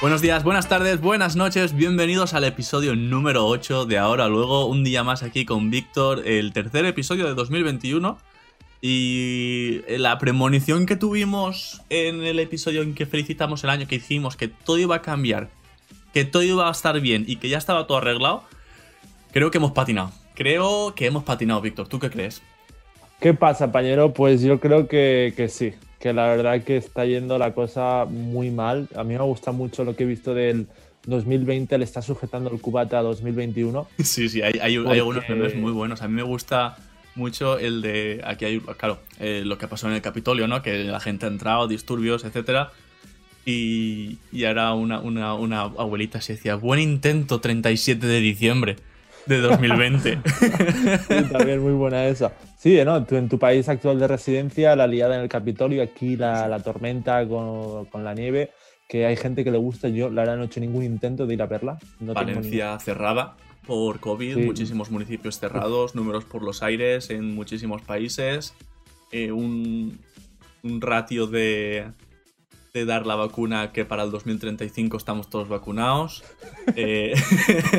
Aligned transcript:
Buenos 0.00 0.20
días, 0.20 0.42
buenas 0.42 0.68
tardes, 0.68 1.00
buenas 1.00 1.36
noches, 1.36 1.74
bienvenidos 1.74 2.34
al 2.34 2.44
episodio 2.44 2.96
número 2.96 3.46
8 3.46 3.86
de 3.86 3.96
Ahora 3.96 4.28
Luego, 4.28 4.66
un 4.66 4.82
día 4.82 5.04
más 5.04 5.22
aquí 5.22 5.44
con 5.44 5.70
Víctor, 5.70 6.26
el 6.26 6.52
tercer 6.52 6.84
episodio 6.84 7.26
de 7.26 7.34
2021. 7.34 8.18
Y 8.82 9.80
la 9.88 10.18
premonición 10.18 10.84
que 10.84 10.96
tuvimos 10.96 11.80
en 11.88 12.22
el 12.22 12.38
episodio 12.38 12.82
en 12.82 12.94
que 12.94 13.06
felicitamos 13.06 13.64
el 13.64 13.70
año 13.70 13.86
que 13.86 13.94
hicimos, 13.94 14.36
que 14.36 14.48
todo 14.48 14.76
iba 14.76 14.96
a 14.96 15.00
cambiar, 15.00 15.48
que 16.12 16.26
todo 16.26 16.42
iba 16.42 16.68
a 16.68 16.72
estar 16.72 17.00
bien 17.00 17.24
y 17.26 17.36
que 17.36 17.48
ya 17.48 17.56
estaba 17.56 17.86
todo 17.86 17.96
arreglado, 17.98 18.44
creo 19.32 19.50
que 19.50 19.56
hemos 19.56 19.72
patinado. 19.72 20.12
Creo 20.34 20.94
que 20.94 21.06
hemos 21.06 21.22
patinado, 21.22 21.62
Víctor. 21.62 21.88
¿Tú 21.88 21.98
qué 21.98 22.10
crees? 22.10 22.42
¿Qué 23.20 23.32
pasa, 23.32 23.72
pañero? 23.72 24.12
Pues 24.12 24.42
yo 24.42 24.60
creo 24.60 24.86
que, 24.86 25.32
que 25.34 25.48
sí, 25.48 25.72
que 26.04 26.12
la 26.12 26.26
verdad 26.26 26.62
que 26.62 26.76
está 26.76 27.06
yendo 27.06 27.38
la 27.38 27.54
cosa 27.54 28.04
muy 28.04 28.50
mal. 28.50 28.88
A 28.94 29.04
mí 29.04 29.14
me 29.14 29.22
gusta 29.22 29.52
mucho 29.52 29.84
lo 29.84 29.96
que 29.96 30.04
he 30.04 30.06
visto 30.06 30.34
del 30.34 30.66
2020, 31.06 31.78
le 31.78 31.84
está 31.84 32.02
sujetando 32.02 32.50
el 32.50 32.60
cubata 32.60 32.98
a 32.98 33.02
2021. 33.02 33.88
Sí, 34.04 34.28
sí, 34.28 34.42
hay, 34.42 34.52
hay, 34.60 34.76
hay 34.76 34.98
algunos 34.98 35.26
memes 35.26 35.56
muy 35.56 35.72
buenos. 35.72 36.02
A 36.02 36.08
mí 36.08 36.12
me 36.12 36.22
gusta 36.22 36.76
mucho 37.14 37.58
el 37.58 37.80
de. 37.80 38.20
Aquí 38.22 38.44
hay, 38.44 38.60
claro, 38.60 38.98
eh, 39.18 39.44
lo 39.46 39.56
que 39.56 39.66
pasó 39.66 39.88
en 39.88 39.94
el 39.94 40.02
Capitolio, 40.02 40.46
¿no? 40.46 40.60
Que 40.60 40.84
la 40.84 41.00
gente 41.00 41.24
ha 41.24 41.30
entrado, 41.30 41.68
disturbios, 41.68 42.22
etcétera. 42.24 42.70
Y, 43.46 44.18
y 44.30 44.44
ahora 44.44 44.74
una, 44.74 45.00
una, 45.00 45.32
una 45.32 45.62
abuelita 45.62 46.20
se 46.20 46.34
decía: 46.34 46.56
Buen 46.56 46.80
intento, 46.80 47.40
37 47.40 48.06
de 48.06 48.20
diciembre 48.20 48.76
de 49.26 49.40
2020. 49.40 50.18
Sí, 51.08 51.24
también 51.30 51.60
muy 51.60 51.72
buena 51.72 52.06
esa. 52.06 52.32
Sí, 52.58 52.78
¿no? 52.84 53.04
Tú, 53.04 53.16
en 53.16 53.28
tu 53.28 53.38
país 53.38 53.68
actual 53.68 53.98
de 53.98 54.08
residencia, 54.08 54.76
la 54.76 54.86
liada 54.86 55.16
en 55.16 55.22
el 55.22 55.28
Capitolio, 55.28 55.82
aquí 55.82 56.16
la, 56.16 56.48
la 56.48 56.60
tormenta 56.60 57.26
con, 57.26 57.86
con, 57.86 58.04
la 58.04 58.14
nieve, 58.14 58.50
que 58.88 59.06
hay 59.06 59.16
gente 59.16 59.44
que 59.44 59.50
le 59.50 59.58
gusta. 59.58 59.88
Yo, 59.88 60.10
la 60.10 60.22
verdad, 60.22 60.36
no 60.36 60.42
he 60.44 60.46
hecho 60.46 60.60
ningún 60.60 60.82
intento 60.82 61.26
de 61.26 61.34
ir 61.34 61.42
a 61.42 61.46
verla. 61.46 61.78
No 62.00 62.14
Valencia 62.14 62.78
cerrada 62.78 63.36
por 63.66 64.00
COVID, 64.00 64.34
sí. 64.34 64.40
muchísimos 64.40 64.90
municipios 64.90 65.38
cerrados, 65.38 65.94
números 65.94 66.24
por 66.24 66.42
los 66.42 66.62
aires 66.62 67.10
en 67.10 67.34
muchísimos 67.34 67.82
países, 67.82 68.54
eh, 69.10 69.32
un, 69.32 69.98
un 70.62 70.80
ratio 70.80 71.26
de, 71.26 71.86
de 72.74 72.84
dar 72.84 73.06
la 73.06 73.14
vacuna 73.14 73.70
que 73.70 73.84
para 73.84 74.02
el 74.02 74.10
2035 74.10 74.96
estamos 74.96 75.30
todos 75.30 75.48
vacunados. 75.48 76.24
eh... 76.74 77.14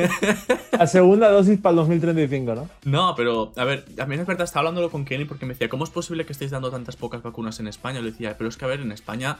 La 0.72 0.86
segunda 0.86 1.30
dosis 1.30 1.60
para 1.60 1.72
el 1.72 1.76
2035, 1.76 2.54
¿no? 2.54 2.68
No, 2.84 3.14
pero 3.14 3.52
a 3.56 3.64
ver, 3.64 3.84
a 3.98 4.06
mí 4.06 4.14
es 4.14 4.26
verdad, 4.26 4.44
estaba 4.44 4.60
hablándolo 4.60 4.90
con 4.90 5.04
Kenny 5.04 5.26
porque 5.26 5.44
me 5.44 5.52
decía, 5.52 5.68
¿cómo 5.68 5.84
es 5.84 5.90
posible 5.90 6.24
que 6.24 6.32
estéis 6.32 6.50
dando 6.50 6.70
tantas 6.70 6.96
pocas 6.96 7.22
vacunas 7.22 7.60
en 7.60 7.68
España? 7.68 8.00
Le 8.00 8.10
decía, 8.10 8.38
pero 8.38 8.48
es 8.48 8.56
que 8.56 8.64
a 8.64 8.68
ver, 8.68 8.80
en 8.80 8.90
España 8.90 9.36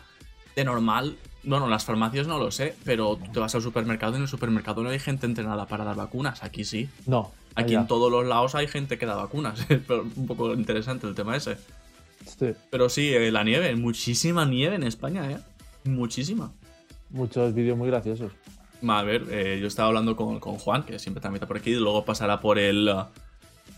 de 0.55 0.65
normal, 0.65 1.17
bueno, 1.43 1.69
las 1.69 1.87
farmacias 1.87 2.27
no 2.27 2.39
lo 2.39 2.51
sé, 2.51 2.75
pero 2.85 3.17
tú 3.17 3.33
te 3.33 3.41
vas 3.41 3.55
al 3.55 3.63
supermercado 3.63 4.13
y 4.13 4.17
en 4.17 4.23
el 4.23 4.29
supermercado 4.29 4.83
no 4.83 4.91
hay 4.91 4.99
gente 4.99 5.25
entrenada 5.25 5.65
para 5.67 5.85
dar 5.85 5.97
vacunas, 5.97 6.45
aquí 6.45 6.67
sí. 6.67 6.87
No. 7.07 7.33
Aquí 7.55 7.73
allá. 7.73 7.81
en 7.81 7.87
todos 7.87 8.13
los 8.13 8.27
lados 8.27 8.55
hay 8.55 8.69
gente 8.69 8.99
que 8.99 9.07
da 9.07 9.15
vacunas, 9.15 9.59
es 9.71 9.81
un 9.89 10.27
poco 10.27 10.53
interesante 10.53 11.07
el 11.07 11.15
tema 11.15 11.35
ese. 11.35 11.57
Sí. 12.25 12.53
Pero 12.71 12.89
sí, 12.89 13.15
eh, 13.15 13.31
la 13.31 13.45
nieve, 13.45 13.75
muchísima 13.77 14.45
nieve 14.45 14.77
en 14.77 14.83
España, 14.83 15.31
¿eh? 15.31 15.39
Muchísima. 15.85 16.53
Muchos 17.11 17.55
vídeos 17.55 17.79
muy 17.79 17.89
graciosos. 17.89 18.33
A 18.87 19.03
ver, 19.03 19.25
eh, 19.31 19.59
yo 19.61 19.67
estaba 19.67 19.89
hablando 19.89 20.17
con, 20.17 20.41
con, 20.41 20.57
Juan, 20.57 20.85
que 20.85 20.99
siempre 20.99 21.21
también 21.21 21.37
está 21.37 21.47
por 21.47 21.57
aquí, 21.57 21.71
y 21.71 21.77
luego 21.77 22.05
pasará 22.05 22.41
por 22.41 22.59
él 22.59 22.89
uh, 22.89 23.05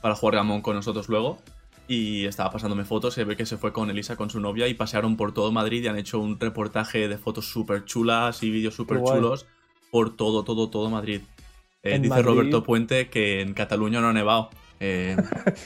para 0.00 0.14
jugar 0.14 0.36
gamón 0.36 0.60
con 0.60 0.76
nosotros 0.76 1.08
luego. 1.08 1.38
Y 1.86 2.26
estaba 2.26 2.50
pasándome 2.50 2.84
fotos, 2.84 3.14
se 3.14 3.24
ve 3.24 3.36
que 3.36 3.46
se 3.46 3.56
fue 3.56 3.72
con 3.72 3.88
Elisa, 3.90 4.16
con 4.16 4.28
su 4.28 4.40
novia, 4.40 4.68
y 4.68 4.74
pasearon 4.74 5.16
por 5.16 5.32
todo 5.32 5.52
Madrid 5.52 5.82
y 5.84 5.88
han 5.88 5.96
hecho 5.96 6.18
un 6.18 6.38
reportaje 6.38 7.08
de 7.08 7.16
fotos 7.16 7.46
súper 7.46 7.84
chulas 7.86 8.42
y 8.42 8.50
vídeos 8.50 8.74
súper 8.74 9.02
chulos 9.02 9.46
por 9.90 10.14
todo, 10.14 10.44
todo, 10.44 10.68
todo 10.68 10.90
Madrid. 10.90 11.22
Eh, 11.82 11.98
dice 11.98 12.08
Madrid... 12.10 12.24
Roberto 12.26 12.62
Puente 12.62 13.08
que 13.08 13.40
en 13.40 13.54
Cataluña 13.54 14.00
no 14.00 14.08
ha 14.08 14.12
nevado. 14.12 14.50
Eh, 14.80 15.16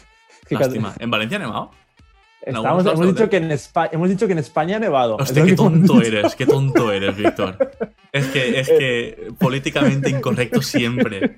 lástima. 0.50 0.94
¿En 1.00 1.10
Valencia 1.10 1.38
ha 1.38 1.40
nevado? 1.40 1.70
Estamos, 2.44 2.84
hemos, 2.84 3.06
dicho 3.06 3.30
que 3.30 3.36
en 3.36 3.52
España, 3.52 3.90
hemos 3.92 4.08
dicho 4.08 4.26
que 4.26 4.32
en 4.32 4.38
España 4.40 4.76
ha 4.76 4.80
nevado. 4.80 5.16
Hostia, 5.16 5.44
qué 5.44 5.54
tonto 5.54 6.02
eres, 6.02 6.34
qué 6.34 6.44
tonto 6.44 6.90
eres, 6.90 7.16
Víctor. 7.16 7.56
Es 8.10 8.26
que, 8.26 8.58
es 8.58 8.68
que 8.68 9.28
políticamente 9.38 10.10
incorrecto 10.10 10.60
siempre. 10.60 11.36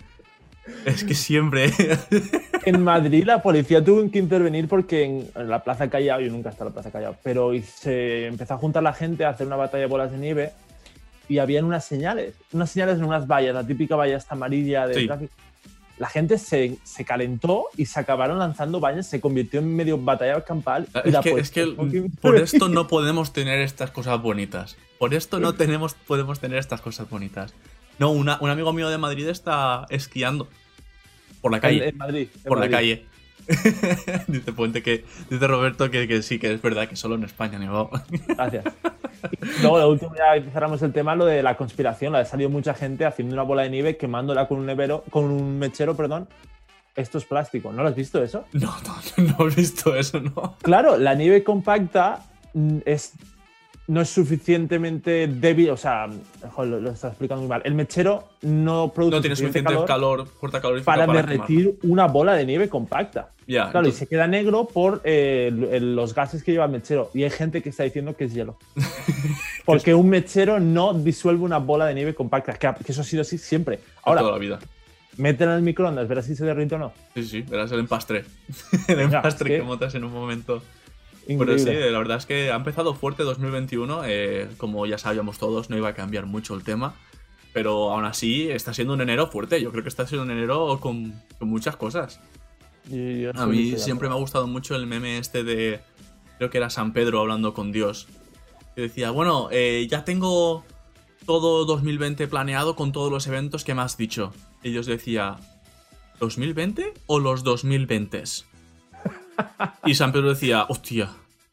Es 0.86 1.04
que 1.04 1.14
siempre. 1.14 1.70
en 2.64 2.82
Madrid 2.82 3.24
la 3.24 3.42
policía 3.42 3.84
tuvo 3.84 4.10
que 4.10 4.18
intervenir 4.18 4.66
porque 4.66 5.04
en 5.04 5.48
la 5.48 5.62
Plaza 5.62 5.90
Callao, 5.90 6.20
yo 6.20 6.30
nunca 6.30 6.48
he 6.48 6.52
estado 6.52 6.68
en 6.68 6.74
la 6.74 6.80
Plaza 6.80 6.90
Callao, 6.90 7.16
pero 7.22 7.52
se 7.62 8.26
empezó 8.26 8.54
a 8.54 8.58
juntar 8.58 8.82
la 8.82 8.94
gente 8.94 9.26
a 9.26 9.30
hacer 9.30 9.46
una 9.46 9.56
batalla 9.56 9.82
de 9.82 9.88
bolas 9.88 10.10
de 10.10 10.16
nieve 10.16 10.52
y 11.28 11.38
habían 11.38 11.66
unas 11.66 11.84
señales, 11.84 12.34
unas 12.52 12.70
señales 12.70 12.98
en 12.98 13.04
unas 13.04 13.26
vallas, 13.26 13.54
la 13.54 13.66
típica 13.66 13.94
valla 13.94 14.16
esta 14.16 14.34
amarilla 14.34 14.86
de 14.86 14.94
sí. 14.94 15.06
tráfico 15.06 15.34
la 15.98 16.08
gente 16.08 16.38
se, 16.38 16.78
se, 16.82 17.04
calentó 17.04 17.66
y 17.76 17.86
se 17.86 18.00
acabaron 18.00 18.38
lanzando 18.38 18.80
vallas, 18.80 19.06
se 19.06 19.20
convirtió 19.20 19.60
en 19.60 19.74
medio 19.74 19.96
batalla 19.98 20.40
campal. 20.42 20.88
Y 21.04 21.08
es, 21.08 21.14
la 21.14 21.20
que, 21.22 21.30
es 21.32 21.50
que 21.50 21.66
por 22.20 22.36
esto 22.36 22.68
no 22.68 22.86
podemos 22.88 23.32
tener 23.32 23.60
estas 23.60 23.90
cosas 23.90 24.20
bonitas. 24.20 24.76
Por 24.98 25.14
esto 25.14 25.38
no 25.38 25.54
tenemos, 25.54 25.94
podemos 25.94 26.40
tener 26.40 26.58
estas 26.58 26.80
cosas 26.80 27.08
bonitas. 27.08 27.54
No, 27.98 28.10
una, 28.10 28.38
un 28.40 28.50
amigo 28.50 28.72
mío 28.72 28.88
de 28.88 28.98
Madrid 28.98 29.28
está 29.28 29.86
esquiando 29.88 30.48
por 31.40 31.52
la 31.52 31.60
calle. 31.60 31.84
En, 31.84 31.88
en 31.90 31.98
Madrid. 31.98 32.28
En 32.34 32.42
por 32.42 32.58
Madrid. 32.58 32.70
la 32.70 32.76
calle. 32.76 33.06
dice 34.28 34.52
Puente 34.52 34.82
que 34.82 35.04
dice 35.30 35.46
Roberto 35.46 35.90
que, 35.90 36.08
que, 36.08 36.22
sí, 36.22 36.38
que 36.38 36.52
es 36.52 36.62
verdad 36.62 36.88
que 36.88 36.96
solo 36.96 37.14
en 37.14 37.24
España 37.24 37.58
nevado. 37.58 37.90
Gracias. 38.28 38.64
Y 39.42 39.62
luego, 39.62 39.78
la 39.78 39.86
última, 39.86 40.12
ya 40.16 40.50
cerramos 40.50 40.82
el 40.82 40.92
tema, 40.92 41.14
lo 41.14 41.24
de 41.24 41.42
la 41.42 41.56
conspiración. 41.56 42.12
La 42.12 42.20
ha 42.20 42.24
salido 42.24 42.50
mucha 42.50 42.74
gente 42.74 43.04
haciendo 43.04 43.34
una 43.34 43.42
bola 43.42 43.62
de 43.62 43.70
nieve, 43.70 43.96
quemándola 43.96 44.48
con 44.48 44.58
un 44.58 44.66
nevero, 44.66 45.04
con 45.10 45.24
un 45.24 45.58
mechero, 45.58 45.96
perdón. 45.96 46.28
Esto 46.96 47.18
es 47.18 47.24
plástico. 47.24 47.72
¿No 47.72 47.82
lo 47.82 47.88
has 47.88 47.96
visto 47.96 48.22
eso? 48.22 48.44
No, 48.52 48.72
no, 48.86 49.24
no 49.38 49.48
he 49.48 49.54
visto 49.54 49.96
eso, 49.96 50.20
no. 50.20 50.56
Claro, 50.62 50.96
la 50.96 51.14
nieve 51.14 51.42
compacta 51.42 52.24
es 52.84 53.14
no 53.86 54.00
es 54.00 54.08
suficientemente 54.08 55.26
débil, 55.26 55.70
o 55.70 55.76
sea, 55.76 56.08
joder, 56.52 56.70
lo, 56.70 56.80
lo 56.80 56.90
está 56.90 57.08
explicando 57.08 57.42
muy 57.42 57.50
mal. 57.50 57.60
El 57.64 57.74
mechero 57.74 58.28
no 58.42 58.92
produce 58.94 59.16
no 59.16 59.20
tiene 59.20 59.36
suficiente, 59.36 59.72
calor, 59.72 59.86
calor 59.86 60.26
fuerza 60.26 60.60
para, 60.60 60.82
para 60.82 61.12
derretir 61.12 61.78
quemar. 61.78 61.92
una 61.92 62.06
bola 62.06 62.34
de 62.34 62.46
nieve 62.46 62.68
compacta. 62.68 63.30
Ya, 63.46 63.64
claro, 63.64 63.80
entonces... 63.80 63.94
y 63.94 63.98
se 63.98 64.06
queda 64.08 64.26
negro 64.26 64.66
por 64.66 65.02
eh, 65.04 65.50
los 65.82 66.14
gases 66.14 66.42
que 66.42 66.52
lleva 66.52 66.64
el 66.64 66.70
mechero. 66.70 67.10
Y 67.12 67.24
hay 67.24 67.30
gente 67.30 67.62
que 67.62 67.68
está 67.68 67.82
diciendo 67.82 68.16
que 68.16 68.24
es 68.24 68.32
hielo. 68.32 68.56
Porque 69.66 69.94
un 69.94 70.08
mechero 70.08 70.60
no 70.60 70.94
disuelve 70.94 71.42
una 71.42 71.58
bola 71.58 71.84
de 71.86 71.94
nieve 71.94 72.14
compacta, 72.14 72.54
que, 72.54 72.84
que 72.84 72.92
eso 72.92 73.02
ha 73.02 73.04
sido 73.04 73.20
así 73.20 73.36
siempre. 73.36 73.80
Ahora, 74.02 74.20
toda 74.20 74.32
la 74.32 74.38
vida. 74.38 74.58
Métela 75.18 75.52
en 75.52 75.58
el 75.58 75.62
microondas, 75.62 76.08
verás 76.08 76.24
si 76.24 76.34
se 76.34 76.44
derrite 76.44 76.74
o 76.74 76.78
no. 76.78 76.92
Sí, 77.14 77.24
sí, 77.24 77.42
verás 77.42 77.70
el 77.70 77.80
empastre. 77.80 78.24
el 78.88 79.00
empastre 79.00 79.50
que... 79.50 79.56
que 79.58 79.62
montas 79.62 79.94
en 79.94 80.04
un 80.04 80.12
momento. 80.12 80.62
Increíble. 81.26 81.46
Pero 81.46 81.58
sí, 81.58 81.92
la 81.92 81.98
verdad 81.98 82.18
es 82.18 82.26
que 82.26 82.50
ha 82.50 82.56
empezado 82.56 82.94
fuerte 82.94 83.22
2021. 83.22 84.02
Eh, 84.06 84.48
como 84.58 84.86
ya 84.86 84.98
sabíamos 84.98 85.38
todos, 85.38 85.70
no 85.70 85.76
iba 85.76 85.88
a 85.88 85.94
cambiar 85.94 86.26
mucho 86.26 86.54
el 86.54 86.62
tema. 86.62 86.94
Pero 87.52 87.92
aún 87.92 88.04
así, 88.04 88.50
está 88.50 88.74
siendo 88.74 88.94
un 88.94 89.00
enero 89.00 89.28
fuerte. 89.28 89.60
Yo 89.62 89.70
creo 89.70 89.82
que 89.82 89.88
está 89.88 90.06
siendo 90.06 90.24
un 90.24 90.30
enero 90.30 90.78
con, 90.80 91.14
con 91.38 91.48
muchas 91.48 91.76
cosas. 91.76 92.20
Y, 92.90 93.26
a 93.26 93.46
mí 93.46 93.78
siempre 93.78 94.08
me 94.08 94.14
ha 94.14 94.18
gustado 94.18 94.46
mucho 94.46 94.74
el 94.76 94.86
meme 94.86 95.18
este 95.18 95.44
de. 95.44 95.80
Creo 96.38 96.50
que 96.50 96.58
era 96.58 96.68
San 96.68 96.92
Pedro 96.92 97.20
hablando 97.20 97.54
con 97.54 97.72
Dios. 97.72 98.08
Que 98.74 98.82
decía, 98.82 99.10
bueno, 99.10 99.48
eh, 99.52 99.86
ya 99.88 100.04
tengo 100.04 100.64
todo 101.24 101.64
2020 101.64 102.26
planeado 102.28 102.76
con 102.76 102.92
todos 102.92 103.10
los 103.10 103.26
eventos 103.26 103.64
que 103.64 103.74
me 103.74 103.82
has 103.82 103.96
dicho. 103.96 104.32
Y 104.62 104.70
Dios 104.70 104.86
decía, 104.86 105.36
¿2020 106.20 106.92
o 107.06 107.20
los 107.20 107.44
2020s? 107.44 108.44
Y 109.84 109.94
San 109.94 110.12
Pedro 110.12 110.30
decía, 110.30 110.66
hostia, 110.68 111.10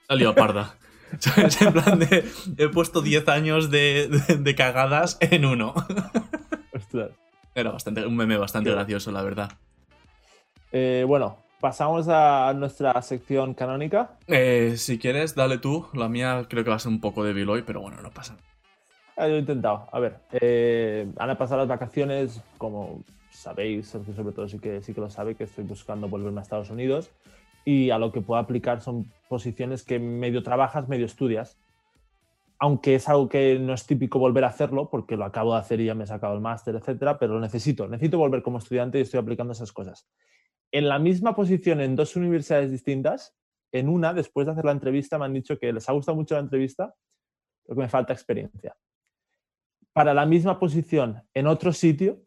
la 0.08 0.16
liado 0.16 0.36
parda. 0.36 0.75
¿Sabes? 1.20 1.61
En 1.61 1.73
plan 1.73 2.00
de, 2.00 2.26
he 2.58 2.70
puesto 2.70 3.02
10 3.02 3.28
años 3.28 3.70
de, 3.70 4.08
de, 4.08 4.38
de, 4.38 4.55
cagadas 4.55 5.17
en 5.20 5.46
uno. 5.46 5.73
Ostras. 6.73 7.11
Era 7.53 7.72
bastante, 7.72 8.05
un 8.05 8.16
meme 8.16 8.38
bastante 8.38 8.70
sí. 8.70 8.76
gracioso, 8.76 9.11
la 9.11 9.22
verdad. 9.22 9.52
Eh, 10.72 11.03
bueno, 11.05 11.38
pasamos 11.59 12.08
a 12.08 12.53
nuestra 12.55 13.02
sección 13.02 13.53
canónica. 13.53 14.11
Eh, 14.28 14.76
si 14.78 14.97
quieres, 14.97 15.35
dale 15.35 15.58
tú. 15.58 15.88
La 15.94 16.08
mía 16.08 16.46
creo 16.50 16.64
que 16.64 16.70
va 16.70 16.78
a 16.78 16.79
ser 16.79 16.91
un 16.91 17.02
poco 17.02 17.26
débil 17.26 17.50
hoy, 17.50 17.64
pero 17.64 17.82
bueno, 17.82 18.02
no 18.02 18.11
pasa. 18.11 18.38
Ah, 19.17 19.28
yo 19.28 19.35
he 19.35 19.40
intentado. 19.40 19.90
A 19.91 20.00
ver, 20.00 20.20
eh, 20.32 21.08
han 21.17 21.38
pasado 21.38 21.59
las 21.59 21.67
vacaciones, 21.67 22.41
como 22.58 23.03
sabéis, 23.32 23.90
sobre 23.90 24.32
todo 24.32 24.47
sí 24.47 24.59
que, 24.59 24.82
sí 24.82 24.94
que 24.94 25.02
lo 25.02 25.09
sabe, 25.09 25.35
que 25.35 25.44
estoy 25.44 25.66
buscando 25.66 26.08
volverme 26.08 26.40
a 26.40 26.44
Estados 26.44 26.70
Unidos 26.70 27.11
y 27.66 27.90
a 27.90 27.97
lo 27.97 28.11
que 28.11 28.22
puedo 28.22 28.40
aplicar 28.40 28.81
son 28.81 29.11
posiciones 29.29 29.84
que 29.84 29.99
medio 29.99 30.43
trabajas, 30.43 30.87
medio 30.87 31.05
estudias. 31.05 31.59
Aunque 32.59 32.96
es 32.96 33.09
algo 33.09 33.28
que 33.28 33.58
no 33.59 33.73
es 33.73 33.85
típico 33.87 34.19
volver 34.19 34.43
a 34.43 34.47
hacerlo, 34.47 34.90
porque 34.90 35.17
lo 35.17 35.25
acabo 35.25 35.53
de 35.53 35.59
hacer 35.59 35.79
y 35.81 35.85
ya 35.85 35.96
me 35.96 36.03
he 36.03 36.08
sacado 36.08 36.35
el 36.35 36.41
máster, 36.41 36.75
etcétera, 36.75 37.17
pero 37.17 37.34
lo 37.34 37.40
necesito. 37.40 37.87
Necesito 37.87 38.17
volver 38.17 38.43
como 38.43 38.59
estudiante 38.59 38.99
y 38.99 39.02
estoy 39.02 39.19
aplicando 39.19 39.53
esas 39.53 39.72
cosas. 39.72 40.08
En 40.72 40.87
la 40.87 40.99
misma 40.99 41.35
posición 41.35 41.81
en 41.81 41.96
dos 41.96 42.16
universidades 42.16 42.72
distintas, 42.72 43.35
en 43.72 43.90
una, 43.90 44.14
después 44.14 44.46
de 44.46 44.53
hacer 44.53 44.66
la 44.66 44.72
entrevista, 44.72 45.17
me 45.17 45.25
han 45.25 45.34
dicho 45.34 45.57
que 45.57 45.73
les 45.73 45.87
ha 45.90 45.93
gustado 45.93 46.16
mucho 46.16 46.35
la 46.35 46.41
entrevista, 46.41 46.93
pero 47.66 47.75
que 47.75 47.81
me 47.81 47.90
falta 47.90 48.14
experiencia. 48.14 48.75
para 49.93 50.14
la 50.14 50.25
misma 50.25 50.57
posición 50.57 51.22
en 51.34 51.47
otro 51.47 51.73
sitio, 51.73 52.22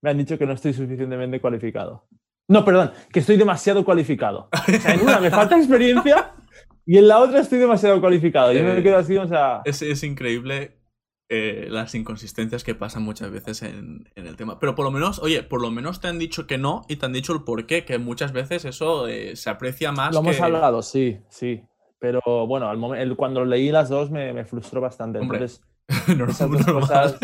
me 0.00 0.10
han 0.10 0.18
dicho 0.18 0.38
que 0.38 0.46
no 0.46 0.52
estoy 0.52 0.72
suficientemente 0.72 1.40
cualificado. 1.40 2.06
No, 2.48 2.64
perdón, 2.64 2.92
que 3.12 3.20
estoy 3.20 3.36
demasiado 3.36 3.84
cualificado. 3.84 4.48
O 4.52 4.72
sea, 4.80 4.94
en 4.94 5.00
una 5.00 5.18
me 5.20 5.30
falta 5.30 5.56
experiencia 5.56 6.32
y 6.86 6.98
en 6.98 7.08
la 7.08 7.18
otra 7.18 7.40
estoy 7.40 7.58
demasiado 7.58 8.00
cualificado. 8.00 8.52
Yo 8.52 8.62
me 8.62 8.78
Eh, 8.78 8.82
quedo 8.82 8.98
así, 8.98 9.16
o 9.16 9.26
sea. 9.26 9.62
Es, 9.64 9.82
es 9.82 10.02
increíble 10.04 10.78
eh, 11.28 11.66
las 11.68 11.94
inconsistencias 11.96 12.62
que 12.62 12.76
pasan 12.76 13.02
muchas 13.02 13.32
veces 13.32 13.62
en, 13.62 14.08
en 14.14 14.26
el 14.28 14.36
tema. 14.36 14.60
Pero 14.60 14.76
por 14.76 14.84
lo 14.84 14.92
menos, 14.92 15.18
oye, 15.18 15.42
por 15.42 15.60
lo 15.60 15.72
menos 15.72 16.00
te 16.00 16.06
han 16.06 16.20
dicho 16.20 16.46
que 16.46 16.56
no 16.56 16.82
y 16.88 16.96
te 16.96 17.06
han 17.06 17.12
dicho 17.12 17.32
el 17.32 17.42
por 17.42 17.66
qué, 17.66 17.84
que 17.84 17.98
muchas 17.98 18.32
veces 18.32 18.64
eso 18.64 19.08
eh, 19.08 19.34
se 19.34 19.50
aprecia 19.50 19.90
más 19.90 20.14
Lo 20.14 20.20
hemos 20.20 20.40
hablado, 20.40 20.82
sí, 20.82 21.18
sí. 21.28 21.62
Pero 21.98 22.20
bueno, 22.46 22.68
al 22.68 23.16
cuando 23.16 23.44
leí 23.44 23.72
las 23.72 23.88
dos 23.88 24.10
me, 24.12 24.32
me 24.32 24.44
frustró 24.44 24.80
bastante. 24.80 25.18
Hombre, 25.18 25.38
Entonces, 25.38 25.62
Normal- 26.16 26.30
esas 26.30 26.50
dos 26.50 26.66
normal. 26.66 26.80
cosas 26.82 27.18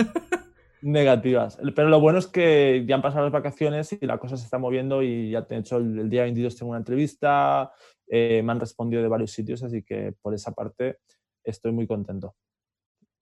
negativas. 0.82 1.58
Pero 1.75 1.88
lo 1.88 2.00
bueno 2.00 2.19
es 2.19 2.26
que 2.26 2.84
ya 2.87 2.96
han 2.96 3.02
pasado 3.02 3.25
las 3.25 3.32
vacaciones 3.32 3.93
y 3.93 4.05
la 4.06 4.19
cosa 4.19 4.37
se 4.37 4.44
está 4.44 4.58
moviendo 4.58 5.02
y 5.02 5.31
ya 5.31 5.43
de 5.43 5.56
hecho 5.58 5.76
el, 5.79 5.99
el 5.99 6.11
día 6.11 6.23
22 6.23 6.56
tengo 6.56 6.70
una 6.70 6.79
entrevista, 6.79 7.73
eh, 8.08 8.43
me 8.44 8.52
han 8.52 8.61
respondido 8.61 9.02
de 9.02 9.08
varios 9.08 9.31
sitios, 9.31 9.62
así 9.62 9.82
que 9.82 10.14
por 10.20 10.34
esa 10.34 10.52
parte 10.52 10.99
estoy 11.44 11.73
muy 11.73 11.87
contento. 11.87 12.34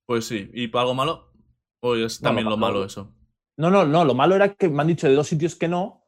Pues 0.07 0.25
sí, 0.27 0.51
¿y 0.53 0.69
para 0.69 0.83
algo 0.83 0.95
malo? 0.95 1.33
O 1.83 1.95
es 1.95 2.21
también 2.21 2.47
lo 2.49 2.57
malo- 2.57 2.75
malo 2.75 2.85
eso. 2.87 3.15
No, 3.57 3.71
no, 3.71 3.85
no, 3.85 4.05
lo 4.05 4.15
malo 4.15 4.35
era 4.35 4.55
que 4.55 4.69
me 4.69 4.81
han 4.83 4.89
dicho 4.89 5.07
de 5.09 5.15
dos 5.15 5.27
sitios 5.29 5.55
que 5.55 5.69
no 5.69 6.00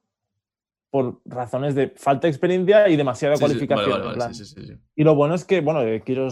por 0.93 1.23
razones 1.25 1.75
de 1.75 1.89
falta 1.97 2.27
de 2.27 2.33
experiencia 2.33 2.87
y 2.91 2.97
demasiada 2.97 3.35
Sí, 3.35 3.39
sí, 3.39 3.45
vale, 3.45 3.59
cualificación. 3.59 3.91
vale, 4.03 4.13
en 4.13 4.19
vale, 4.19 4.35
sí. 4.35 4.77
Y 4.95 5.05
lo 5.05 5.15
bueno 5.15 5.35
es 5.35 5.45
que, 5.47 5.63
bueno, 5.63 5.81
eh, 5.83 6.03
quiero, 6.05 6.29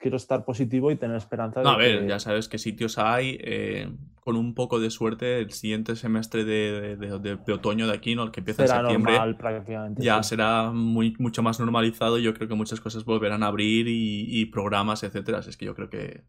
quiero 0.00 0.16
estar 0.16 0.44
positivo 0.44 0.90
y 0.90 0.96
tener 0.96 1.16
esperanza. 1.16 1.62
No, 1.62 1.70
de 1.70 1.74
a 1.76 1.78
ver, 1.78 2.00
que- 2.02 2.08
ya 2.08 2.18
sabes 2.18 2.48
qué 2.48 2.58
sitios 2.58 2.98
hay. 2.98 3.38
eh, 3.40 3.88
con 4.22 4.36
un 4.36 4.54
poco 4.54 4.78
de 4.80 4.90
suerte, 4.90 5.38
el 5.38 5.50
siguiente 5.52 5.96
semestre 5.96 6.44
de, 6.44 6.96
de- 6.96 7.18
de- 7.18 7.52
otoño 7.52 7.86
de 7.86 7.94
aquí, 7.94 8.14
¿no? 8.14 8.24
El 8.24 8.30
que 8.32 8.40
empieza 8.40 8.62
en 8.62 8.68
será 8.68 8.80
septiembre, 8.80 9.12
normal 9.12 9.36
prácticamente. 9.36 10.02
ya 10.04 10.22
será 10.22 10.70
muy, 10.72 11.14
mucho 11.18 11.42
más 11.42 11.58
normalizado. 11.58 12.18
Yo 12.18 12.34
creo 12.34 12.46
que 12.48 12.54
muchas 12.54 12.80
cosas 12.80 13.04
volverán 13.04 13.42
a 13.42 13.46
abrir 13.46 13.88
y, 13.88 14.26
y 14.28 14.46
programas, 14.46 15.02
etcétera. 15.04 15.38
Así 15.38 15.50
Es 15.50 15.56
que 15.56 15.64
yo 15.66 15.74
creo 15.74 15.88
que 15.88 16.24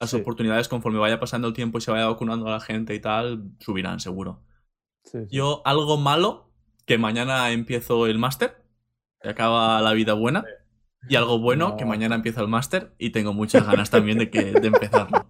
las 0.00 0.14
oportunidades, 0.14 0.68
conforme 0.68 0.98
vaya 1.00 1.20
pasando 1.20 1.48
el 1.48 1.54
tiempo 1.54 1.78
y 1.78 1.80
se 1.80 1.90
vaya 1.90 2.06
vacunando 2.06 2.46
a 2.46 2.52
la 2.52 2.60
gente 2.60 2.94
y 2.94 3.00
tal, 3.00 3.50
subirán 3.60 4.00
seguro. 4.00 4.42
Yo, 5.30 5.62
algo 5.64 5.96
malo, 5.96 6.47
que 6.88 6.98
mañana 6.98 7.52
empiezo 7.52 8.08
el 8.08 8.18
máster, 8.18 8.56
se 9.22 9.30
acaba 9.30 9.80
la 9.82 9.94
vida 9.94 10.14
buena. 10.14 10.44
Y 11.08 11.16
algo 11.16 11.38
bueno, 11.40 11.76
que 11.76 11.84
No. 11.84 11.90
mañana 11.90 12.16
empiezo 12.16 12.42
el 12.42 12.48
máster 12.48 12.94
y 12.98 13.10
tengo 13.10 13.32
muchas 13.34 13.66
ganas 13.66 13.90
también 13.90 14.18
de, 14.18 14.30
que, 14.30 14.58
de 14.58 14.68
empezarlo. 14.68 15.28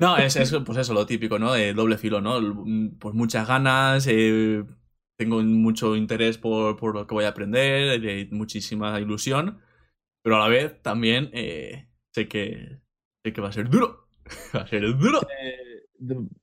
No, 0.00 0.16
es, 0.18 0.36
es, 0.36 0.52
pues 0.66 0.78
eso, 0.78 0.94
lo 0.94 1.06
típico, 1.06 1.38
¿no? 1.38 1.52
De 1.52 1.74
doble 1.74 1.98
filo, 1.98 2.20
¿no? 2.20 2.38
El- 2.38 2.92
Pues 2.98 3.14
muchas 3.14 3.46
ganas, 3.46 4.06
eh, 4.08 4.64
tengo 5.16 5.42
mucho 5.42 5.96
interés 5.96 6.38
por, 6.38 6.76
por 6.76 6.94
lo 6.94 7.06
que 7.06 7.14
voy 7.14 7.24
a 7.24 7.28
aprender, 7.28 8.04
eh, 8.04 8.28
muchísima 8.32 8.98
ilusión, 9.00 9.60
pero 10.22 10.36
a 10.36 10.40
la 10.40 10.48
vez 10.48 10.82
también 10.82 11.30
eh, 11.34 11.88
sé, 12.12 12.28
que, 12.28 12.80
sé 13.24 13.32
que 13.32 13.40
va 13.40 13.48
a 13.50 13.52
ser 13.52 13.70
duro. 13.70 14.08
Va 14.56 14.62
a 14.62 14.66
ser 14.68 14.82
duro. 14.98 15.20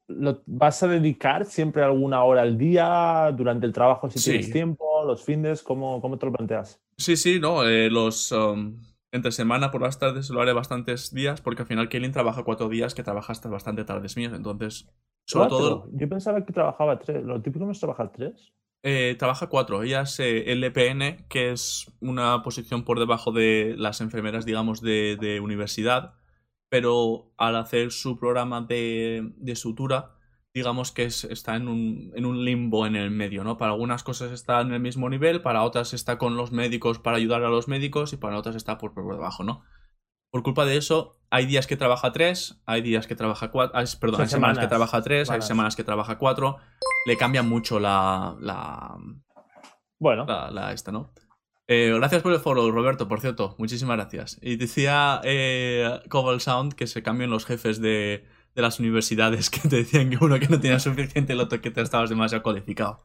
Lo- 0.08 0.42
¿Vas 0.46 0.84
a 0.84 0.88
dedicar 0.88 1.46
siempre 1.46 1.84
alguna 1.84 2.24
hora 2.24 2.42
al 2.44 2.58
día 2.58 3.32
durante 3.36 3.66
el 3.66 3.74
trabajo 3.74 4.10
si 4.10 4.22
Sí. 4.22 4.32
tienes 4.32 4.50
tiempo, 4.50 5.04
los 5.06 5.24
fines? 5.24 5.64
¿Cómo, 5.64 6.02
cómo 6.02 6.18
te 6.18 6.26
lo 6.26 6.32
planteas? 6.34 6.82
Sí, 6.98 7.16
sí, 7.16 7.40
no, 7.40 7.64
eh, 7.66 7.90
los 7.90 8.32
um, 8.34 8.82
entre 9.12 9.32
semana 9.32 9.72
por 9.72 9.82
las 9.82 9.98
tardes 10.00 10.30
lo 10.30 10.42
haré 10.42 10.52
bastantes 10.54 11.14
días 11.14 11.42
porque 11.42 11.62
al 11.62 11.68
final 11.68 11.88
Kaylin 11.90 12.12
trabaja 12.12 12.44
cuatro 12.44 12.68
días 12.70 12.94
que 12.94 13.04
trabaja 13.04 13.32
hasta 13.32 13.48
bastante 13.50 13.86
tardes 13.86 14.18
mías, 14.18 14.34
entonces 14.34 14.90
sobre 15.26 15.48
Cuatro. 15.48 15.58
todo 15.58 15.90
Yo 15.94 16.08
pensaba 16.10 16.46
que 16.46 16.54
trabajaba 16.54 17.00
tres. 17.00 17.24
Lo 17.24 17.42
típico 17.42 17.66
no 17.66 17.72
es 17.72 17.80
trabajar 17.80 18.12
tres. 18.12 18.52
eh, 18.84 19.16
trabaja 19.20 19.48
cuatro. 19.48 19.84
Ella 19.84 20.02
es 20.02 20.20
eh, 20.20 20.52
LPN, 20.52 21.26
que 21.30 21.52
es 21.52 21.92
una 22.00 22.42
posición 22.44 22.84
por 22.86 23.00
debajo 23.00 23.32
de 23.32 23.76
las 23.78 24.02
enfermeras, 24.02 24.46
digamos, 24.46 24.82
de, 24.82 25.18
de 25.20 25.40
universidad, 25.40 26.14
pero 26.69 27.31
al 27.38 27.56
hacer 27.56 27.92
su 27.92 28.18
programa 28.19 28.62
de, 28.62 29.33
de 29.38 29.56
sutura, 29.56 30.16
digamos 30.54 30.92
que 30.92 31.04
es- 31.04 31.24
está 31.25 31.56
en 31.56 31.68
un, 31.68 32.12
en 32.16 32.25
un 32.25 32.44
limbo 32.45 32.86
en 32.88 32.95
el 32.95 33.12
medio, 33.12 33.44
¿no? 33.44 33.57
Para 33.57 33.71
algunas 33.74 34.04
cosas 34.04 34.31
está 34.31 34.62
en 34.62 34.71
el 34.74 34.80
mismo 34.80 35.10
nivel, 35.10 35.42
para 35.42 35.63
otras 35.63 35.94
está 35.94 36.18
con 36.18 36.36
los 36.38 36.51
médicos 36.51 37.00
para 37.00 37.18
ayudar 37.18 37.44
a 37.44 37.50
los 37.50 37.68
médicos 37.68 38.13
y 38.13 38.18
para 38.18 38.38
otras 38.38 38.56
está 38.56 38.77
por, 38.77 38.94
por 38.94 39.12
debajo, 39.13 39.44
¿no? 39.44 39.63
Por 40.31 40.44
culpa 40.44 40.66
de 40.66 40.77
eso, 40.77 41.19
hay 41.31 41.48
días 41.48 41.66
que 41.66 41.75
trabaja 41.77 42.12
tres, 42.12 42.62
hay 42.68 42.81
días 42.81 43.07
que 43.07 43.15
trabaja 43.15 43.50
cuatro, 43.50 43.74
perdón, 44.00 44.18
Son 44.18 44.22
hay 44.24 44.27
semanas 44.30 44.57
que 44.57 44.62
semanas, 44.62 44.69
trabaja 44.69 45.01
tres, 45.01 45.19
hay 45.22 45.25
semanas. 45.25 45.48
semanas 45.48 45.75
que 45.75 45.83
trabaja 45.83 46.18
cuatro, 46.19 46.57
le 47.07 47.18
cambia 47.18 47.42
mucho 47.42 47.80
la, 47.80 48.36
la, 48.39 48.95
Bueno, 50.00 50.25
la, 50.25 50.51
la 50.51 50.72
esta, 50.74 50.92
¿no? 50.92 51.12
Eh, 51.71 51.94
gracias 51.95 52.24
por 52.24 52.33
el 52.33 52.39
follow, 52.39 52.71
Roberto, 52.71 53.07
por 53.07 53.21
cierto. 53.21 53.54
Muchísimas 53.60 53.95
gracias. 53.95 54.39
Y 54.42 54.56
decía 54.56 55.21
eh, 55.24 56.00
Cobalt 56.10 56.42
Sound 56.42 56.74
que 56.74 56.88
se 56.88 57.04
cambian 57.04 57.30
los 57.30 57.45
jefes 57.45 57.80
de, 57.80 58.25
de 58.56 58.62
las 58.63 58.80
universidades 58.80 59.50
que 59.51 59.69
te 59.69 59.75
decían 59.75 60.10
que 60.10 60.18
uno 60.19 60.39
que 60.39 60.48
no 60.48 60.60
tenía 60.60 60.80
suficiente 60.80 61.31
y 61.33 61.36
el 61.36 61.42
otro 61.42 61.62
que 61.62 61.69
te 61.69 61.81
estabas 61.81 62.10
demasiado 62.10 62.42
cualificado. 62.42 63.04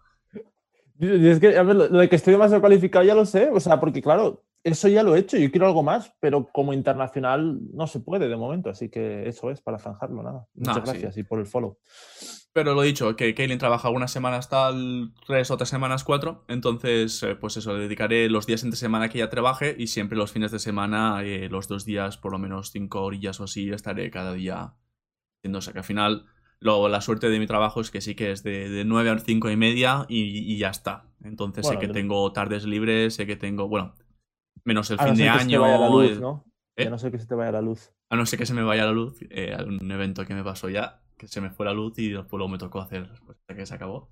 es 0.98 1.40
que, 1.40 1.58
a 1.58 1.62
ver, 1.62 1.76
lo 1.76 1.88
de 1.88 2.08
que 2.08 2.16
estoy 2.16 2.32
demasiado 2.32 2.62
cualificado 2.62 3.04
ya 3.04 3.14
lo 3.14 3.26
sé. 3.26 3.50
O 3.52 3.60
sea, 3.60 3.78
porque 3.78 4.00
claro, 4.00 4.42
eso 4.62 4.88
ya 4.88 5.02
lo 5.02 5.14
he 5.14 5.18
hecho. 5.18 5.36
Yo 5.36 5.50
quiero 5.50 5.66
algo 5.66 5.82
más, 5.82 6.14
pero 6.18 6.48
como 6.50 6.72
internacional 6.72 7.58
no 7.74 7.86
se 7.86 8.00
puede 8.00 8.30
de 8.30 8.36
momento. 8.36 8.70
Así 8.70 8.88
que 8.88 9.28
eso 9.28 9.50
es 9.50 9.60
para 9.60 9.78
zanjarlo, 9.78 10.22
nada. 10.22 10.46
Muchas 10.54 10.76
No, 10.76 10.86
sí. 10.86 10.90
gracias 10.92 11.18
y 11.18 11.22
por 11.22 11.38
el 11.38 11.44
follow. 11.44 11.76
Pero 12.54 12.74
lo 12.74 12.82
dicho, 12.82 13.16
que 13.16 13.34
Kaylin 13.34 13.58
trabaja 13.58 13.88
algunas 13.88 14.12
semanas 14.12 14.48
tal, 14.48 15.12
tres, 15.26 15.50
otras 15.50 15.68
semanas 15.68 16.04
cuatro. 16.04 16.44
Entonces, 16.48 17.22
eh, 17.24 17.34
pues 17.36 17.56
eso, 17.56 17.74
le 17.74 17.80
dedicaré 17.84 18.30
los 18.30 18.46
días 18.46 18.64
entre 18.64 18.78
semana 18.78 19.08
que 19.10 19.18
ella 19.18 19.28
trabaje 19.30 19.74
y 19.78 19.88
siempre 19.88 20.16
los 20.16 20.32
fines 20.32 20.52
de 20.52 20.60
semana, 20.60 21.22
eh, 21.24 21.48
los 21.50 21.68
dos 21.68 21.84
días, 21.84 22.16
por 22.16 22.32
lo 22.32 22.38
menos 22.38 22.70
cinco 22.70 23.02
orillas 23.02 23.40
o 23.40 23.44
así, 23.44 23.70
estaré 23.70 24.10
cada 24.12 24.34
día 24.34 24.74
haciendo. 25.40 25.58
O 25.58 25.62
sea 25.62 25.72
que 25.74 25.80
al 25.80 25.84
final, 25.86 26.26
lo, 26.60 26.88
la 26.88 27.00
suerte 27.02 27.30
de 27.30 27.38
mi 27.40 27.46
trabajo 27.48 27.80
es 27.80 27.90
que 27.90 28.00
sí 28.02 28.14
que 28.16 28.32
es 28.32 28.42
de, 28.44 28.68
de 28.70 28.84
9 28.84 29.10
a 29.10 29.18
cinco 29.20 29.50
y 29.50 29.56
media 29.56 30.06
y, 30.08 30.52
y 30.54 30.58
ya 30.58 30.70
está. 30.70 31.06
Entonces 31.24 31.66
Bueno, 31.66 31.78
sé 31.78 31.80
que 31.80 31.88
de- 31.88 31.92
tengo 31.94 32.32
tardes 32.32 32.64
libres, 32.66 33.14
sé 33.14 33.26
que 33.26 33.36
tengo, 33.36 33.68
bueno, 33.68 33.94
menos 34.64 34.90
el 34.90 34.98
A 34.98 35.06
no 35.06 35.10
fin 35.10 35.16
de 35.16 35.24
ser 35.24 35.30
que 35.30 35.38
se 35.38 35.48
te 35.50 35.56
año. 35.56 35.60
vaya 35.60 35.78
la 35.78 35.88
luz, 35.88 36.18
¿no? 36.18 36.44
¿Eh? 36.76 36.86
A 36.86 36.90
no 36.90 36.98
ser 36.98 37.12
que 37.12 37.18
se 37.20 37.26
te 37.26 37.34
vaya 37.36 37.52
la 37.52 37.60
luz. 37.62 37.92
A 38.10 38.16
no 38.16 38.26
ser 38.26 38.38
que 38.38 38.46
se 38.46 38.54
me 38.54 38.62
vaya 38.62 38.84
la 38.86 38.92
luz, 38.92 39.18
eh, 39.30 39.56
un 39.66 39.90
evento 39.90 40.24
que 40.24 40.34
me 40.34 40.44
pasó 40.44 40.68
ya, 40.68 41.02
que 41.16 41.28
se 41.28 41.40
me 41.40 41.50
fue 41.50 41.66
la 41.66 41.72
luz 41.72 41.98
y 41.98 42.10
después 42.10 42.32
luego 42.38 42.48
me 42.48 42.58
tocó 42.58 42.80
hacer 42.80 43.10
hasta 43.28 43.54
que 43.54 43.66
se 43.66 43.74
acabó. 43.74 44.10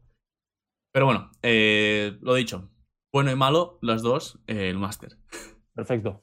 Pero 0.92 1.06
bueno, 1.06 1.30
eh, 1.42 2.18
lo 2.20 2.34
dicho, 2.34 2.70
bueno 3.12 3.30
y 3.30 3.36
malo, 3.36 3.78
las 3.82 4.02
dos, 4.02 4.38
eh, 4.46 4.68
el 4.70 4.78
máster. 4.78 5.16
Perfecto. 5.74 6.22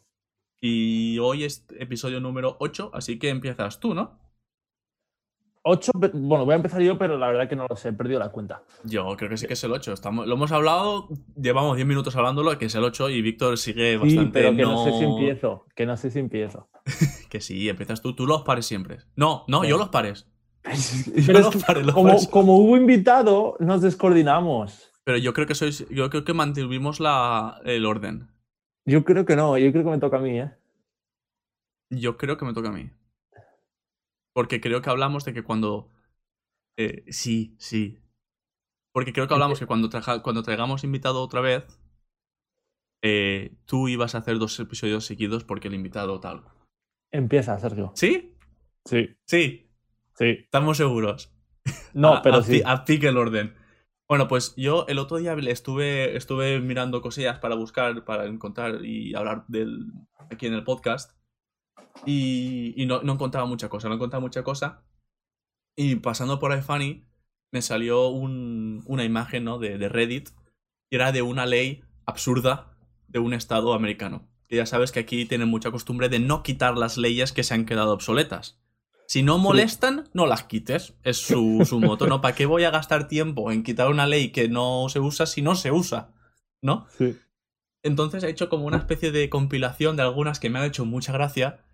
Y 0.61 1.17
hoy 1.19 1.43
es 1.45 1.65
episodio 1.79 2.19
número 2.19 2.57
8, 2.59 2.91
así 2.93 3.17
que 3.17 3.29
empiezas 3.29 3.79
tú, 3.79 3.93
¿no? 3.93 4.19
Ocho, 5.61 5.91
pe- 5.99 6.11
bueno, 6.13 6.45
voy 6.45 6.53
a 6.53 6.55
empezar 6.55 6.81
yo, 6.81 6.97
pero 6.97 7.17
la 7.17 7.27
verdad 7.27 7.49
que 7.49 7.55
no 7.55 7.65
lo 7.69 7.75
sé, 7.75 7.89
he 7.89 7.93
perdido 7.93 8.17
la 8.19 8.31
cuenta. 8.31 8.63
Yo 8.85 9.05
creo 9.17 9.29
que 9.29 9.37
sí 9.37 9.45
que 9.45 9.53
es 9.53 9.63
el 9.63 9.71
8. 9.73 9.91
Estamos, 9.91 10.25
lo 10.25 10.35
hemos 10.35 10.51
hablado, 10.53 11.09
llevamos 11.35 11.75
10 11.75 11.85
minutos 11.87 12.15
hablándolo, 12.15 12.57
que 12.57 12.65
es 12.65 12.75
el 12.75 12.83
8 12.83 13.09
y 13.09 13.21
Víctor 13.21 13.57
sigue 13.57 13.93
Sí, 13.93 13.97
bastante... 13.97 14.31
pero 14.31 14.55
que 14.55 14.61
no... 14.61 14.83
sé 14.83 14.93
si 14.97 15.03
empiezo. 15.03 15.65
Que 15.75 15.85
no 15.85 15.97
sé 15.97 16.11
si 16.11 16.19
empiezo. 16.19 16.69
Que 17.29 17.41
sí, 17.41 17.69
empiezas 17.69 18.01
tú, 18.01 18.15
tú 18.15 18.25
los 18.25 18.41
pares 18.43 18.65
siempre. 18.65 18.99
No, 19.15 19.43
no, 19.47 19.63
yo 19.63 19.77
los 19.77 19.89
pares. 19.89 20.27
Pero 21.25 21.49
como, 21.93 22.29
como 22.29 22.57
hubo 22.57 22.77
invitado, 22.77 23.55
nos 23.59 23.81
descoordinamos. 23.81 24.91
Pero 25.03 25.17
yo 25.17 25.33
creo 25.33 25.47
que 25.47 25.55
sois, 25.55 25.87
yo 25.89 26.09
creo 26.09 26.23
que 26.23 26.33
mantuvimos 26.33 26.99
la, 26.99 27.59
el 27.65 27.85
orden. 27.85 28.29
Yo 28.85 29.03
creo 29.03 29.25
que 29.25 29.35
no, 29.35 29.57
yo 29.57 29.71
creo 29.71 29.83
que 29.83 29.89
me 29.91 29.99
toca 29.99 30.17
a 30.17 30.21
mí, 30.21 30.39
¿eh? 30.39 30.51
Yo 31.91 32.17
creo 32.17 32.37
que 32.37 32.45
me 32.45 32.53
toca 32.53 32.69
a 32.69 32.71
mí. 32.73 32.91
Porque 34.33 34.61
creo 34.61 34.81
que 34.81 34.89
hablamos 34.89 35.25
de 35.25 35.33
que 35.33 35.43
cuando. 35.43 35.91
eh, 36.77 37.03
sí, 37.09 37.55
sí. 37.59 37.99
Porque 38.93 39.13
creo 39.13 39.27
que 39.27 39.33
hablamos 39.33 39.59
que 39.59 39.65
cuando, 39.67 39.89
traja- 39.89 40.21
cuando 40.21 40.43
traigamos 40.43 40.83
invitado 40.83 41.21
otra 41.21 41.41
vez, 41.41 41.63
eh, 43.03 43.55
tú 43.65 43.87
ibas 43.87 44.13
a 44.15 44.19
hacer 44.19 44.37
dos 44.39 44.59
episodios 44.59 45.05
seguidos 45.05 45.43
porque 45.43 45.67
el 45.67 45.73
invitado 45.75 46.19
tal. 46.19 46.43
Empieza, 47.11 47.57
Sergio. 47.59 47.91
¿Sí? 47.95 48.35
Sí, 48.85 49.15
Sí, 49.25 49.68
sí. 50.19 50.37
estamos 50.43 50.77
seguros. 50.77 51.33
No, 51.93 52.15
A- 52.15 52.21
pero 52.21 52.35
a 52.37 52.43
sí. 52.43 52.61
A 52.65 52.83
el 52.87 53.17
orden. 53.17 53.55
Bueno, 54.07 54.27
pues 54.27 54.53
yo 54.55 54.85
el 54.87 54.97
otro 54.99 55.17
día 55.17 55.33
estuve, 55.33 56.15
estuve 56.17 56.59
mirando 56.59 57.01
cosillas 57.01 57.39
para 57.39 57.55
buscar, 57.55 58.05
para 58.05 58.25
encontrar 58.25 58.83
y 58.83 59.13
hablar 59.15 59.45
del, 59.47 59.85
aquí 60.31 60.47
en 60.47 60.53
el 60.53 60.63
podcast. 60.63 61.11
Y, 62.05 62.73
y 62.81 62.85
no, 62.85 63.01
no 63.03 63.13
encontraba 63.13 63.45
mucha 63.47 63.69
cosa, 63.69 63.87
no 63.89 63.95
encontraba 63.95 64.21
mucha 64.21 64.43
cosa. 64.43 64.83
Y 65.75 65.95
pasando 65.97 66.39
por 66.39 66.55
iFunny, 66.57 67.05
me 67.51 67.61
salió 67.61 68.07
un- 68.09 68.83
una 68.85 69.03
imagen 69.03 69.43
¿no? 69.43 69.59
de, 69.59 69.77
de 69.77 69.89
Reddit. 69.89 70.29
Y 70.91 70.95
era 70.95 71.11
de 71.11 71.21
una 71.21 71.45
ley 71.45 71.83
absurda 72.05 72.75
de 73.07 73.19
un 73.19 73.33
estado 73.33 73.73
americano. 73.73 74.27
Que 74.47 74.55
ya 74.55 74.65
sabes 74.65 74.91
que 74.91 74.99
aquí 75.01 75.25
tienen 75.25 75.49
mucha 75.49 75.69
costumbre 75.71 76.09
de 76.09 76.19
no 76.19 76.41
quitar 76.41 76.77
las 76.77 76.97
leyes 76.97 77.31
que 77.31 77.43
se 77.43 77.53
han 77.53 77.65
quedado 77.65 77.93
obsoletas. 77.93 78.59
Si 79.09 79.23
no 79.23 79.39
molestan, 79.39 80.07
no 80.13 80.27
las 80.27 80.43
quites. 80.43 80.93
Es 81.01 81.17
su, 81.17 81.65
su 81.65 81.79
moto, 81.79 82.05
¿no? 82.05 82.21
¿Para 82.21 82.35
qué 82.35 82.45
voy 82.45 82.63
a 82.63 82.69
gastar 82.69 83.07
tiempo 83.07 83.51
en 83.51 83.63
quitar 83.63 83.89
una 83.89 84.05
ley 84.05 84.31
que 84.31 84.49
no 84.49 84.87
se 84.87 84.99
usa 84.99 85.25
si 85.25 85.41
no 85.41 85.55
se 85.55 85.71
usa? 85.71 86.11
¿No? 86.61 86.85
Sí. 86.95 87.17
Entonces 87.81 88.23
he 88.23 88.29
hecho 88.29 88.49
como 88.49 88.67
una 88.67 88.77
especie 88.77 89.11
de 89.11 89.27
compilación 89.27 89.95
de 89.95 90.03
algunas 90.03 90.39
que 90.39 90.51
me 90.51 90.59
han 90.59 90.65
hecho 90.65 90.85
mucha 90.85 91.11
gracia. 91.11 91.65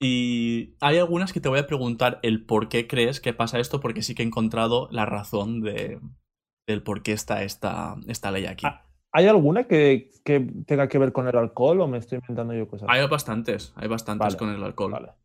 Y 0.00 0.76
hay 0.82 0.98
algunas 0.98 1.32
que 1.32 1.40
te 1.40 1.48
voy 1.48 1.60
a 1.60 1.66
preguntar 1.66 2.20
el 2.22 2.44
por 2.44 2.68
qué 2.68 2.86
crees 2.86 3.20
que 3.20 3.32
pasa 3.32 3.58
esto, 3.58 3.80
porque 3.80 4.02
sí 4.02 4.14
que 4.14 4.22
he 4.22 4.26
encontrado 4.26 4.88
la 4.90 5.06
razón 5.06 5.62
de, 5.62 5.98
del 6.66 6.82
por 6.82 7.02
qué 7.02 7.12
está 7.12 7.42
esta, 7.42 7.96
esta 8.06 8.30
ley 8.30 8.44
aquí. 8.44 8.66
Ah, 8.66 8.84
¿Hay 9.12 9.28
alguna 9.28 9.64
que, 9.64 10.10
que 10.26 10.40
tenga 10.66 10.88
que 10.88 10.98
ver 10.98 11.12
con 11.12 11.26
el 11.26 11.38
alcohol 11.38 11.80
o 11.80 11.88
me 11.88 11.96
estoy 11.96 12.18
inventando 12.18 12.52
yo 12.52 12.68
cosas? 12.68 12.86
Hay 12.90 13.06
bastantes, 13.08 13.72
hay 13.76 13.88
bastantes 13.88 14.26
Vale, 14.26 14.36
con 14.36 14.50
el 14.50 14.62
alcohol. 14.62 14.92
Vale. 14.92 15.21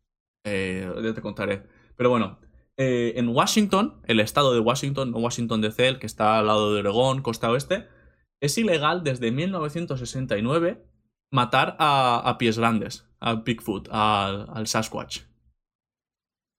Eh, 0.48 0.92
ya 1.02 1.14
te 1.14 1.20
contaré. 1.22 1.62
Pero 1.96 2.10
bueno, 2.10 2.38
eh, 2.76 3.14
en 3.16 3.28
Washington, 3.28 4.00
el 4.06 4.20
estado 4.20 4.54
de 4.54 4.60
Washington, 4.60 5.10
no 5.10 5.18
Washington 5.18 5.60
DC, 5.60 5.88
el 5.88 5.98
que 5.98 6.06
está 6.06 6.38
al 6.38 6.46
lado 6.46 6.72
de 6.72 6.80
Oregón, 6.80 7.22
costa 7.22 7.50
oeste, 7.50 7.88
es 8.40 8.56
ilegal 8.56 9.02
desde 9.02 9.32
1969 9.32 10.84
matar 11.30 11.76
a, 11.78 12.22
a 12.24 12.38
pies 12.38 12.58
grandes, 12.58 13.08
a 13.20 13.34
Bigfoot, 13.34 13.88
al, 13.90 14.46
al 14.52 14.66
Sasquatch. 14.66 15.22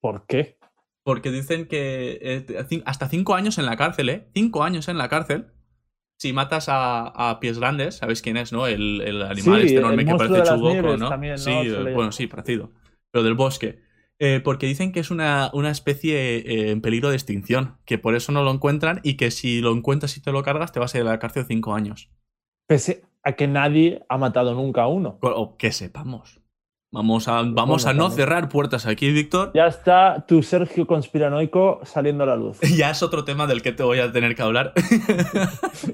¿Por 0.01 0.25
qué? 0.25 0.58
Porque 1.03 1.31
dicen 1.31 1.67
que 1.67 2.19
eh, 2.22 2.84
hasta 2.86 3.08
cinco 3.08 3.36
años 3.36 3.58
en 3.58 3.65
la 3.65 3.77
cárcel, 3.77 4.10
¿eh? 4.10 4.29
Cinco 4.34 4.63
años 4.63 4.88
en 4.89 4.98
la 4.98 5.10
cárcel. 5.10 5.48
Si 6.19 6.34
matas 6.34 6.67
a, 6.67 7.08
a 7.08 7.39
pies 7.39 7.60
grandes, 7.60 7.96
¿sabéis 7.96 8.22
quién 8.22 8.36
es, 8.36 8.51
no? 8.51 8.67
El, 8.67 9.01
el 9.01 9.22
animal 9.22 9.62
Sí, 9.62 9.67
este 9.67 9.79
enorme 9.79 10.01
el 10.01 10.10
que 10.10 10.15
parece 10.15 10.43
chugoco, 10.43 10.98
¿no? 10.98 11.10
también, 11.10 11.36
¿no? 11.36 11.38
Sí, 11.38 11.69
bueno, 11.93 12.12
sí, 12.12 12.27
parecido. 12.27 12.72
Pero 13.12 13.24
del 13.24 13.34
bosque. 13.34 13.80
Eh, 14.22 14.42
porque 14.44 14.68
dicen 14.68 14.92
que 14.92 15.00
es 15.00 15.12
una, 15.12 15.50
una 15.54 15.72
especie 15.72 16.38
eh, 16.38 16.72
en 16.72 16.82
peligro 16.82 17.10
de 17.10 17.16
extinción, 17.16 17.78
que 17.86 17.98
por 17.98 18.16
eso 18.16 18.32
no 18.34 18.44
lo 18.44 18.51
encuentran 18.51 19.00
y 19.04 19.16
que 19.16 19.32
si 19.32 19.62
lo 19.62 19.72
encuentras 19.72 20.18
y 20.18 20.22
te 20.22 20.32
lo 20.34 20.44
cargas 20.44 20.74
te 20.74 20.80
vas 20.80 20.94
a 20.94 20.98
ir 20.98 21.08
a 21.08 21.12
la 21.12 21.20
cárcel 21.20 21.46
cinco 21.48 21.74
años. 21.74 22.12
Pese 22.68 23.04
a 23.24 23.34
que 23.34 23.48
nadie 23.48 24.04
ha 24.10 24.18
matado 24.18 24.54
nunca 24.54 24.84
a 24.84 24.88
uno. 24.88 25.18
O- 25.22 25.56
que 25.58 25.72
sepamos. 25.72 26.42
Vamos 26.92 27.28
a, 27.28 27.44
vamos 27.44 27.86
a 27.86 27.94
no 27.94 28.10
cerrar 28.10 28.50
puertas 28.50 28.88
aquí, 28.88 29.12
Víctor. 29.12 29.51
Ya 29.54 29.68
está 29.68 30.25
tu 30.28 30.42
Sergio 30.42 30.88
conspiranoico 30.88 31.82
saliendo 31.84 32.24
a 32.24 32.28
la 32.28 32.36
luz. 32.36 32.60
Ya 32.75 32.89
es 32.89 33.04
otro 33.04 33.24
tema 33.24 33.46
del 33.48 33.62
que 33.62 33.72
te 33.72 33.84
voy 33.84 34.00
a 34.00 34.12
tener 34.12 34.36
que 34.36 34.42
hablar. 34.42 34.74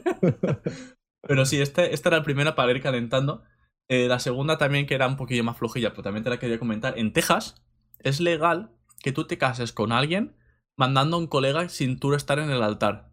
Pero 1.27 1.45
sí, 1.45 1.61
este, 1.61 1.93
esta 1.93 2.09
era 2.09 2.19
la 2.19 2.23
primera 2.23 2.55
para 2.55 2.71
ir 2.71 2.81
calentando. 2.81 3.43
Eh, 3.87 4.07
la 4.07 4.19
segunda 4.19 4.57
también, 4.57 4.85
que 4.87 4.95
era 4.95 5.07
un 5.07 5.17
poquillo 5.17 5.43
más 5.43 5.57
flojilla, 5.57 5.91
pero 5.91 6.03
también 6.03 6.23
te 6.23 6.29
la 6.29 6.39
quería 6.39 6.59
comentar. 6.59 6.97
En 6.97 7.13
Texas 7.13 7.63
es 7.99 8.19
legal 8.19 8.71
que 9.01 9.11
tú 9.11 9.25
te 9.27 9.37
cases 9.37 9.73
con 9.73 9.91
alguien 9.91 10.35
mandando 10.75 11.17
a 11.17 11.19
un 11.19 11.27
colega 11.27 11.69
sin 11.69 11.99
tú 11.99 12.13
estar 12.13 12.39
en 12.39 12.49
el 12.51 12.61
altar. 12.63 13.11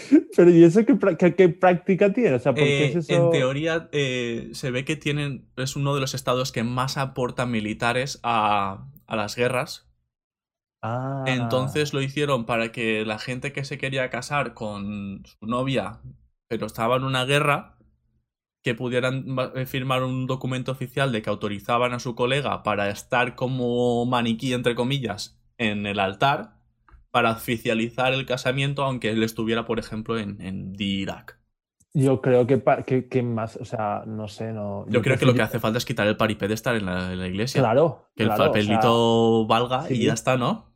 Pero 0.36 0.50
¿y 0.50 0.64
eso 0.64 0.84
qué, 0.84 0.94
pra- 0.94 1.16
qué- 1.16 1.34
qué 1.34 1.48
práctica 1.48 2.12
tiene? 2.12 2.34
O 2.34 2.38
sea, 2.38 2.56
¿por 2.56 2.74
qué 2.74 2.84
Eh, 2.84 2.84
es 2.84 2.94
eso? 2.96 3.14
En 3.14 3.30
teoría, 3.30 3.88
eh, 3.92 4.50
se 4.54 4.70
ve 4.70 4.84
que 4.84 4.96
tienen. 4.96 5.50
Es 5.56 5.76
uno 5.76 5.94
de 5.94 6.00
los 6.00 6.14
estados 6.14 6.52
que 6.52 6.62
más 6.64 6.96
aportan 6.96 7.50
militares 7.50 8.20
a, 8.22 8.88
a 9.06 9.16
las 9.16 9.34
guerras. 9.36 9.88
Ah, 10.82 11.74
Entonces 11.74 11.92
lo 11.94 12.02
hicieron 12.02 12.44
para 12.46 12.70
que 12.72 13.04
la 13.06 13.18
gente 13.18 13.52
que 13.52 13.64
se 13.64 13.78
quería 13.78 14.10
casar 14.10 14.52
con 14.54 15.24
su 15.26 15.46
novia, 15.46 16.00
pero 16.48 16.66
estaba 16.66 16.96
en 16.96 17.04
una 17.04 17.24
guerra, 17.24 17.73
que 18.64 18.74
pudieran 18.74 19.26
eh, 19.54 19.66
firmar 19.66 20.02
un 20.02 20.26
documento 20.26 20.72
oficial 20.72 21.12
de 21.12 21.20
que 21.20 21.28
autorizaban 21.28 21.92
a 21.92 22.00
su 22.00 22.14
colega 22.14 22.62
para 22.62 22.88
estar 22.88 23.34
como 23.36 24.06
maniquí, 24.06 24.54
entre 24.54 24.74
comillas, 24.74 25.38
en 25.58 25.86
el 25.86 26.00
altar, 26.00 26.54
para 27.10 27.32
oficializar 27.32 28.14
el 28.14 28.24
casamiento, 28.24 28.82
aunque 28.82 29.10
él 29.10 29.22
estuviera, 29.22 29.66
por 29.66 29.78
ejemplo, 29.78 30.18
en, 30.18 30.40
en 30.40 30.72
Irak. 30.78 31.38
Yo 31.92 32.22
creo 32.22 32.46
que, 32.46 32.60
que, 32.86 33.06
que 33.06 33.22
más, 33.22 33.56
o 33.56 33.66
sea, 33.66 34.02
no 34.06 34.28
sé, 34.28 34.52
no. 34.52 34.86
Yo 34.88 35.02
creo 35.02 35.18
que 35.18 35.26
lo 35.26 35.34
que 35.34 35.42
hace 35.42 35.60
falta 35.60 35.76
es 35.76 35.84
quitar 35.84 36.06
el 36.08 36.16
paripé 36.16 36.48
de 36.48 36.54
estar 36.54 36.74
en 36.74 36.86
la, 36.86 37.12
en 37.12 37.20
la 37.20 37.28
iglesia. 37.28 37.60
Claro. 37.60 38.08
que 38.16 38.22
el 38.22 38.30
claro, 38.30 38.42
o 38.42 38.44
sea, 38.44 38.52
papelito 38.52 39.46
valga 39.46 39.92
y 39.92 40.06
ya 40.06 40.14
está, 40.14 40.38
¿no? 40.38 40.73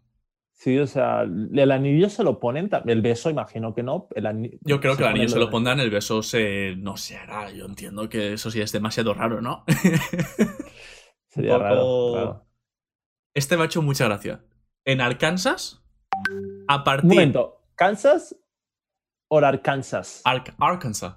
Sí, 0.59 0.79
o 0.79 0.87
sea, 0.87 1.23
el 1.23 1.71
anillo 1.71 2.11
se 2.11 2.23
lo 2.25 2.39
ponen, 2.41 2.69
el 2.87 3.01
beso 3.01 3.31
imagino 3.31 3.75
que 3.75 3.83
no. 3.83 4.09
El 4.15 4.59
Yo 4.63 4.81
creo 4.81 4.97
que 4.97 5.05
el 5.05 5.09
anillo 5.09 5.29
se 5.31 5.39
lo 5.39 5.49
pondrán, 5.51 5.81
el 5.81 5.89
beso 5.91 6.23
se... 6.23 6.75
no 6.77 6.97
se 6.97 7.17
hará. 7.17 7.51
Yo 7.51 7.65
entiendo 7.65 8.09
que 8.09 8.35
eso 8.35 8.51
sí 8.51 8.61
es 8.61 8.73
demasiado 8.73 9.15
raro, 9.15 9.41
¿no? 9.41 9.65
Sería 11.29 11.57
un 11.57 11.61
raro, 11.63 11.81
poco- 11.81 12.17
raro. 12.17 12.47
Este 13.35 13.57
me 13.57 13.63
ha 13.63 13.67
hecho 13.67 13.83
mucha 13.83 14.05
gracia. 14.07 14.45
En 14.85 15.01
Arkansas, 15.01 15.83
a 16.67 16.77
Un 16.79 16.85
partir... 16.85 17.09
momento, 17.11 17.63
¿Kansas 17.75 18.35
o 19.29 19.39
Arkansas? 19.39 20.23
Ark- 20.25 20.55
Arkansas. 20.59 21.17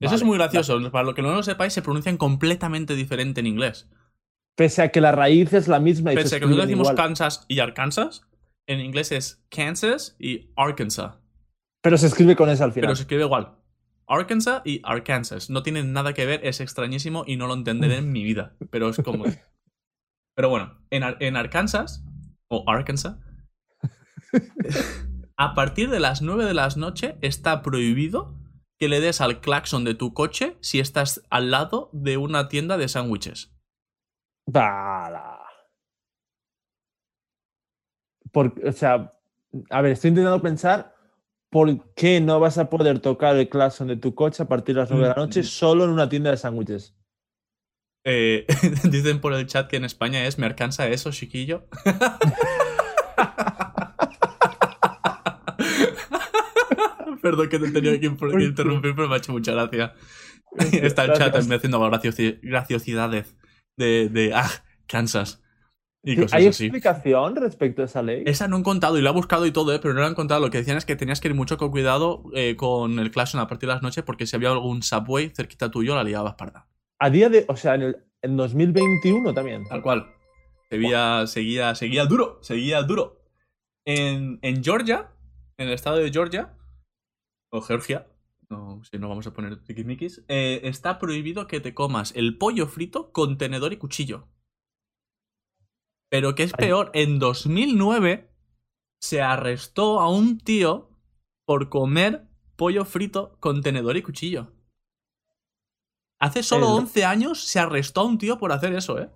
Eso 0.00 0.14
es 0.14 0.22
muy 0.22 0.38
gracioso. 0.38 0.78
Para 0.92 1.02
lo 1.04 1.14
que 1.14 1.22
no 1.22 1.34
lo 1.34 1.42
sepáis, 1.42 1.72
se 1.72 1.82
pronuncian 1.82 2.16
completamente 2.18 2.94
diferente 2.94 3.40
en 3.40 3.46
inglés. 3.48 3.88
Pese 4.54 4.82
a 4.82 4.88
que 4.90 5.00
la 5.00 5.10
raíz 5.10 5.52
es 5.52 5.66
la 5.66 5.80
misma 5.80 6.12
y 6.12 6.16
se 6.16 6.22
Pese 6.22 6.36
a 6.36 6.38
que 6.38 6.44
nosotros 6.46 6.66
decimos 6.68 6.86
igual. 6.90 6.96
Kansas 6.96 7.44
y 7.48 7.58
Arkansas, 7.58 8.27
en 8.68 8.80
inglés 8.80 9.10
es 9.10 9.44
Kansas 9.50 10.14
y 10.20 10.52
Arkansas. 10.56 11.16
Pero 11.82 11.96
se 11.98 12.06
escribe 12.06 12.36
con 12.36 12.48
esa 12.50 12.64
al 12.64 12.72
final. 12.72 12.86
Pero 12.88 12.96
se 12.96 13.02
escribe 13.02 13.24
igual. 13.24 13.56
Arkansas 14.06 14.62
y 14.64 14.80
Arkansas. 14.84 15.50
No 15.50 15.62
tienen 15.62 15.92
nada 15.92 16.12
que 16.12 16.24
ver, 16.26 16.46
es 16.46 16.60
extrañísimo 16.60 17.24
y 17.26 17.36
no 17.36 17.46
lo 17.46 17.54
entenderé 17.54 17.96
en 17.96 18.12
mi 18.12 18.22
vida. 18.22 18.56
Pero 18.70 18.88
es 18.88 18.96
como. 19.04 19.24
Pero 20.36 20.48
bueno, 20.50 20.78
en, 20.90 21.02
Ar- 21.02 21.16
en 21.20 21.36
Arkansas, 21.36 22.04
o 22.48 22.64
Arkansas, 22.68 23.16
a 25.36 25.54
partir 25.54 25.90
de 25.90 26.00
las 26.00 26.22
9 26.22 26.44
de 26.44 26.54
la 26.54 26.68
noche 26.76 27.16
está 27.22 27.62
prohibido 27.62 28.34
que 28.78 28.88
le 28.88 29.00
des 29.00 29.20
al 29.20 29.40
claxon 29.40 29.84
de 29.84 29.94
tu 29.94 30.14
coche 30.14 30.56
si 30.60 30.78
estás 30.78 31.22
al 31.30 31.50
lado 31.50 31.90
de 31.92 32.16
una 32.16 32.48
tienda 32.48 32.76
de 32.76 32.88
sándwiches. 32.88 33.52
Bala. 34.46 35.37
Por- 38.32 38.54
o 38.66 38.72
sea, 38.72 39.12
a 39.70 39.82
ver, 39.82 39.92
estoy 39.92 40.08
intentando 40.10 40.42
pensar 40.42 40.94
por 41.50 41.92
qué 41.94 42.20
no 42.20 42.40
vas 42.40 42.58
a 42.58 42.68
poder 42.68 42.98
tocar 43.00 43.36
el 43.36 43.48
claxon 43.48 43.88
de 43.88 43.96
tu 43.96 44.14
coche 44.14 44.42
a 44.42 44.48
partir 44.48 44.74
de 44.74 44.82
las 44.82 44.90
9 44.90 45.04
de 45.04 45.10
la 45.10 45.16
noche 45.16 45.40
Mm. 45.40 45.44
solo 45.44 45.84
en 45.84 45.90
una 45.90 46.08
tienda 46.08 46.30
de 46.30 46.36
sándwiches. 46.36 46.94
Eh, 48.04 48.46
dicen 48.84 49.20
por 49.20 49.32
el 49.34 49.46
chat 49.46 49.68
que 49.68 49.76
en 49.76 49.84
España 49.84 50.26
es 50.26 50.38
¿me 50.38 50.46
alcanza 50.46 50.86
eso, 50.88 51.10
chiquillo? 51.10 51.66
Perdón 57.22 57.48
que 57.48 57.58
te 57.58 57.70
tenía 57.70 57.98
que 57.98 58.10
imp- 58.10 58.42
interrumpir, 58.42 58.94
pero 58.94 59.08
me 59.08 59.14
ha 59.14 59.18
hecho 59.18 59.32
mucha 59.32 59.52
gracia. 59.52 59.94
Está 60.72 61.04
el 61.04 61.12
chat 61.14 61.42
me 61.44 61.56
haciendo 61.56 61.80
graciosi- 61.80 62.38
graciosidades 62.42 63.36
de, 63.76 64.08
de 64.08 64.32
ah, 64.34 64.48
Kansas 64.86 65.42
y 66.02 66.16
cosas 66.16 66.34
¿Hay 66.34 66.46
así. 66.46 66.64
explicación 66.64 67.36
respecto 67.36 67.82
a 67.82 67.84
esa 67.86 68.02
ley? 68.02 68.22
Esa 68.26 68.48
no 68.48 68.56
han 68.56 68.62
contado 68.62 68.98
y 68.98 69.02
lo 69.02 69.10
he 69.10 69.12
buscado 69.12 69.46
y 69.46 69.50
todo, 69.50 69.74
¿eh? 69.74 69.78
pero 69.80 69.94
no 69.94 70.00
lo 70.00 70.06
han 70.06 70.14
contado. 70.14 70.40
Lo 70.40 70.50
que 70.50 70.58
decían 70.58 70.76
es 70.76 70.84
que 70.84 70.96
tenías 70.96 71.20
que 71.20 71.28
ir 71.28 71.34
mucho 71.34 71.58
con 71.58 71.70
cuidado 71.70 72.22
eh, 72.34 72.56
con 72.56 72.98
el 72.98 73.10
Clash 73.10 73.36
a 73.36 73.46
partir 73.46 73.68
de 73.68 73.74
las 73.74 73.82
noches 73.82 74.04
porque 74.04 74.26
si 74.26 74.36
había 74.36 74.50
algún 74.50 74.82
subway 74.82 75.30
cerquita 75.30 75.70
tuyo 75.70 75.94
la 75.94 76.04
liabas 76.04 76.34
parda. 76.34 76.66
A 76.98 77.10
día 77.10 77.28
de, 77.28 77.44
o 77.48 77.56
sea, 77.56 77.74
en, 77.74 77.82
el, 77.82 77.96
en 78.22 78.36
2021 78.36 79.34
también. 79.34 79.64
Tal 79.68 79.82
cual. 79.82 80.14
Seguía, 80.70 81.26
seguía, 81.26 81.74
seguía 81.74 82.04
duro, 82.04 82.38
seguía 82.42 82.82
duro. 82.82 83.22
En, 83.84 84.38
en 84.42 84.62
Georgia, 84.62 85.10
en 85.56 85.68
el 85.68 85.74
estado 85.74 85.96
de 85.96 86.10
Georgia, 86.12 86.54
o 87.50 87.62
Georgia, 87.62 88.06
no, 88.50 88.82
si 88.90 88.98
no 88.98 89.08
vamos 89.08 89.26
a 89.26 89.32
poner 89.32 89.62
tiquismiquis, 89.62 90.24
eh, 90.28 90.60
está 90.64 90.98
prohibido 90.98 91.46
que 91.46 91.60
te 91.60 91.74
comas 91.74 92.12
el 92.16 92.36
pollo 92.36 92.66
frito 92.66 93.12
con 93.12 93.38
tenedor 93.38 93.72
y 93.72 93.76
cuchillo. 93.78 94.28
Pero 96.10 96.34
que 96.34 96.42
es 96.42 96.52
peor, 96.52 96.90
en 96.94 97.18
2009 97.18 98.30
se 99.00 99.20
arrestó 99.22 100.00
a 100.00 100.10
un 100.10 100.38
tío 100.38 100.90
por 101.46 101.68
comer 101.68 102.26
pollo 102.56 102.84
frito 102.84 103.36
con 103.40 103.62
tenedor 103.62 103.96
y 103.96 104.02
cuchillo. 104.02 104.52
Hace 106.20 106.42
solo 106.42 106.66
El- 106.66 106.82
11 106.82 107.04
años 107.04 107.44
se 107.44 107.58
arrestó 107.60 108.00
a 108.00 108.04
un 108.04 108.18
tío 108.18 108.38
por 108.38 108.52
hacer 108.52 108.74
eso, 108.74 108.98
¿eh? 109.00 109.10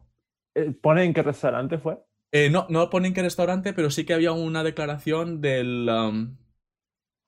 Eh, 0.55 0.71
¿Pone 0.71 1.05
en 1.05 1.15
qué 1.15 1.23
restaurante 1.23 1.79
fue? 1.79 1.99
Eh, 2.33 2.49
no, 2.51 2.67
no 2.69 2.89
ponen 2.91 3.13
qué 3.15 3.23
restaurante, 3.23 3.73
pero 3.73 3.91
sí 3.91 4.05
que 4.05 4.15
había 4.15 4.33
una 4.33 4.63
declaración 4.63 5.41
del. 5.41 5.89
um, 5.89 6.37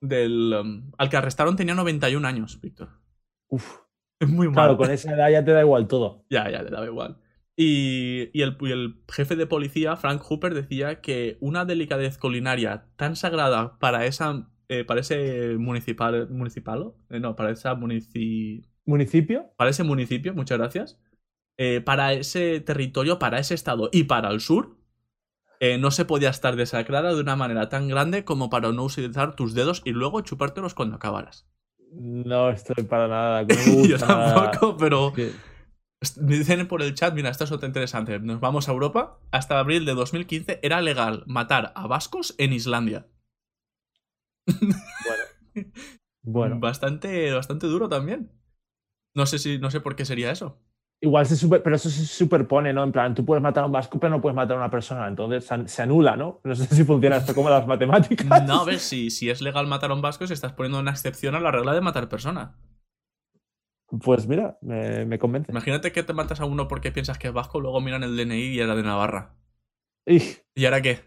del. 0.02 0.54
um, 0.54 0.92
al 0.98 1.08
que 1.10 1.16
arrestaron 1.16 1.56
tenía 1.56 1.74
91 1.74 2.24
años, 2.26 2.60
Víctor. 2.60 2.90
Uf, 3.50 3.78
Es 4.20 4.28
muy 4.28 4.46
mal. 4.46 4.54
claro, 4.54 4.76
con 4.76 4.90
esa 4.90 5.12
edad 5.12 5.30
ya 5.30 5.44
te 5.44 5.52
da 5.52 5.60
igual 5.62 5.88
todo. 5.88 6.24
Ya, 6.30 6.48
ya, 6.50 6.62
le 6.62 6.70
daba 6.70 6.86
igual. 6.86 7.18
Y, 7.56 8.30
y 8.36 8.42
el, 8.42 8.56
y 8.60 8.70
el 8.72 8.96
jefe 9.12 9.36
de 9.36 9.46
policía, 9.46 9.96
Frank 9.96 10.20
Hooper, 10.28 10.54
decía 10.54 11.00
que 11.00 11.36
una 11.40 11.64
delicadez 11.64 12.18
culinaria 12.18 12.86
tan 12.96 13.14
sagrada 13.16 13.78
para 13.78 14.06
esa. 14.06 14.48
eh, 14.68 14.84
para 14.84 15.00
ese 15.00 15.56
municipal. 15.58 16.28
¿Municipalo? 16.30 16.96
Eh, 17.10 17.20
no, 17.20 17.36
para 17.36 17.50
esa 17.50 17.74
munici- 17.76 18.66
¿Municipio? 18.86 19.46
para 19.56 19.70
ese 19.70 19.84
municipio, 19.84 20.34
muchas 20.34 20.58
gracias, 20.58 20.98
eh, 21.56 21.80
para 21.80 22.12
ese 22.12 22.60
territorio, 22.60 23.18
para 23.18 23.38
ese 23.38 23.54
estado 23.54 23.88
y 23.92 24.04
para 24.04 24.30
el 24.30 24.40
sur, 24.40 24.76
no 25.80 25.90
se 25.90 26.04
podía 26.04 26.28
estar 26.28 26.56
desacrada 26.56 27.14
de 27.14 27.20
una 27.22 27.36
manera 27.36 27.70
tan 27.70 27.88
grande 27.88 28.22
como 28.24 28.50
para 28.50 28.70
no 28.72 28.84
utilizar 28.84 29.34
tus 29.34 29.54
dedos 29.54 29.80
y 29.86 29.92
luego 29.92 30.20
chupártelos 30.20 30.74
cuando 30.74 30.96
acabaras. 30.96 31.46
No 31.92 32.50
estoy 32.50 32.84
para 32.84 33.08
nada. 33.08 33.46
que 33.46 33.54
no 33.66 33.76
me 33.76 33.88
Yo 33.88 33.92
gusta 33.96 34.06
nada. 34.08 34.50
tampoco, 34.50 34.76
pero 34.76 35.12
Que- 35.14 35.30
me 36.20 36.36
dicen 36.38 36.66
por 36.68 36.82
el 36.82 36.94
chat, 36.94 37.14
mira, 37.14 37.30
esto 37.30 37.44
es 37.44 37.52
otra 37.52 37.66
interesante. 37.68 38.18
Nos 38.20 38.40
vamos 38.40 38.68
a 38.68 38.72
Europa. 38.72 39.18
Hasta 39.30 39.58
abril 39.58 39.84
de 39.84 39.94
2015 39.94 40.60
era 40.62 40.80
legal 40.80 41.24
matar 41.26 41.72
a 41.74 41.86
vascos 41.86 42.34
en 42.38 42.52
Islandia. 42.52 43.06
Bueno, 46.26 46.58
Bastante, 46.58 47.32
bastante 47.32 47.66
duro 47.66 47.88
también. 47.88 48.30
No 49.14 49.26
sé 49.26 49.38
si, 49.38 49.58
no 49.58 49.70
sé 49.70 49.80
por 49.80 49.94
qué 49.96 50.04
sería 50.04 50.30
eso. 50.30 50.58
igual 51.02 51.26
se 51.26 51.36
super, 51.36 51.62
pero 51.62 51.76
eso 51.76 51.90
se 51.90 52.06
superpone, 52.06 52.72
¿no? 52.72 52.82
En 52.82 52.92
plan, 52.92 53.14
tú 53.14 53.24
puedes 53.26 53.42
matar 53.42 53.64
a 53.64 53.66
un 53.66 53.72
vasco, 53.72 54.00
pero 54.00 54.10
no 54.10 54.20
puedes 54.22 54.34
matar 54.34 54.56
a 54.56 54.60
una 54.60 54.70
persona. 54.70 55.06
Entonces 55.06 55.44
se, 55.46 55.54
an- 55.54 55.68
se 55.68 55.82
anula, 55.82 56.16
¿no? 56.16 56.40
No 56.44 56.54
sé 56.54 56.66
si 56.74 56.84
funciona 56.84 57.18
esto 57.18 57.34
como 57.34 57.50
las 57.50 57.66
matemáticas. 57.68 58.46
No, 58.46 58.62
a 58.62 58.64
ver, 58.64 58.78
si, 58.80 59.10
si 59.10 59.28
es 59.30 59.42
legal 59.42 59.66
matar 59.66 59.90
a 59.90 59.94
un 59.94 60.02
vasco, 60.02 60.26
se 60.26 60.34
estás 60.34 60.52
poniendo 60.54 60.78
una 60.80 60.92
excepción 60.92 61.34
a 61.34 61.40
la 61.40 61.50
regla 61.50 61.74
de 61.74 61.80
matar 61.82 62.08
personas. 62.08 62.50
Pues 64.02 64.26
mira, 64.26 64.58
me, 64.62 65.04
me 65.04 65.18
convence. 65.18 65.50
Imagínate 65.52 65.92
que 65.92 66.02
te 66.02 66.12
matas 66.12 66.40
a 66.40 66.44
uno 66.44 66.68
porque 66.68 66.92
piensas 66.92 67.18
que 67.18 67.28
es 67.28 67.32
vasco, 67.34 67.60
luego 67.60 67.80
miran 67.80 68.02
el 68.02 68.16
DNI 68.16 68.54
y 68.54 68.60
era 68.60 68.74
de 68.74 68.82
Navarra. 68.82 69.36
Ij, 70.06 70.42
¿Y 70.54 70.64
ahora 70.64 70.82
qué? 70.82 71.00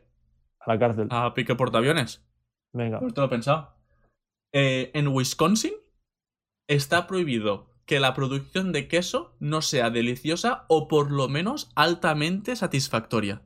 a 0.60 0.74
la 0.74 0.79
cárcel. 0.79 1.08
¿A 1.12 1.34
pique 1.34 1.56
portaaviones? 1.56 2.25
Venga. 2.74 3.00
Pues 3.00 3.13
te 3.13 3.22
lo 3.22 3.27
he 3.27 3.29
pensado. 3.29 3.75
Eh, 4.53 4.91
en 4.94 5.08
Wisconsin 5.08 5.74
está 6.67 7.08
prohibido 7.08 7.70
que 7.86 8.00
la 8.00 8.13
producción 8.13 8.74
de 8.74 8.88
queso 8.88 9.36
no 9.39 9.62
sea 9.62 9.89
deliciosa 9.89 10.65
o 10.67 10.88
por 10.88 11.12
lo 11.12 11.29
menos 11.29 11.72
altamente 11.75 12.56
satisfactoria. 12.56 13.41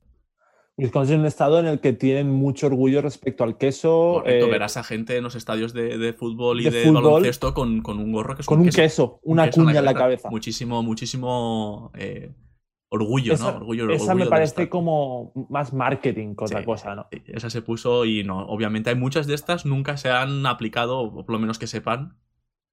Wisconsin 0.81 1.15
es 1.15 1.19
un 1.19 1.25
estado 1.25 1.59
en 1.59 1.67
el 1.67 1.79
que 1.79 1.93
tienen 1.93 2.29
mucho 2.29 2.67
orgullo 2.67 3.01
respecto 3.01 3.43
al 3.43 3.57
queso. 3.57 4.21
Correcto, 4.23 4.45
eh, 4.47 4.50
verás 4.50 4.77
a 4.77 4.83
gente 4.83 5.15
en 5.17 5.23
los 5.23 5.35
estadios 5.35 5.73
de, 5.73 5.97
de 5.97 6.13
fútbol 6.13 6.61
y 6.61 6.63
de 6.65 6.71
de, 6.71 6.83
fútbol 6.85 7.03
baloncesto 7.03 7.53
con, 7.53 7.81
con 7.81 8.00
un 8.00 8.11
gorro 8.11 8.35
que 8.35 8.41
es 8.41 8.47
con 8.47 8.59
un 8.61 8.69
queso, 8.69 9.19
un 9.23 9.33
una 9.33 9.45
queso 9.45 9.63
cuña 9.63 9.79
en 9.79 9.85
la 9.85 9.93
cabeza. 9.93 10.29
Muchísimo, 10.29 10.81
muchísimo 10.83 11.91
eh, 11.95 12.33
orgullo, 12.89 13.33
Esa- 13.33 13.51
¿no? 13.51 13.57
Orgullo, 13.57 13.89
Esa 13.91 14.03
orgullo 14.05 14.25
me 14.25 14.29
parece 14.29 14.69
como 14.69 15.31
más 15.50 15.71
marketing 15.73 16.35
que 16.35 16.45
otra 16.45 16.59
Sí, 16.59 16.65
cosa, 16.65 16.95
¿no? 16.95 17.07
sí, 17.11 17.21
Esa 17.27 17.50
se 17.50 17.61
puso 17.61 18.05
y 18.05 18.23
no. 18.23 18.45
Obviamente 18.47 18.89
hay 18.89 18.95
muchas 18.95 19.27
de 19.27 19.35
estas 19.35 19.65
nunca 19.65 19.97
se 19.97 20.09
han 20.09 20.45
aplicado, 20.45 21.00
o 21.00 21.11
por 21.25 21.31
lo 21.31 21.39
menos 21.39 21.59
que 21.59 21.67
sepan, 21.67 22.17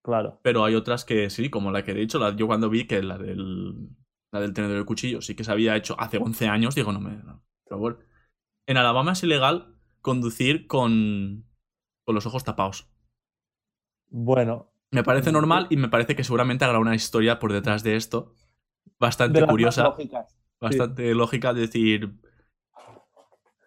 Claro. 0.02 0.40
pero 0.42 0.64
hay 0.64 0.74
otras 0.74 1.04
que 1.04 1.28
sí, 1.28 1.50
como 1.50 1.70
la 1.70 1.84
que 1.84 1.90
he 1.90 1.94
dicho, 1.94 2.18
la, 2.18 2.34
yo 2.34 2.46
cuando 2.46 2.70
vi 2.70 2.86
que 2.86 3.02
la 3.02 3.18
del, 3.18 3.90
la 4.32 4.40
del 4.40 4.54
tenedor 4.54 4.78
de 4.78 4.84
cuchillo 4.86 5.20
sí 5.20 5.34
que 5.34 5.44
se 5.44 5.52
había 5.52 5.76
hecho 5.76 5.94
hace 6.00 6.16
11 6.18 6.48
años, 6.48 6.74
digo, 6.74 6.92
no 6.92 7.00
me... 7.00 7.10
no, 7.16 7.42
favor. 7.68 8.06
En 8.66 8.76
Alabama 8.76 9.12
es 9.12 9.22
ilegal 9.22 9.74
conducir 10.00 10.66
con, 10.66 11.44
con 12.04 12.14
los 12.14 12.26
ojos 12.26 12.44
tapados. 12.44 12.90
Bueno, 14.10 14.70
Me 14.90 15.04
parece 15.04 15.32
normal 15.32 15.66
y 15.70 15.76
me 15.76 15.88
parece 15.88 16.16
que 16.16 16.24
seguramente 16.24 16.64
habrá 16.64 16.78
una 16.78 16.94
historia 16.94 17.38
por 17.38 17.52
detrás 17.52 17.82
de 17.82 17.96
esto. 17.96 18.34
Bastante 18.98 19.40
de 19.40 19.46
curiosa, 19.46 19.94
bastante 20.60 21.14
lógica, 21.14 21.52
decir... 21.52 22.14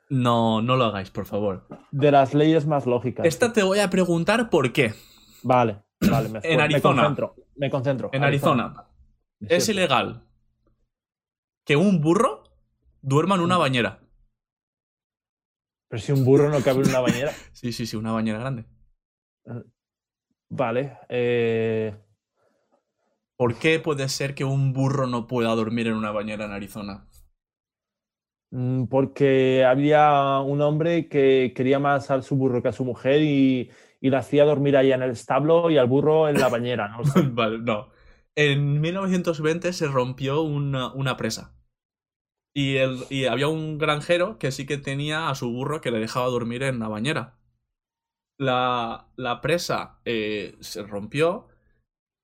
No, 0.09 0.61
no 0.61 0.75
lo 0.75 0.85
hagáis, 0.85 1.09
por 1.09 1.25
favor. 1.25 1.67
De 1.91 2.11
las 2.11 2.33
leyes 2.33 2.65
más 2.65 2.85
lógicas. 2.85 3.25
Esta 3.25 3.53
te 3.53 3.63
voy 3.63 3.79
a 3.79 3.89
preguntar 3.89 4.49
por 4.49 4.73
qué. 4.73 4.93
Vale, 5.41 5.83
vale, 6.01 6.27
me, 6.27 6.39
En 6.43 6.57
me 6.57 6.63
Arizona. 6.63 7.01
concentro. 7.03 7.35
Me 7.55 7.69
concentro. 7.69 8.09
En 8.11 8.23
Arizona 8.25 8.87
es 9.39 9.69
ilegal 9.69 10.27
que 11.65 11.77
un 11.77 12.01
burro 12.01 12.40
duerma 13.01 13.35
en 13.35 13.41
una 13.41 13.57
bañera. 13.57 14.01
Pero 15.87 16.01
si 16.01 16.11
un 16.11 16.23
burro 16.25 16.49
no 16.49 16.63
cabe 16.63 16.81
en 16.81 16.87
una 16.89 16.99
bañera. 17.01 17.43
Sí, 17.53 17.71
sí, 17.73 17.85
sí, 17.85 17.95
una 17.97 18.11
bañera 18.11 18.39
grande. 18.39 18.65
Vale. 20.49 20.99
eh, 21.09 21.95
¿Por 23.35 23.59
qué 23.59 23.77
puede 23.81 24.07
ser 24.07 24.33
que 24.35 24.45
un 24.45 24.71
burro 24.71 25.05
no 25.05 25.27
pueda 25.27 25.53
dormir 25.53 25.87
en 25.87 25.95
una 25.95 26.11
bañera 26.11 26.45
en 26.45 26.53
Arizona? 26.53 27.09
mm, 28.51 28.85
porque 28.85 29.63
había 29.65 30.39
un 30.39 30.61
hombre 30.61 31.07
que 31.09 31.53
quería 31.55 31.79
más 31.79 32.11
a 32.11 32.21
su 32.21 32.35
burro 32.35 32.61
que 32.61 32.69
a 32.69 32.71
su 32.73 32.85
mujer 32.85 33.21
y, 33.21 33.71
y 33.99 34.09
la 34.09 34.19
hacía 34.19 34.45
dormir 34.45 34.77
ahí 34.77 34.91
en 34.91 35.01
el 35.03 35.11
establo 35.11 35.69
y 35.69 35.77
al 35.77 35.87
burro 35.87 36.29
en 36.29 36.39
la 36.39 36.49
bañera. 36.49 36.89
¿no? 36.89 37.01
vale, 37.33 37.59
no. 37.59 37.89
En 38.35 38.81
1920 38.81 39.73
se 39.73 39.87
rompió 39.87 40.41
una, 40.41 40.93
una 40.93 41.17
presa. 41.17 41.55
Y, 42.53 42.77
el, 42.77 43.05
y 43.09 43.25
había 43.25 43.47
un 43.47 43.77
granjero 43.77 44.37
que 44.37 44.51
sí 44.51 44.65
que 44.65 44.77
tenía 44.77 45.29
a 45.29 45.35
su 45.35 45.49
burro 45.51 45.79
que 45.81 45.91
le 45.91 45.99
dejaba 45.99 46.27
dormir 46.27 46.63
en 46.63 46.79
la 46.79 46.87
bañera. 46.89 47.37
La, 48.37 49.07
la 49.15 49.39
presa 49.41 49.99
eh, 50.05 50.55
se 50.59 50.83
rompió, 50.83 51.47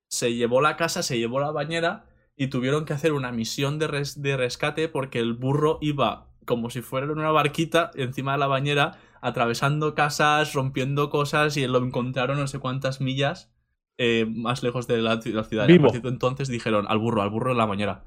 se 0.10 0.34
llevó 0.34 0.62
la 0.62 0.76
casa, 0.76 1.04
se 1.04 1.18
llevó 1.20 1.40
la 1.40 1.52
bañera 1.52 2.06
y 2.36 2.48
tuvieron 2.48 2.86
que 2.86 2.94
hacer 2.94 3.14
una 3.14 3.32
misión 3.32 3.78
de, 3.80 3.88
res- 3.88 4.22
de 4.22 4.36
rescate 4.36 4.90
porque 4.90 5.20
el 5.20 5.34
burro 5.34 5.78
iba 5.82 6.28
como 6.46 6.70
si 6.70 6.82
fuera 6.82 7.06
en 7.06 7.12
una 7.12 7.32
barquita 7.32 7.92
encima 7.96 8.32
de 8.34 8.38
la 8.40 8.48
bañera, 8.48 9.00
atravesando 9.22 9.96
casas, 9.96 10.54
rompiendo 10.54 11.10
cosas 11.10 11.58
y 11.58 11.68
lo 11.68 11.80
encontraron 11.80 12.38
no 12.40 12.48
sé 12.48 12.60
cuántas 12.60 13.02
millas 13.02 13.52
eh, 13.98 14.26
más 14.30 14.64
lejos 14.64 14.88
de 14.88 15.02
la, 15.02 15.18
de 15.18 15.32
la 15.32 15.44
ciudad. 15.44 15.68
Y 15.68 15.74
Vivo. 15.74 15.90
de 15.92 16.08
entonces 16.10 16.48
dijeron 16.48 16.86
al 16.88 16.98
burro, 17.00 17.22
al 17.22 17.30
burro 17.30 17.52
en 17.52 17.58
la 17.58 17.66
bañera. 17.66 18.04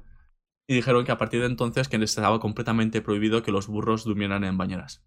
Y 0.71 0.75
dijeron 0.75 1.03
que 1.03 1.11
a 1.11 1.17
partir 1.17 1.41
de 1.41 1.47
entonces 1.47 1.89
que 1.89 1.97
les 1.97 2.11
estaba 2.15 2.39
completamente 2.39 3.01
prohibido 3.01 3.43
que 3.43 3.51
los 3.51 3.67
burros 3.67 4.05
durmieran 4.05 4.45
en 4.45 4.57
bañeras. 4.57 5.03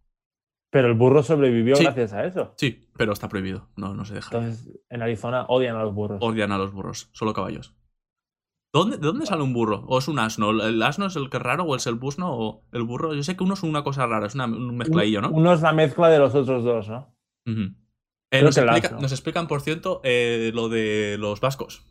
Pero 0.70 0.88
el 0.88 0.94
burro 0.94 1.22
sobrevivió 1.22 1.74
Sí. 1.77 1.85
gracias 1.85 2.12
a 2.12 2.27
eso. 2.27 2.53
Sí, 2.59 2.90
pero 2.98 3.14
está 3.14 3.31
prohibido. 3.31 3.70
No, 3.74 3.94
no 3.94 4.05
se 4.05 4.12
deja. 4.14 4.37
Entonces, 4.37 4.68
en 4.90 5.00
Arizona 5.00 5.46
odian 5.48 5.77
a 5.77 5.83
los 5.85 5.94
burros. 5.94 6.18
Odian 6.20 6.53
a 6.53 6.59
los 6.59 6.72
burros, 6.72 7.09
solo 7.12 7.33
caballos. 7.33 7.74
¿Dónde, 8.74 8.98
¿De 8.98 9.07
dónde 9.07 9.24
sale 9.24 9.42
un 9.42 9.55
burro? 9.55 9.85
¿O 9.87 9.98
es 9.98 10.09
un 10.09 10.18
asno? 10.18 10.50
¿El 10.50 10.83
asno 10.83 11.07
es 11.07 11.16
el 11.16 11.31
que 11.31 11.38
es 11.38 11.42
raro 11.42 11.62
o 11.64 11.77
es 11.77 11.87
el 11.87 11.94
busno 11.94 12.37
o 12.37 12.66
el 12.72 12.83
burro? 12.83 13.14
Yo 13.14 13.22
sé 13.22 13.37
que 13.37 13.44
uno 13.44 13.55
es 13.55 13.62
una 13.62 13.85
cosa 13.85 14.05
rara, 14.07 14.27
es 14.27 14.35
una- 14.35 14.44
un 14.46 14.77
mezcladillo, 14.77 15.22
¿no? 15.22 15.31
Uno 15.31 15.55
es 15.55 15.62
la 15.62 15.72
mezcla 15.72 16.11
de 16.11 16.18
los 16.18 16.35
otros 16.35 16.62
dos, 16.64 16.88
¿no? 16.90 17.16
Eh, 17.46 18.40
explica- 18.40 18.98
nos 19.00 19.12
explican, 19.12 19.46
por 19.46 19.61
cierto, 19.62 20.00
eh, 20.05 20.50
lo 20.55 20.68
de 20.68 21.16
los 21.18 21.40
vascos. 21.40 21.87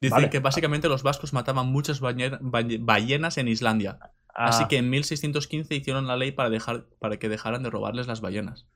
Dicen 0.00 0.16
Vale. 0.16 0.30
que 0.30 0.38
básicamente 0.38 0.88
los 0.88 1.02
vascos 1.02 1.32
mataban 1.34 1.66
muchas 1.66 2.00
ballenas 2.00 3.38
en 3.38 3.48
Islandia. 3.48 3.98
Así 4.34 4.62
Ah, 4.64 4.68
que 4.68 4.78
en 4.78 4.88
1615 4.88 5.74
hicieron 5.74 6.06
la 6.06 6.16
ley 6.16 6.32
para, 6.32 6.48
dejar, 6.48 6.86
para 6.98 7.18
que 7.18 7.28
dejaran 7.28 7.62
de 7.62 7.68
robarles 7.70 8.06
las 8.06 8.20
ballenas. 8.22 8.66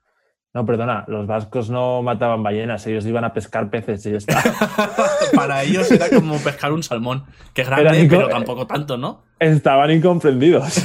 No, 0.53 0.67
perdona, 0.67 1.05
los 1.09 1.27
vascos 1.27 1.71
no 1.71 2.03
mataban 2.03 2.43
ballenas, 2.43 2.87
ellos 2.87 3.07
iban 3.07 3.25
a 3.25 3.33
pescar 3.33 3.71
peces 3.71 4.05
y 4.07 4.13
ya 4.13 4.19
está. 4.19 4.41
para 5.35 5.65
ellos 5.65 5.91
era 5.91 6.09
como 6.11 6.39
pescar 6.39 6.73
un 6.73 6.83
salmón, 6.83 7.25
que 7.55 7.63
es 7.63 7.69
grande, 7.69 8.07
pero 8.09 8.29
tampoco 8.29 8.67
tanto, 8.67 8.97
¿no? 8.97 9.25
Estaban 9.41 9.91
incomprendidos. 9.91 10.75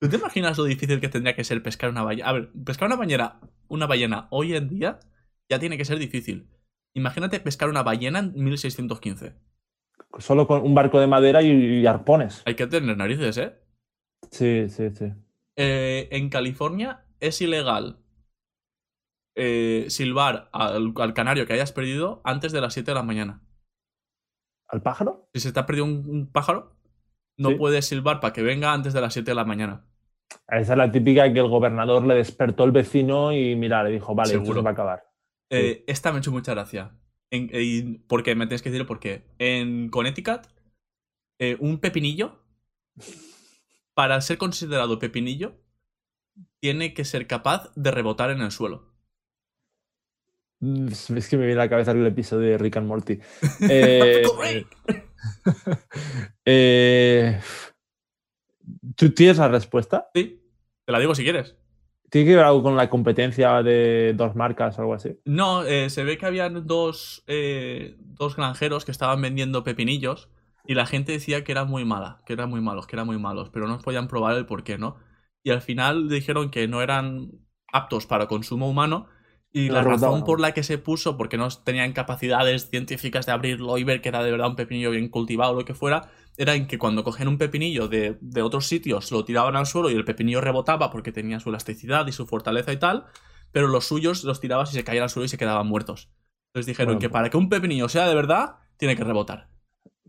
¿Tú 0.00 0.08
te 0.10 0.16
imaginas 0.16 0.58
lo 0.58 0.64
difícil 0.64 1.00
que 1.00 1.08
tendría 1.08 1.34
que 1.34 1.44
ser 1.44 1.62
pescar 1.62 1.88
una 1.90 2.02
ballena? 2.02 2.28
A 2.28 2.32
ver, 2.32 2.50
pescar 2.64 2.88
una 2.88 2.96
ballena, 2.96 3.40
una 3.68 3.86
ballena 3.86 4.26
hoy 4.30 4.54
en 4.54 4.68
día 4.68 4.98
ya 5.48 5.58
tiene 5.58 5.78
que 5.78 5.84
ser 5.86 5.98
difícil. 5.98 6.48
Imagínate 6.96 7.40
pescar 7.40 7.68
una 7.68 7.82
ballena 7.82 8.20
en 8.20 8.32
1615. 8.42 9.34
Solo 10.18 10.46
con 10.46 10.62
un 10.62 10.74
barco 10.74 10.98
de 10.98 11.06
madera 11.06 11.42
y, 11.42 11.50
y 11.50 11.86
arpones. 11.86 12.42
Hay 12.46 12.54
que 12.54 12.66
tener 12.66 12.96
narices, 12.96 13.36
¿eh? 13.36 13.54
Sí, 14.30 14.68
sí, 14.70 14.88
sí. 14.94 15.12
Eh, 15.56 16.08
en 16.10 16.30
California 16.30 17.04
es 17.20 17.40
ilegal 17.42 17.98
eh, 19.34 19.86
silbar 19.88 20.48
al, 20.52 20.94
al 20.96 21.12
canario 21.14 21.46
que 21.46 21.52
hayas 21.52 21.72
perdido 21.72 22.22
antes 22.24 22.52
de 22.52 22.62
las 22.62 22.72
7 22.72 22.90
de 22.92 22.94
la 22.94 23.02
mañana. 23.02 23.42
¿Al 24.68 24.80
pájaro? 24.80 25.28
Si 25.34 25.40
se 25.40 25.52
te 25.52 25.60
ha 25.60 25.66
perdido 25.66 25.84
un, 25.84 26.08
un 26.08 26.32
pájaro, 26.32 26.72
no 27.36 27.50
Sí. 27.50 27.54
puedes 27.56 27.84
silbar 27.86 28.20
para 28.20 28.32
que 28.32 28.42
venga 28.42 28.72
antes 28.72 28.94
de 28.94 29.02
las 29.02 29.12
7 29.12 29.30
de 29.32 29.34
la 29.34 29.44
mañana. 29.44 29.84
Esa 30.48 30.72
es 30.72 30.78
la 30.78 30.90
típica 30.90 31.30
que 31.30 31.38
el 31.40 31.48
gobernador 31.48 32.06
le 32.06 32.14
despertó 32.14 32.64
el 32.64 32.72
vecino 32.72 33.32
y 33.32 33.54
mira, 33.54 33.84
le 33.84 33.90
dijo, 33.90 34.14
vale, 34.14 34.30
esto 34.30 34.40
Seguro. 34.40 34.60
se 34.60 34.64
va 34.64 34.70
a 34.70 34.72
acabar. 34.72 35.05
Eh, 35.50 35.84
esta 35.86 36.10
me 36.10 36.16
ha 36.16 36.20
hecho 36.20 36.32
mucha 36.32 36.52
gracia. 36.54 36.92
En, 37.30 37.50
y- 37.52 37.98
porque 38.06 38.34
me 38.34 38.46
tienes 38.46 38.62
que 38.62 38.70
decir 38.70 38.86
por 38.86 39.00
qué. 39.00 39.24
En 39.38 39.88
Connecticut, 39.90 40.46
eh, 41.38 41.56
un 41.60 41.78
pepinillo, 41.78 42.40
para 43.94 44.20
ser 44.20 44.38
considerado 44.38 44.98
pepinillo, 44.98 45.56
tiene 46.60 46.94
que 46.94 47.04
ser 47.04 47.26
capaz 47.26 47.72
de 47.76 47.90
rebotar 47.90 48.30
en 48.30 48.40
el 48.42 48.50
suelo. 48.50 48.92
Mm, 50.60 50.88
Es 51.16 51.28
que 51.28 51.36
me 51.36 51.46
viene 51.46 51.60
a 51.60 51.64
la 51.64 51.70
cabeza 51.70 51.92
el 51.92 52.06
episodio 52.06 52.50
de 52.50 52.58
Rick 52.58 52.76
and 52.76 52.88
Morty. 52.88 53.18
Eh, 53.70 54.22
eh, 56.44 57.40
¿Tú 58.96 59.10
tienes 59.12 59.38
la 59.38 59.48
respuesta? 59.48 60.08
Sí, 60.14 60.42
te 60.84 60.92
la 60.92 60.98
digo 60.98 61.14
si 61.14 61.22
quieres. 61.24 61.56
¿Tiene 62.10 62.28
que 62.28 62.36
ver 62.36 62.44
algo 62.44 62.62
con 62.62 62.76
la 62.76 62.88
competencia 62.88 63.62
de 63.62 64.14
dos 64.14 64.34
marcas 64.36 64.78
o 64.78 64.82
algo 64.82 64.94
así? 64.94 65.18
No, 65.24 65.64
eh, 65.64 65.90
se 65.90 66.04
ve 66.04 66.18
que 66.18 66.26
habían 66.26 66.66
dos, 66.66 67.24
eh, 67.26 67.96
dos 67.98 68.36
granjeros 68.36 68.84
que 68.84 68.92
estaban 68.92 69.20
vendiendo 69.20 69.64
pepinillos 69.64 70.28
y 70.66 70.74
la 70.74 70.86
gente 70.86 71.12
decía 71.12 71.44
que 71.44 71.52
eran 71.52 71.68
muy 71.68 71.84
mala, 71.84 72.22
que 72.26 72.32
eran 72.32 72.50
muy 72.50 72.60
malos, 72.60 72.86
que 72.86 72.96
eran 72.96 73.06
muy 73.06 73.18
malos, 73.18 73.50
pero 73.50 73.66
no 73.66 73.78
podían 73.78 74.08
probar 74.08 74.36
el 74.36 74.46
por 74.46 74.64
qué, 74.64 74.78
¿no? 74.78 74.96
Y 75.42 75.50
al 75.50 75.62
final 75.62 76.08
dijeron 76.08 76.50
que 76.50 76.68
no 76.68 76.82
eran 76.82 77.30
aptos 77.72 78.06
para 78.06 78.26
consumo 78.26 78.68
humano 78.68 79.08
y 79.56 79.70
la 79.70 79.82
razón 79.82 80.22
por 80.24 80.38
la 80.38 80.52
que 80.52 80.62
se 80.62 80.76
puso, 80.76 81.16
porque 81.16 81.38
no 81.38 81.48
tenían 81.48 81.94
capacidades 81.94 82.68
científicas 82.68 83.24
de 83.24 83.32
abrirlo 83.32 83.78
y 83.78 83.84
ver 83.84 84.02
que 84.02 84.10
era 84.10 84.22
de 84.22 84.30
verdad 84.30 84.48
un 84.48 84.54
pepinillo 84.54 84.90
bien 84.90 85.08
cultivado 85.08 85.52
o 85.52 85.54
lo 85.54 85.64
que 85.64 85.72
fuera, 85.72 86.10
era 86.36 86.54
en 86.54 86.66
que 86.66 86.76
cuando 86.76 87.02
cogían 87.02 87.28
un 87.28 87.38
pepinillo 87.38 87.88
de, 87.88 88.18
de 88.20 88.42
otros 88.42 88.66
sitios, 88.66 89.10
lo 89.12 89.24
tiraban 89.24 89.56
al 89.56 89.64
suelo 89.64 89.88
y 89.88 89.94
el 89.94 90.04
pepinillo 90.04 90.42
rebotaba 90.42 90.90
porque 90.90 91.10
tenía 91.10 91.40
su 91.40 91.48
elasticidad 91.48 92.06
y 92.06 92.12
su 92.12 92.26
fortaleza 92.26 92.70
y 92.70 92.76
tal, 92.76 93.06
pero 93.50 93.66
los 93.66 93.86
suyos 93.86 94.24
los 94.24 94.40
tirabas 94.40 94.72
y 94.72 94.74
se 94.74 94.84
caían 94.84 95.04
al 95.04 95.08
suelo 95.08 95.24
y 95.24 95.30
se 95.30 95.38
quedaban 95.38 95.66
muertos. 95.66 96.10
Entonces 96.48 96.66
dijeron 96.66 96.98
que 96.98 97.08
para 97.08 97.30
que 97.30 97.38
un 97.38 97.48
pepinillo 97.48 97.88
sea 97.88 98.06
de 98.06 98.14
verdad, 98.14 98.56
tiene 98.76 98.94
que 98.94 99.04
rebotar. 99.04 99.48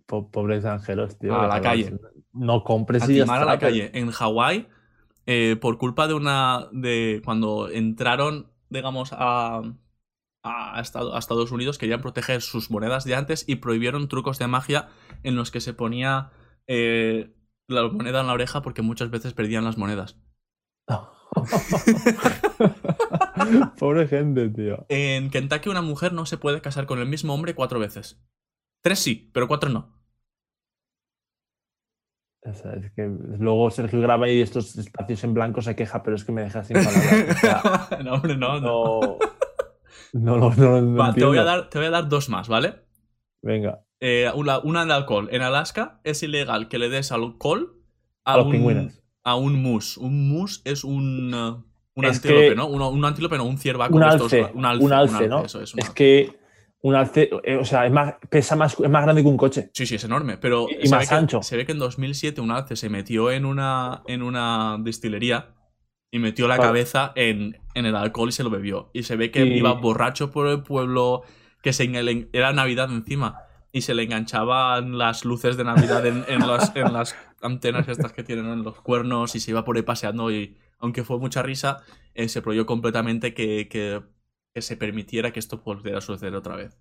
pobres 0.08 0.66
ángelos, 0.66 1.18
tío. 1.18 1.40
A 1.40 1.48
la 1.48 1.62
calle. 1.62 1.98
No 2.34 2.66
compres 2.66 3.04
a 3.04 3.10
y 3.10 3.22
a 3.22 3.46
la 3.46 3.58
calle. 3.58 3.92
En 3.94 4.12
Hawái, 4.12 4.68
eh, 5.26 5.56
por 5.56 5.78
culpa 5.78 6.06
de 6.10 6.16
una. 6.16 6.68
de 6.74 7.22
cuando 7.24 7.70
entraron 7.70 8.57
digamos, 8.70 9.12
a, 9.14 9.62
a, 10.44 10.80
Estados 10.80 11.52
Unidos 11.52 11.78
querían 11.78 12.02
proteger 12.02 12.42
sus 12.42 12.72
monedas 12.72 13.04
de 13.04 13.16
antes 13.16 13.44
y 13.48 13.58
prohibieron 13.58 14.08
trucos 14.08 14.40
de 14.40 14.48
magia 14.48 14.90
en 15.24 15.36
los 15.36 15.52
que 15.52 15.62
se 15.62 15.74
ponía 15.74 16.32
eh, 16.68 17.34
la 17.68 17.88
moneda 17.90 18.22
en 18.22 18.28
la 18.28 18.34
oreja 18.34 18.62
porque 18.62 18.82
muchas 18.82 19.10
veces 19.10 19.34
perdían 19.34 19.64
las 19.64 19.78
monedas. 19.78 20.18
Pobre 23.80 24.08
gente, 24.08 24.50
tío. 24.50 24.86
En 24.90 25.30
Kentucky 25.30 25.70
una 25.70 25.82
mujer 25.82 26.14
no 26.14 26.26
se 26.26 26.38
puede 26.38 26.62
casar 26.62 26.86
con 26.86 27.00
el 27.00 27.08
mismo 27.08 27.34
hombre 27.34 27.56
cuatro 27.56 27.80
veces. 27.80 28.22
Tres 28.82 29.00
sí, 29.00 29.30
pero 29.34 29.48
cuatro 29.48 29.70
no. 29.70 29.97
Es 32.44 32.92
que 32.96 33.10
luego 33.40 33.70
Sergio 33.72 34.00
graba 34.02 34.30
y 34.30 34.42
estos 34.42 34.78
espacios 34.78 35.24
en 35.24 35.34
blanco 35.34 35.62
se 35.62 35.76
queja, 35.76 36.04
pero 36.04 36.16
es 36.16 36.24
que 36.24 36.32
me 36.32 36.44
deja 36.44 36.64
sin 36.64 36.78
palabras. 36.78 37.90
no, 38.04 38.14
hombre, 38.14 38.38
no. 38.38 38.60
No, 38.60 39.18
no, 40.14 40.54
no, 40.56 40.82
no, 40.82 41.14
te, 41.14 41.26
voy 41.26 41.38
a 41.38 41.44
dar, 41.44 41.70
te 41.70 41.78
voy 41.78 41.88
a 41.88 41.92
dar 41.92 42.08
dos 42.08 42.30
más, 42.30 42.48
¿vale? 42.48 42.76
Venga. 43.42 43.82
Eh, 44.00 44.32
una, 44.36 44.60
una, 44.60 44.86
de 44.86 44.94
alcohol. 44.94 45.28
En 45.32 45.42
Alaska 45.42 46.00
es 46.04 46.24
ilegal 46.24 46.70
que 46.70 46.78
le 46.78 46.90
des 46.90 47.12
alcohol 47.12 47.82
a, 48.24 48.34
a 48.34 48.38
los 48.38 48.48
pingüinos. 48.48 49.02
A 49.24 49.36
un 49.36 49.62
mus. 49.62 49.98
Un 49.98 50.30
mus 50.30 50.62
es 50.64 50.84
un, 50.84 51.34
uh, 51.34 51.64
un 51.96 52.06
antílope, 52.06 52.56
¿no? 52.56 52.68
Un, 52.68 52.82
un, 52.82 53.06
antílope, 53.06 53.38
no, 53.38 53.46
un 53.46 53.58
ciervaco. 53.58 53.96
Un 53.96 54.04
alce, 54.04 54.50
un 54.54 54.66
alce. 54.66 54.86
Un 54.86 54.94
alce, 54.94 55.28
¿no? 55.28 55.44
Eso 55.44 55.62
es, 55.62 55.74
es 55.76 55.90
que 55.90 56.38
un 56.82 56.96
alce, 56.96 57.30
eh, 57.44 57.58
o 57.58 57.66
sea, 57.66 57.86
es 57.86 57.92
más, 57.92 58.16
pesa 58.30 58.56
más, 58.56 58.80
es 58.80 58.90
más 58.90 59.04
grande 59.04 59.22
que 59.22 59.28
un 59.28 59.38
coche. 59.38 59.70
Sí, 59.74 59.86
sí, 59.86 59.96
es 59.96 60.04
enorme. 60.04 60.38
Pero 60.38 60.68
y, 60.70 60.88
más 60.90 61.12
ancho. 61.12 61.42
se 61.42 61.58
ve 61.58 61.66
que 61.66 61.72
en 61.72 61.80
2007 61.80 62.40
un 62.42 62.52
alce 62.52 62.76
se 62.76 62.90
metió 62.90 63.32
en 63.32 63.46
una, 63.46 64.04
en 64.08 64.22
una 64.22 64.78
distillería 64.82 65.56
y 66.12 66.20
metió 66.20 66.48
la 66.48 66.58
cabeza 66.58 67.12
en, 67.16 67.58
en, 67.74 67.86
el 67.86 67.96
alcohol 67.96 68.30
y 68.30 68.32
se 68.32 68.44
lo 68.44 68.50
bebió. 68.50 68.92
Y 68.94 69.04
se 69.04 69.16
ve 69.16 69.32
que 69.32 69.46
iba 69.46 69.74
borracho 69.74 70.32
por 70.32 70.48
el 70.48 70.64
pueblo, 70.64 71.24
que 71.62 71.74
se, 71.74 71.92
era 72.32 72.54
Navidad 72.54 72.92
encima. 72.92 73.42
Y 73.72 73.82
se 73.82 73.94
le 73.94 74.04
enganchaban 74.04 74.98
las 74.98 75.26
luces 75.26 75.58
de 75.58 75.64
Navidad 75.64 76.06
en, 76.06 76.24
en, 76.28 76.48
las, 76.48 76.74
en 76.76 76.94
las 76.94 77.16
antenas 77.42 77.88
estas 77.90 78.14
que 78.14 78.24
tienen 78.24 78.46
en 78.48 78.64
los 78.64 78.80
cuernos 78.82 79.36
y 79.36 79.40
se 79.40 79.52
iba 79.52 79.66
por 79.66 79.76
ahí 79.76 79.84
paseando. 79.84 80.32
Y 80.32 80.58
aunque 80.80 81.04
fue 81.04 81.20
mucha 81.20 81.42
risa, 81.42 81.84
eh, 82.14 82.30
se 82.30 82.42
prohibió 82.42 82.66
completamente 82.66 83.34
que, 83.34 83.68
que 83.68 84.02
que 84.58 84.64
se 84.64 84.76
permitiera 84.76 85.30
que 85.30 85.40
esto 85.40 85.62
volviera 85.64 86.00
a 86.00 86.02
suceder 86.02 86.34
otra 86.34 86.56
vez. 86.56 86.76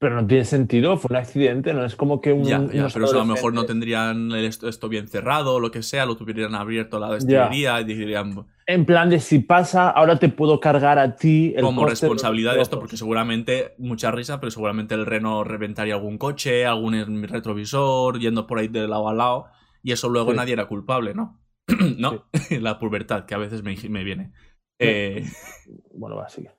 Pero 0.00 0.20
no 0.20 0.26
tiene 0.26 0.44
sentido, 0.44 0.96
fue 0.96 1.10
un 1.10 1.16
accidente, 1.16 1.72
no 1.72 1.84
es 1.84 1.94
como 1.94 2.20
que 2.20 2.32
un. 2.32 2.42
Ya, 2.42 2.58
pero 2.92 3.08
a 3.08 3.12
lo 3.12 3.24
mejor 3.24 3.54
no 3.54 3.66
tendrían 3.66 4.32
esto, 4.32 4.88
bien 4.88 5.06
cerrado 5.06 5.54
o 5.54 5.60
lo 5.60 5.70
que 5.70 5.84
sea, 5.84 6.06
lo 6.06 6.16
tuvieran 6.16 6.56
abierto 6.56 6.98
la 6.98 7.12
destillería 7.12 7.80
y 7.80 7.84
dirían. 7.84 8.46
En 8.66 8.84
plan 8.84 9.10
de 9.10 9.20
si 9.20 9.38
pasa, 9.38 9.90
ahora 9.90 10.18
te 10.18 10.28
puedo 10.28 10.58
cargar 10.58 10.98
a 10.98 11.14
ti. 11.14 11.52
El 11.54 11.62
como 11.62 11.86
responsabilidad 11.86 12.56
de, 12.56 12.62
esto, 12.62 12.80
porque 12.80 12.96
seguramente, 12.96 13.74
mucha 13.78 14.10
risa, 14.10 14.40
pero 14.40 14.50
seguramente 14.50 14.96
el 14.96 15.06
reno 15.06 15.44
reventaría 15.44 15.94
algún 15.94 16.18
coche, 16.18 16.66
algún 16.66 17.22
retrovisor, 17.28 18.18
yendo 18.18 18.48
por 18.48 18.58
ahí 18.58 18.66
de 18.66 18.88
lado 18.88 19.08
a 19.08 19.14
lado, 19.14 19.46
y 19.84 19.92
eso 19.92 20.08
luego 20.08 20.34
nadie 20.34 20.54
era 20.54 20.66
culpable, 20.66 21.14
¿no? 21.14 21.38
¿No? 21.96 22.24
la 22.60 22.80
pubertad 22.80 23.24
que 23.24 23.36
a 23.36 23.38
veces 23.38 23.62
me, 23.62 23.76
me 23.88 24.02
viene. 24.02 24.32
Eh... 24.80 25.24
Bueno, 25.94 26.16
va, 26.16 26.28
sigue. 26.28 26.50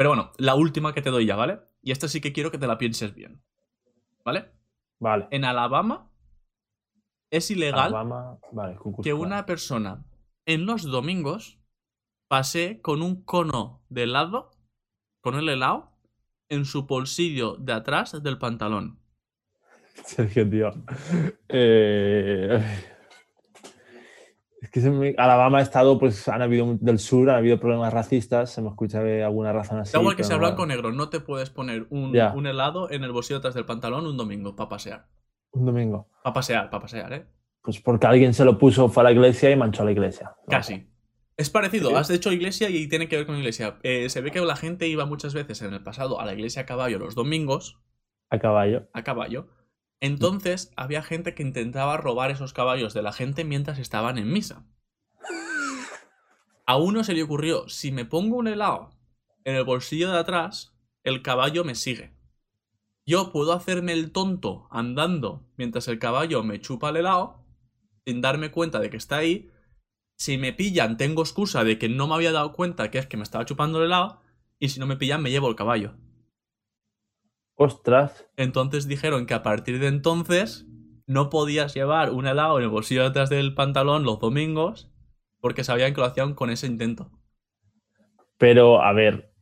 Pero 0.00 0.08
bueno, 0.12 0.32
la 0.38 0.54
última 0.54 0.94
que 0.94 1.02
te 1.02 1.10
doy 1.10 1.26
ya, 1.26 1.36
¿vale? 1.36 1.60
Y 1.82 1.92
esta 1.92 2.08
sí 2.08 2.22
que 2.22 2.32
quiero 2.32 2.50
que 2.50 2.56
te 2.56 2.66
la 2.66 2.78
pienses 2.78 3.14
bien. 3.14 3.42
¿Vale? 4.24 4.50
Vale. 4.98 5.28
En 5.30 5.44
Alabama 5.44 6.10
es 7.28 7.50
ilegal 7.50 7.92
vale, 8.50 8.78
que 9.02 9.12
una 9.12 9.44
persona 9.44 10.06
en 10.46 10.64
los 10.64 10.84
domingos 10.84 11.58
pase 12.28 12.80
con 12.80 13.02
un 13.02 13.22
cono 13.24 13.82
de 13.90 14.04
helado, 14.04 14.52
con 15.20 15.34
el 15.34 15.50
helado, 15.50 15.92
en 16.48 16.64
su 16.64 16.86
bolsillo 16.86 17.56
de 17.56 17.74
atrás 17.74 18.22
del 18.22 18.38
pantalón. 18.38 19.00
Sergio, 20.06 20.48
tío. 20.48 20.72
Eh... 21.46 22.89
Es 24.60 24.68
que 24.70 25.14
Alabama 25.16 25.58
ha 25.58 25.62
estado, 25.62 25.98
pues 25.98 26.28
han 26.28 26.42
habido 26.42 26.76
del 26.80 26.98
sur, 26.98 27.30
ha 27.30 27.38
habido 27.38 27.58
problemas 27.58 27.94
racistas, 27.94 28.52
se 28.52 28.60
me 28.60 28.68
escucha 28.68 29.02
de 29.02 29.24
alguna 29.24 29.52
razón 29.52 29.78
así. 29.78 29.92
Da 29.92 30.00
igual 30.00 30.16
que 30.16 30.24
sea 30.24 30.36
blanco 30.36 30.62
o 30.62 30.66
negro, 30.66 30.92
no 30.92 31.08
te 31.08 31.20
puedes 31.20 31.48
poner 31.48 31.86
un, 31.88 32.14
un, 32.14 32.46
helado 32.46 32.90
en 32.90 33.02
el 33.02 33.10
bolsillo 33.10 33.38
atrás 33.38 33.54
del 33.54 33.64
pantalón 33.64 34.06
un 34.06 34.18
domingo 34.18 34.54
para 34.56 34.68
pasear. 34.68 35.06
Un 35.52 35.64
domingo. 35.64 36.08
Para 36.22 36.34
pasear, 36.34 36.68
para 36.70 36.82
pasear, 36.82 37.12
¿eh? 37.14 37.26
Pues 37.62 37.80
porque 37.80 38.06
alguien 38.06 38.34
se 38.34 38.44
lo 38.44 38.58
puso, 38.58 38.88
fue 38.88 39.02
a 39.02 39.04
la 39.04 39.12
iglesia 39.12 39.50
y 39.50 39.56
manchó 39.56 39.82
a 39.82 39.86
la 39.86 39.92
iglesia. 39.92 40.34
Casi. 40.48 40.86
Es 41.38 41.48
parecido, 41.48 41.96
has 41.96 42.10
hecho 42.10 42.30
iglesia 42.30 42.68
y 42.68 42.86
tiene 42.86 43.08
que 43.08 43.16
ver 43.16 43.26
con 43.26 43.36
iglesia. 43.36 43.78
Eh, 43.82 44.10
se 44.10 44.20
ve 44.20 44.30
que 44.30 44.40
la 44.40 44.56
gente 44.56 44.88
iba 44.88 45.06
muchas 45.06 45.32
veces 45.32 45.62
en 45.62 45.72
el 45.72 45.82
pasado 45.82 46.20
a 46.20 46.26
la 46.26 46.34
iglesia 46.34 46.62
a 46.62 46.66
caballo 46.66 46.98
los 46.98 47.14
domingos. 47.14 47.80
A 48.28 48.38
caballo. 48.38 48.88
A 48.92 49.02
caballo. 49.02 49.48
Entonces 50.00 50.72
había 50.76 51.02
gente 51.02 51.34
que 51.34 51.42
intentaba 51.42 51.98
robar 51.98 52.30
esos 52.30 52.52
caballos 52.52 52.94
de 52.94 53.02
la 53.02 53.12
gente 53.12 53.44
mientras 53.44 53.78
estaban 53.78 54.18
en 54.18 54.32
misa. 54.32 54.64
A 56.66 56.76
uno 56.76 57.04
se 57.04 57.14
le 57.14 57.22
ocurrió, 57.22 57.68
si 57.68 57.92
me 57.92 58.04
pongo 58.04 58.36
un 58.36 58.48
helado 58.48 58.90
en 59.44 59.56
el 59.56 59.64
bolsillo 59.64 60.10
de 60.10 60.18
atrás, 60.18 60.74
el 61.02 61.22
caballo 61.22 61.64
me 61.64 61.74
sigue. 61.74 62.14
Yo 63.06 63.32
puedo 63.32 63.52
hacerme 63.52 63.92
el 63.92 64.12
tonto 64.12 64.68
andando 64.70 65.50
mientras 65.56 65.88
el 65.88 65.98
caballo 65.98 66.42
me 66.44 66.60
chupa 66.60 66.90
el 66.90 66.96
helado, 66.96 67.44
sin 68.06 68.20
darme 68.20 68.50
cuenta 68.50 68.78
de 68.78 68.88
que 68.88 68.96
está 68.96 69.16
ahí. 69.16 69.50
Si 70.16 70.38
me 70.38 70.52
pillan, 70.52 70.96
tengo 70.96 71.22
excusa 71.22 71.64
de 71.64 71.78
que 71.78 71.88
no 71.88 72.06
me 72.06 72.14
había 72.14 72.32
dado 72.32 72.52
cuenta 72.52 72.90
que 72.90 72.98
es 72.98 73.06
que 73.06 73.16
me 73.16 73.22
estaba 73.22 73.46
chupando 73.46 73.78
el 73.78 73.86
helado, 73.86 74.20
y 74.58 74.68
si 74.68 74.78
no 74.78 74.86
me 74.86 74.96
pillan, 74.96 75.22
me 75.22 75.30
llevo 75.30 75.48
el 75.48 75.56
caballo. 75.56 75.96
Ostras. 77.62 78.26
Entonces 78.38 78.88
dijeron 78.88 79.26
que 79.26 79.34
a 79.34 79.42
partir 79.42 79.80
de 79.80 79.88
entonces 79.88 80.66
no 81.06 81.28
podías 81.28 81.74
llevar 81.74 82.10
un 82.10 82.26
helado 82.26 82.56
en 82.56 82.64
el 82.64 82.70
bolsillo 82.70 83.04
detrás 83.04 83.28
del 83.28 83.52
pantalón 83.52 84.04
los 84.04 84.18
domingos 84.18 84.90
porque 85.42 85.62
sabían 85.62 85.92
que 85.92 86.00
lo 86.00 86.06
hacían 86.06 86.32
con 86.32 86.48
ese 86.48 86.66
intento. 86.66 87.10
Pero, 88.38 88.82
a 88.82 88.94
ver, 88.94 89.34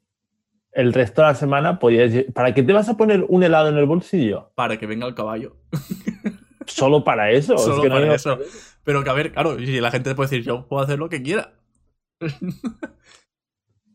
el 0.73 0.93
resto 0.93 1.23
de 1.23 1.29
la 1.29 1.35
semana 1.37 1.79
podías... 1.79 2.25
¿Para 2.35 2.55
qué 2.55 2.65
te 2.65 2.73
vas 2.73 2.89
a 2.89 2.97
poner 2.97 3.25
un 3.29 3.45
helado 3.45 3.69
en 3.69 3.77
el 3.77 3.87
bolsillo? 3.87 4.51
Para 4.57 4.79
que 4.79 4.87
venga 4.87 5.07
el 5.07 5.15
caballo. 5.15 5.55
¿Solo 6.67 7.05
para 7.05 7.31
eso? 7.31 7.57
Solo 7.57 7.89
para 7.89 8.13
eso. 8.13 8.37
Pero 8.83 9.05
que, 9.05 9.11
a 9.11 9.15
ver, 9.15 9.33
claro, 9.33 9.61
si 9.61 9.81
la 9.81 9.93
gente 9.93 10.17
puede 10.17 10.29
decir, 10.29 10.45
yo 10.45 10.67
puedo 10.67 10.83
hacer 10.83 10.99
lo 10.99 11.09
que 11.09 11.23
quiera. 11.23 11.53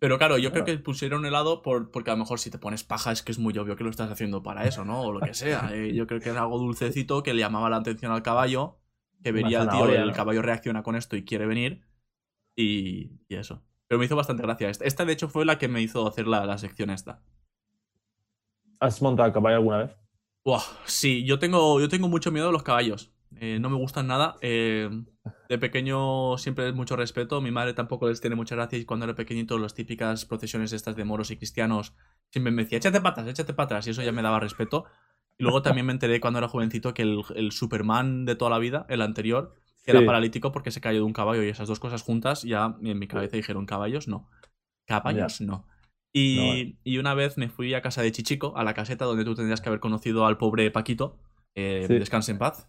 Pero 0.04 0.18
claro, 0.18 0.38
yo 0.38 0.52
creo 0.52 0.66
que 0.66 0.78
pusieron 0.80 1.26
helado 1.26 1.62
por, 1.62 1.90
porque 1.90 2.12
a 2.12 2.14
lo 2.16 2.18
mejor 2.18 2.38
si 2.38 2.52
te 2.52 2.58
pones 2.58 2.84
paja 2.84 3.14
es 3.14 3.24
que 3.24 3.32
es 3.32 3.40
muy 3.40 3.58
obvio 3.58 3.78
que 3.78 3.86
lo 3.86 3.90
estás 3.90 4.12
haciendo 4.12 4.44
para 4.44 4.66
eso, 4.66 4.84
¿no? 4.84 5.00
O 5.00 5.14
lo 5.14 5.22
que 5.22 5.34
sea. 5.34 5.70
Eh, 5.74 5.94
yo 5.94 6.08
creo 6.08 6.20
que 6.20 6.28
era 6.28 6.42
algo 6.42 6.60
dulcecito 6.60 7.24
que 7.24 7.34
le 7.34 7.40
llamaba 7.40 7.70
la 7.70 7.78
atención 7.78 8.12
al 8.12 8.22
caballo, 8.22 8.82
que 9.24 9.32
vería 9.32 9.62
el 9.62 9.70
tío, 9.70 9.86
el 9.86 10.12
caballo 10.12 10.42
reacciona 10.42 10.84
con 10.84 10.98
esto 10.98 11.16
y 11.16 11.24
quiere 11.24 11.46
venir. 11.46 11.86
Y, 12.54 13.12
eso. 13.30 13.64
Pero 13.88 13.98
me 13.98 14.04
hizo 14.04 14.18
bastante 14.18 14.44
gracia. 14.44 14.70
Esta, 14.70 15.06
de 15.06 15.14
hecho, 15.14 15.30
fue 15.30 15.46
la 15.46 15.58
que 15.58 15.70
me 15.70 15.82
hizo 15.82 16.06
hacer 16.06 16.28
la, 16.28 16.58
sección 16.58 16.90
esta. 16.90 17.22
¿Has 18.82 19.02
montado 19.02 19.30
a 19.30 19.32
caballo 19.32 19.56
alguna 19.56 19.78
vez? 19.78 19.96
sí, 20.84 21.24
yo 21.24 21.40
tengo, 21.40 21.80
yo 21.80 21.88
tengo 21.88 22.10
mucho 22.10 22.30
miedo 22.30 22.50
a 22.50 22.52
los 22.52 22.64
caballos. 22.64 23.13
Eh, 23.40 23.60
no 23.60 23.70
me 23.70 23.78
gustan 23.78 24.08
nada. 24.08 24.36
Eh, 24.42 24.90
de 25.50 25.58
pequeño 25.58 26.38
siempre 26.38 26.68
es 26.70 26.76
mucho 26.76 26.96
respeto. 26.96 27.42
Mi 27.42 27.52
madre 27.52 27.74
tampoco 27.74 28.08
les 28.08 28.22
tiene 28.22 28.36
mucha 28.36 28.56
gracia. 28.56 28.78
Y 28.78 28.86
cuando 28.86 29.06
era 29.06 29.16
pequeñito, 29.16 29.58
las 29.58 29.74
típicas 29.74 30.26
procesiones 30.26 30.74
estas 30.74 30.96
de 30.96 31.04
moros 31.04 31.32
y 31.32 31.38
cristianos 31.38 31.96
siempre 32.32 32.52
me 32.52 32.64
decía, 32.64 32.78
échate 32.78 33.02
patas, 33.02 33.28
échate 33.28 33.54
patas. 33.54 33.88
Y 33.88 33.92
eso 33.92 34.02
ya 34.02 34.12
me 34.12 34.22
daba 34.22 34.40
respeto. 34.40 34.86
Y 35.38 35.44
luego 35.44 35.62
también 35.62 35.86
me 35.86 35.94
enteré 35.94 36.20
cuando 36.20 36.40
era 36.40 36.48
jovencito 36.48 36.94
que 36.94 37.02
el, 37.02 37.52
Superman 37.52 38.26
de 38.26 38.36
toda 38.36 38.52
la 38.52 38.60
vida, 38.60 38.86
el 38.90 39.02
anterior, 39.02 39.56
que 39.84 39.92
era 39.92 40.06
paralítico 40.06 40.52
porque 40.52 40.72
se 40.72 40.80
cayó 40.80 41.00
de 41.00 41.06
un 41.06 41.14
caballo 41.14 41.44
y 41.44 41.50
esas 41.50 41.68
dos 41.68 41.80
cosas 41.80 42.04
juntas 42.04 42.44
ya 42.44 42.78
en 42.82 43.00
mi 43.00 43.08
cabeza 43.08 43.36
dijeron 43.36 43.66
caballos 43.66 44.08
no. 44.08 44.30
Caballos 44.86 45.42
no. 45.42 45.66
Y, 46.14 46.38
No, 46.38 46.54
eh. 46.54 46.76
y 46.84 46.98
una 47.00 47.16
vez 47.16 47.38
me 47.38 47.50
fui 47.50 47.74
a 47.74 47.82
casa 47.82 48.04
de 48.04 48.12
Chichico, 48.12 48.56
a 48.56 48.64
la 48.64 48.76
caseta 48.76 49.06
donde 49.06 49.26
tú 49.26 49.34
tendrías 49.34 49.62
que 49.62 49.70
haber 49.70 49.80
conocido 49.80 50.26
al 50.26 50.38
pobre 50.38 50.70
Paquito. 50.70 51.18
eh, 51.56 51.86
Sí. 51.88 51.96
Descanse 51.96 52.32
en 52.32 52.38
paz. 52.38 52.68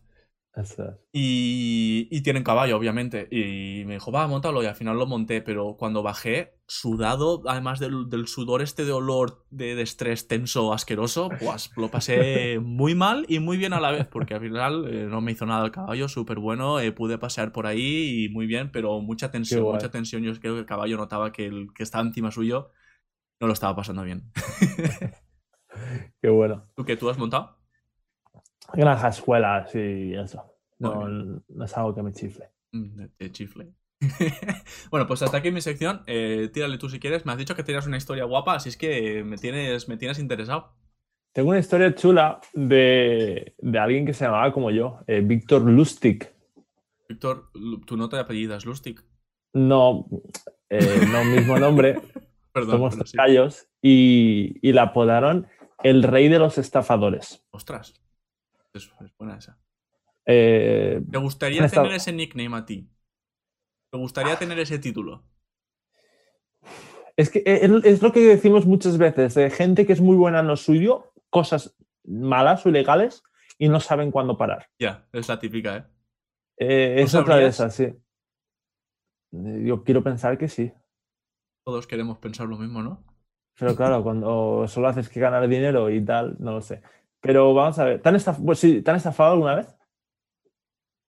Eso 0.57 0.85
es. 0.85 0.95
Y, 1.12 2.07
y 2.11 2.23
tienen 2.23 2.45
caballo, 2.45 2.77
obviamente. 2.77 3.27
Y 3.31 3.85
me 3.87 3.95
dijo, 3.95 4.12
va, 4.12 4.27
montalo. 4.29 4.62
Y 4.62 4.67
al 4.67 4.77
final 4.77 4.97
lo 4.97 5.07
monté. 5.07 5.43
Pero 5.43 5.77
cuando 5.77 6.03
bajé, 6.03 6.55
sudado, 6.67 7.43
además 7.47 7.81
del, 7.81 8.09
del 8.09 8.29
sudor 8.29 8.62
este 8.62 8.85
de 8.85 8.93
olor 8.93 9.45
de, 9.51 9.75
de 9.75 9.83
estrés 9.83 10.29
tenso, 10.29 10.73
asqueroso, 10.73 11.29
pues 11.40 11.71
lo 11.77 11.90
pasé 11.90 12.61
muy 12.62 12.95
mal 12.95 13.27
y 13.29 13.40
muy 13.40 13.57
bien 13.57 13.73
a 13.73 13.81
la 13.81 13.90
vez. 13.90 14.07
Porque 14.07 14.35
al 14.35 14.40
final 14.40 14.87
eh, 14.88 15.07
no 15.11 15.21
me 15.21 15.33
hizo 15.33 15.45
nada 15.45 15.64
el 15.64 15.73
caballo, 15.73 16.09
súper 16.09 16.38
bueno. 16.38 16.79
eh, 16.79 16.93
pude 16.93 17.19
pasear 17.19 17.51
por 17.51 17.67
ahí 17.67 18.25
y 18.25 18.29
muy 18.29 18.47
bien, 18.47 18.71
pero 18.71 19.01
mucha 19.01 19.33
tensión, 19.33 19.67
mucha 19.69 19.90
tensión. 19.90 20.23
Yo 20.23 20.33
creo 20.40 20.55
que 20.55 20.61
el 20.61 20.67
caballo 20.67 20.97
notaba 20.97 21.33
que 21.33 21.47
el 21.47 21.69
que 21.75 21.83
estaba 21.83 22.05
encima 22.07 22.31
suyo 22.31 22.71
no 23.40 23.49
lo 23.49 23.53
estaba 23.53 23.75
pasando 23.75 24.05
bien. 24.05 24.31
Qué 26.23 26.29
bueno. 26.29 26.67
¿Tú 26.77 26.85
qué? 26.85 26.97
¿Tú 26.97 27.11
has 27.11 27.19
montado? 27.19 27.59
Granja, 28.72 29.09
escuelas 29.09 29.74
y 29.74 30.14
eso. 30.14 30.44
No, 30.79 31.05
es 31.64 31.77
algo 31.77 31.94
que 31.94 32.03
me 32.03 32.12
chifle. 32.12 32.50
Mm, 32.72 32.96
De, 32.96 33.11
de 33.18 33.33
chifle. 33.33 33.72
bueno, 34.90 35.07
pues 35.07 35.22
hasta 35.22 35.38
aquí 35.38 35.50
mi 35.50 35.61
sección. 35.61 36.03
Eh, 36.07 36.50
tírale 36.53 36.79
tú 36.79 36.88
si 36.88 36.98
quieres. 37.00 37.24
Me 37.24 37.33
has 37.33 37.38
dicho 37.38 37.55
que 37.55 37.62
tenías 37.62 37.87
una 37.87 37.96
historia 37.96 38.24
guapa, 38.24 38.55
así 38.55 38.68
es 38.68 38.77
que 38.77 39.22
me 39.24 39.37
tienes, 39.37 39.88
me 39.88 39.96
tienes 39.96 40.18
interesado. 40.18 40.74
Tengo 41.33 41.50
una 41.50 41.59
historia 41.59 41.94
chula 41.94 42.40
de, 42.53 43.55
de 43.59 43.79
alguien 43.79 44.07
que 44.07 44.14
se 44.14 44.24
llamaba 44.24 44.53
como 44.53 44.70
yo, 44.70 45.00
eh, 45.07 45.20
Víctor 45.20 45.62
Lustig. 45.62 46.33
Víctor, 47.09 47.50
tu 47.87 47.96
nota 47.96 48.16
de 48.16 48.22
apellidas, 48.22 48.64
Lustig. 48.64 49.00
No, 49.53 50.07
eh, 50.70 51.00
no 51.11 51.24
mismo 51.24 51.59
nombre, 51.59 52.00
Perdón. 52.53 52.70
somos 52.90 52.94
pero 53.16 53.50
sí. 53.50 53.66
y, 53.83 54.59
y 54.68 54.72
la 54.72 54.83
apodaron 54.85 55.46
el 55.83 56.03
rey 56.05 56.29
de 56.29 56.38
los 56.38 56.57
estafadores. 56.59 57.44
Ostras. 57.50 57.94
Es, 58.75 58.91
buena 59.19 59.37
esa. 59.37 59.59
Eh, 60.27 61.01
¿Te 61.11 61.19
gustaría 61.19 61.65
estado- 61.65 61.85
tener 61.87 61.97
ese 61.97 62.13
nickname 62.13 62.57
a 62.57 62.67
ti? 62.67 62.91
¿Te 63.91 63.99
gustaría 63.99 64.37
tener 64.37 64.59
ese 64.59 64.79
título? 64.79 65.25
es 67.17 67.31
que 67.31 67.41
eh, 67.47 67.71
es, 67.85 68.03
lo 68.03 68.13
que 68.13 68.21
decimos 68.21 68.67
muchas 68.67 68.99
veces, 68.99 69.35
de 69.35 69.51
gente 69.51 69.87
que 69.87 69.93
es 69.93 70.01
muy 70.01 70.17
buena 70.17 70.41
en 70.41 70.49
lo 70.49 70.57
suyo, 70.57 71.13
cosas 71.31 71.77
malas 72.05 72.67
o 72.67 72.69
ilegales, 72.69 73.23
y 73.59 73.69
no 73.69 73.79
saben 73.79 74.11
cuándo 74.11 74.37
parar. 74.37 74.69
Ya, 74.81 75.07
es 75.13 75.29
la 75.29 75.39
típica, 75.39 75.77
¿eh? 75.77 75.85
Eh, 76.57 76.97
¿Tú 76.99 77.05
es 77.05 77.15
otra 77.15 77.37
de 77.37 77.47
esas, 77.47 77.75
sí. 77.75 77.95
Yo 79.31 79.85
quiero 79.85 80.03
pensar 80.03 80.39
que 80.39 80.49
sí. 80.49 80.73
Todos 81.65 81.87
queremos 81.87 82.19
pensar 82.19 82.49
lo 82.49 82.59
mismo, 82.59 82.83
¿no? 82.83 83.05
Pero 83.59 83.77
claro, 83.77 84.03
cuando 84.03 84.67
solo 84.67 84.89
haces 84.89 85.09
que 85.09 85.21
ganar 85.21 85.49
dinero 85.49 85.89
y 85.91 86.05
tal, 86.05 86.37
no 86.41 86.53
lo 86.53 86.61
sé. 86.61 86.83
Pero 87.25 87.55
vamos 87.55 87.79
a 87.79 87.85
ver, 87.85 88.03
¿te 88.03 88.09
han, 88.11 88.15
estaf- 88.17 88.45
pues 88.45 88.59
sí, 88.59 88.83
¿te 88.83 88.91
han 88.91 88.99
estafado 88.99 89.33
alguna 89.33 89.55
vez? 89.57 89.75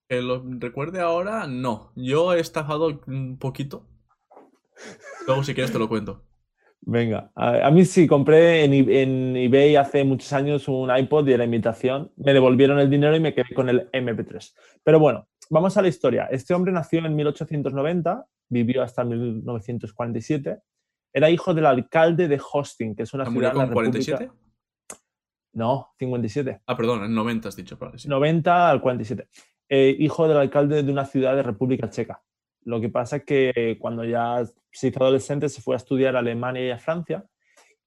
Que 0.09 0.23
lo 0.23 0.43
recuerde 0.59 1.01
ahora, 1.01 1.47
no. 1.47 1.93
Yo 1.95 2.33
he 2.33 2.41
estafado 2.41 3.03
un 3.07 3.39
poquito. 3.39 3.87
Luego, 5.27 5.45
si 5.45 5.53
quieres, 5.55 5.73
te 5.73 5.79
lo 5.79 5.89
cuento. 5.89 6.23
Venga, 6.81 7.33
a, 7.35 7.67
a 7.67 7.71
mí 7.71 7.85
sí, 7.85 8.07
compré 8.07 8.65
en, 8.65 8.73
en 8.91 9.37
eBay 9.37 9.77
hace 9.77 10.05
muchos 10.05 10.33
años 10.33 10.69
un 10.69 10.97
iPod 10.97 11.27
y 11.29 11.33
era 11.33 11.45
imitación. 11.45 12.13
Me 12.17 12.33
devolvieron 12.33 12.79
el 12.79 12.89
dinero 12.89 13.15
y 13.17 13.21
me 13.21 13.35
quedé 13.35 13.53
con 13.55 13.69
el 13.69 13.91
MP3. 13.91 14.55
Pero 14.85 14.99
bueno, 15.01 15.29
vamos 15.51 15.77
a 15.77 15.83
la 15.83 15.89
historia. 15.89 16.29
Este 16.31 16.55
hombre 16.55 16.73
nació 16.73 17.05
en 17.05 17.15
1890, 17.17 18.27
vivió 18.49 18.83
hasta 18.83 19.05
1947. 19.05 20.61
Era 21.13 21.29
hijo 21.31 21.53
del 21.53 21.67
alcalde 21.67 22.29
de 22.29 22.41
Hosting, 22.53 22.95
que 22.95 23.03
es 23.03 23.13
una 23.13 23.25
¿Se 23.27 23.33
ciudad 23.33 23.53
en 23.53 23.59
la 23.59 23.67
República- 23.67 23.91
47? 23.91 24.31
No, 25.57 25.89
57. 25.99 26.61
Ah, 26.67 26.77
perdón, 26.77 27.03
en 27.05 27.15
90 27.15 27.49
has 27.49 27.57
dicho, 27.57 27.79
vale, 27.79 27.99
sí. 27.99 28.09
90 28.09 28.71
al 28.71 28.83
47. 28.83 29.27
Eh, 29.71 29.97
hijo 29.99 30.29
del 30.29 30.37
alcalde 30.37 30.83
de 30.83 30.93
una 30.93 31.07
ciudad 31.07 31.35
de 31.35 31.43
República 31.43 31.89
Checa. 31.89 32.23
Lo 32.65 32.79
que 32.79 32.91
pasa 32.91 33.17
es 33.17 33.25
que 33.25 33.79
cuando 33.81 34.05
ya 34.05 34.45
se 34.71 34.89
hizo 34.89 35.03
adolescente 35.03 35.49
se 35.49 35.63
fue 35.63 35.75
a 35.75 35.79
estudiar 35.79 36.15
a 36.15 36.19
Alemania 36.19 36.67
y 36.67 36.71
a 36.71 36.79
Francia 36.79 37.25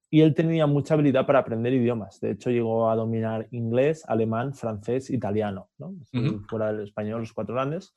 y 0.10 0.22
él 0.22 0.34
tenía 0.34 0.66
mucha 0.66 0.96
habilidad 0.96 1.28
para 1.28 1.40
aprender 1.40 1.72
idiomas. 1.72 2.20
De 2.20 2.32
hecho, 2.32 2.50
llegó 2.50 2.90
a 2.90 2.96
dominar 2.96 3.48
inglés, 3.52 4.04
alemán, 4.08 4.56
francés, 4.56 5.12
italiano, 5.12 5.70
¿no? 5.78 5.94
Así, 6.02 6.18
Ujú. 6.18 6.42
fuera 6.50 6.74
del 6.74 6.86
español, 6.86 7.20
los 7.22 7.34
cuatro 7.34 7.54
grandes. 7.54 7.96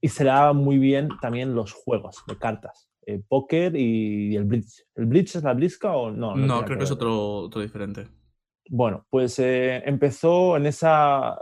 Y 0.00 0.08
se 0.10 0.22
le 0.22 0.30
daba 0.30 0.52
muy 0.52 0.78
bien 0.78 1.08
también 1.20 1.56
los 1.56 1.72
juegos 1.72 2.22
de 2.28 2.38
cartas, 2.38 2.88
eh, 3.04 3.20
póker 3.26 3.74
y 3.74 4.36
el 4.36 4.44
bridge. 4.44 4.84
¿El 4.94 5.06
bridge 5.06 5.34
es 5.34 5.42
la 5.42 5.54
brisca 5.54 5.96
o 5.96 6.12
no? 6.12 6.36
No, 6.36 6.46
tiene 6.46 6.64
creo 6.66 6.78
que 6.78 6.84
es 6.84 6.90
ver. 6.90 6.96
otro, 6.96 7.38
otro 7.38 7.60
diferente. 7.62 8.06
Bueno, 8.68 9.06
pues 9.10 9.38
eh, 9.38 9.82
empezó 9.86 10.56
en 10.56 10.66
esa, 10.66 11.38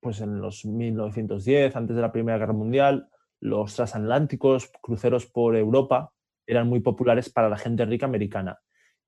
pues 0.00 0.20
en 0.20 0.40
los 0.40 0.64
1910, 0.64 1.76
antes 1.76 1.94
de 1.94 2.02
la 2.02 2.12
Primera 2.12 2.38
Guerra 2.38 2.52
Mundial, 2.52 3.08
los 3.40 3.74
transatlánticos, 3.74 4.70
cruceros 4.80 5.26
por 5.26 5.56
Europa, 5.56 6.12
eran 6.46 6.68
muy 6.68 6.80
populares 6.80 7.30
para 7.30 7.48
la 7.48 7.58
gente 7.58 7.84
rica 7.84 8.06
americana. 8.06 8.58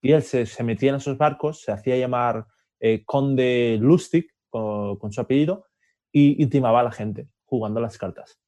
Y 0.03 0.12
él 0.12 0.22
se, 0.22 0.46
metía 0.62 0.90
en 0.90 0.96
esos 0.96 1.18
barcos, 1.18 1.62
se 1.62 1.72
hacía 1.72 1.96
llamar 1.96 2.46
eh, 2.79 3.05
Conde 3.05 3.79
Lustig, 3.81 4.31
con, 4.48 5.12
su 5.12 5.20
apellido, 5.20 5.66
y, 6.12 6.42
y 6.42 6.46
timaba 6.48 6.81
a 6.81 6.85
la 6.85 6.92
gente 6.92 7.29
jugando 7.44 7.81
las 7.81 7.96
cartas. 7.96 8.39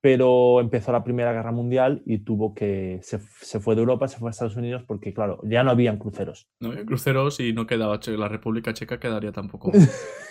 Pero 0.00 0.60
empezó 0.60 0.92
la 0.92 1.02
Primera 1.04 1.32
Guerra 1.32 1.52
Mundial 1.52 2.02
y 2.06 2.18
tuvo 2.18 2.54
que, 2.54 3.00
se, 3.02 3.18
se 3.40 3.60
fue 3.60 3.74
de 3.74 3.80
Europa, 3.80 4.08
se 4.08 4.18
fue 4.18 4.28
a 4.28 4.30
Estados 4.30 4.56
Unidos 4.56 4.84
porque, 4.86 5.12
claro, 5.14 5.40
ya 5.44 5.62
no 5.64 5.70
habían 5.70 5.98
cruceros. 5.98 6.46
No 6.60 6.70
había 6.70 6.84
cruceros 6.84 7.40
y 7.40 7.52
no 7.52 7.66
quedaba 7.66 7.98
la 8.06 8.28
República 8.28 8.72
Checa, 8.74 9.00
quedaría 9.00 9.32
tampoco. 9.32 9.72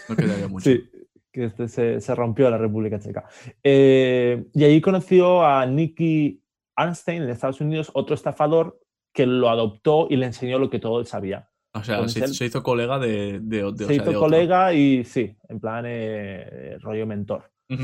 No 0.07 0.15
quedaría 0.15 0.47
mucho. 0.47 0.69
Sí, 0.69 0.87
que 1.31 1.45
este 1.45 1.67
se, 1.67 1.99
se 1.99 2.13
rompió 2.13 2.47
la 2.51 2.59
República 2.59 2.99
Checa. 2.99 3.25
Eh, 3.63 4.45
y 4.53 4.63
allí 4.63 4.81
conoció 4.81 5.43
a 5.43 5.65
Nicky 5.65 6.43
Arnstein 6.75 7.23
en 7.23 7.29
Estados 7.31 7.59
Unidos, 7.59 7.89
otro 7.95 8.13
estafador 8.13 8.79
que 9.11 9.25
lo 9.25 9.49
adoptó 9.49 10.05
y 10.09 10.17
le 10.17 10.27
enseñó 10.27 10.59
lo 10.59 10.69
que 10.69 10.77
todo 10.77 10.99
él 10.99 11.07
sabía. 11.07 11.49
O 11.73 11.83
sea, 11.83 12.07
se, 12.07 12.45
hizo 12.45 12.61
colega 12.63 12.99
de. 12.99 13.39
de, 13.41 13.57
de- 13.57 13.63
o 13.63 13.75
se 13.75 13.85
sea, 13.85 13.95
hizo 13.95 14.11
de 14.11 14.15
colega 14.15 14.73
y 14.73 15.03
sí, 15.03 15.35
en 15.49 15.59
plan 15.59 15.85
eh, 15.87 16.77
rollo 16.81 17.05
mentor. 17.07 17.51
Ujú. 17.69 17.83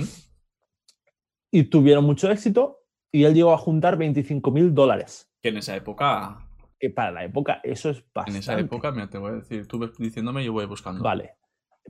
Y 1.52 1.64
tuvieron 1.66 2.06
mucho 2.06 2.32
éxito 2.32 2.80
y 3.12 3.26
él 3.26 3.34
llegó 3.34 3.52
a 3.54 3.58
juntar 3.58 3.98
25 3.98 4.52
mil 4.52 4.74
dólares. 4.74 5.30
Que 5.42 5.50
en 5.50 5.58
esa 5.58 5.76
época. 5.76 6.48
Que 6.80 6.90
para 6.90 7.12
la 7.12 7.26
época 7.26 7.60
eso 7.64 7.90
es 7.90 8.04
bastante. 8.14 8.32
En 8.32 8.38
esa 8.38 8.60
época, 8.60 8.92
mira, 8.92 9.10
te 9.10 9.18
voy 9.18 9.32
a 9.32 9.36
decir, 9.36 9.68
tú 9.68 9.78
ves 9.80 9.92
diciéndome, 9.98 10.44
yo 10.44 10.54
voy 10.54 10.66
buscando. 10.66 11.04
Vale. 11.04 11.36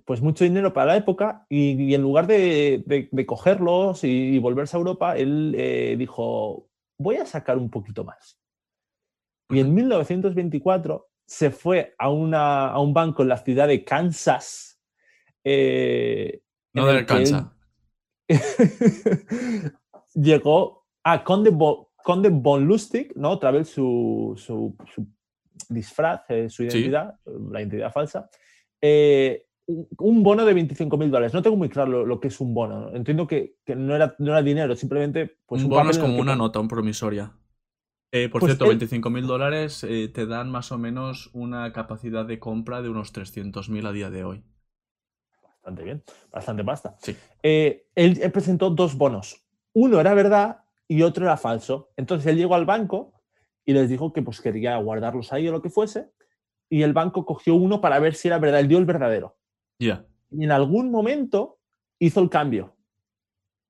Pues 0.06 0.22
mucho 0.22 0.44
dinero 0.44 0.74
para 0.74 0.88
la 0.88 0.98
época 0.98 1.46
y, 1.50 1.72
y 1.84 1.94
en 1.96 2.02
lugar 2.02 2.26
de, 2.26 2.84
de- 2.86 3.10
de 3.12 3.26
cogerlos 3.26 4.04
y, 4.04 4.08
y 4.36 4.40
volverse 4.40 4.76
a 4.76 4.80
Europa, 4.80 5.16
él 5.18 5.54
eh, 5.58 5.96
dijo, 5.98 6.70
voy 6.98 7.18
a 7.18 7.26
sacar 7.26 7.58
un 7.58 7.70
poquito 7.70 8.04
más. 8.04 8.40
Y 9.50 9.60
en 9.60 9.74
1924 9.76 11.10
se 11.28 11.52
fue 11.52 11.94
a, 12.00 12.10
una, 12.10 12.70
a 12.70 12.80
un 12.80 12.94
banco 12.94 13.22
en 13.22 13.28
la 13.30 13.38
ciudad 13.38 13.68
de 13.68 13.84
Kansas. 13.84 14.82
eh, 15.44 16.42
No 16.74 16.88
en 16.90 16.94
de 16.96 17.00
el 17.02 17.06
que 17.06 17.14
él- 17.14 17.20
alcanza. 17.20 17.54
llegó 20.14 20.86
a 21.04 21.24
Conde, 21.24 21.50
Bo- 21.50 21.92
Conde 22.04 22.30
von 22.30 22.66
Lustig, 22.66 23.14
¿no? 23.16 23.32
Otra 23.32 23.52
vez 23.52 23.70
su, 23.70 24.34
su- 24.38 24.76
su 24.94 25.08
disfraz, 25.70 26.22
eh, 26.30 26.50
su 26.50 26.64
Sí. 26.64 26.70
identidad, 26.70 27.16
la 27.52 27.60
identidad 27.62 27.92
falsa. 27.92 28.30
eh, 28.84 29.46
un- 29.68 29.88
un 30.00 30.24
bono 30.24 30.44
de 30.44 30.54
25 30.56 30.98
mil 30.98 31.12
dólares. 31.12 31.34
No 31.36 31.42
tengo 31.44 31.56
muy 31.56 31.70
claro 31.70 31.92
lo, 31.92 32.06
lo 32.06 32.20
que 32.20 32.30
es 32.30 32.42
un 32.42 32.52
bono. 32.54 32.80
¿no? 32.90 32.96
Entiendo 32.96 33.28
que, 33.28 33.58
que 33.64 33.76
no, 33.76 33.96
era, 33.96 34.16
no 34.18 34.32
era 34.32 34.42
dinero, 34.42 34.76
simplemente 34.76 35.38
pues, 35.46 35.62
un 35.64 35.70
bono 35.70 35.82
papel 35.84 35.92
es 35.92 35.98
el 35.98 36.04
como 36.04 36.20
una 36.20 36.36
nota, 36.36 36.60
un 36.60 36.68
promisoria. 36.68 37.32
Eh, 38.12 38.28
por 38.28 38.42
Pues 38.42 38.54
cierto, 38.54 38.68
25 38.68 39.10
mil 39.12 39.28
dólares 39.28 39.86
te 40.14 40.26
dan 40.26 40.50
más 40.50 40.72
o 40.72 40.78
menos 40.80 41.30
una 41.34 41.72
capacidad 41.72 42.26
de 42.26 42.40
compra 42.40 42.82
de 42.82 42.90
unos 42.90 43.14
300.000 43.14 43.86
a 43.86 43.92
día 43.94 44.10
de 44.10 44.24
hoy. 44.26 44.44
Bastante 45.62 45.84
bien, 45.84 46.04
bastante 46.32 46.64
pasta. 46.64 46.96
Sí. 47.00 47.16
Eh, 47.44 47.86
él, 47.94 48.20
él 48.22 48.32
presentó 48.32 48.72
dos 48.72 48.96
bonos. 48.98 49.46
Uno 49.74 50.00
era 50.00 50.16
verdad 50.16 50.64
y 50.88 51.04
otro 51.04 51.24
era 51.24 51.38
falso. 51.38 51.92
Entonces 51.96 52.26
él 52.26 52.38
llegó 52.38 52.56
al 52.56 52.66
banco 52.66 53.14
y 53.64 53.74
les 53.74 53.88
dijo 53.88 54.12
que 54.12 54.24
pues 54.24 54.42
quería 54.42 54.76
guardarlos 54.78 55.32
ahí 55.32 55.48
o 55.48 55.52
lo 55.52 55.62
que 55.62 55.70
fuese. 55.70 56.10
Y 56.68 56.82
el 56.82 56.94
banco 56.94 57.26
cogió 57.26 57.54
uno 57.54 57.80
para 57.80 58.00
ver 58.00 58.16
si 58.16 58.28
era 58.28 58.40
verdad. 58.40 58.60
Él 58.60 58.68
dio 58.68 58.80
el 58.80 58.86
verdadero. 58.86 59.38
Ya. 59.78 60.04
Y 60.32 60.44
en 60.46 60.52
algún 60.52 60.90
momento 60.90 61.60
hizo 62.00 62.22
el 62.22 62.30
cambio. 62.30 62.76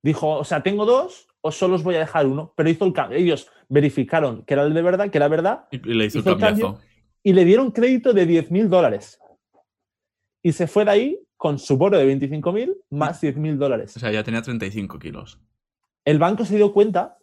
Dijo, 0.01 0.29
o 0.37 0.43
sea, 0.45 0.63
tengo 0.63 0.85
dos 0.85 1.27
o 1.41 1.51
solo 1.51 1.75
os 1.75 1.83
voy 1.83 1.95
a 1.95 1.99
dejar 1.99 2.25
uno. 2.25 2.53
Pero 2.55 2.69
hizo 2.69 2.85
el 2.85 2.93
cambio. 2.93 3.17
Ellos 3.17 3.49
verificaron 3.67 4.45
que 4.45 4.53
era 4.53 4.63
el 4.63 4.73
de 4.73 4.81
verdad, 4.81 5.09
que 5.09 5.17
era 5.17 5.27
verdad, 5.27 5.65
Y, 5.71 5.75
y 5.89 5.93
le 5.93 6.05
hizo, 6.05 6.19
Hizo 6.19 6.31
el 6.31 6.37
cambio. 6.39 6.79
y 7.21 7.33
le 7.33 7.43
dieron 7.43 7.71
crédito 7.71 8.13
de 8.13 8.25
10 8.25 8.49
mil 8.49 8.69
dólares. 8.69 9.19
Y 10.41 10.53
se 10.53 10.67
fue 10.67 10.85
de 10.85 10.91
ahí 10.91 11.19
con 11.41 11.57
su 11.57 11.75
bono 11.75 11.97
de 11.97 12.05
25.000 12.05 12.77
más 12.91 13.23
10.000 13.23 13.57
dólares. 13.57 13.97
O 13.97 13.99
sea, 13.99 14.11
ya 14.11 14.23
tenía 14.23 14.43
35 14.43 14.99
kilos. 14.99 15.41
El 16.05 16.19
banco 16.19 16.45
se 16.45 16.55
dio 16.55 16.71
cuenta 16.71 17.17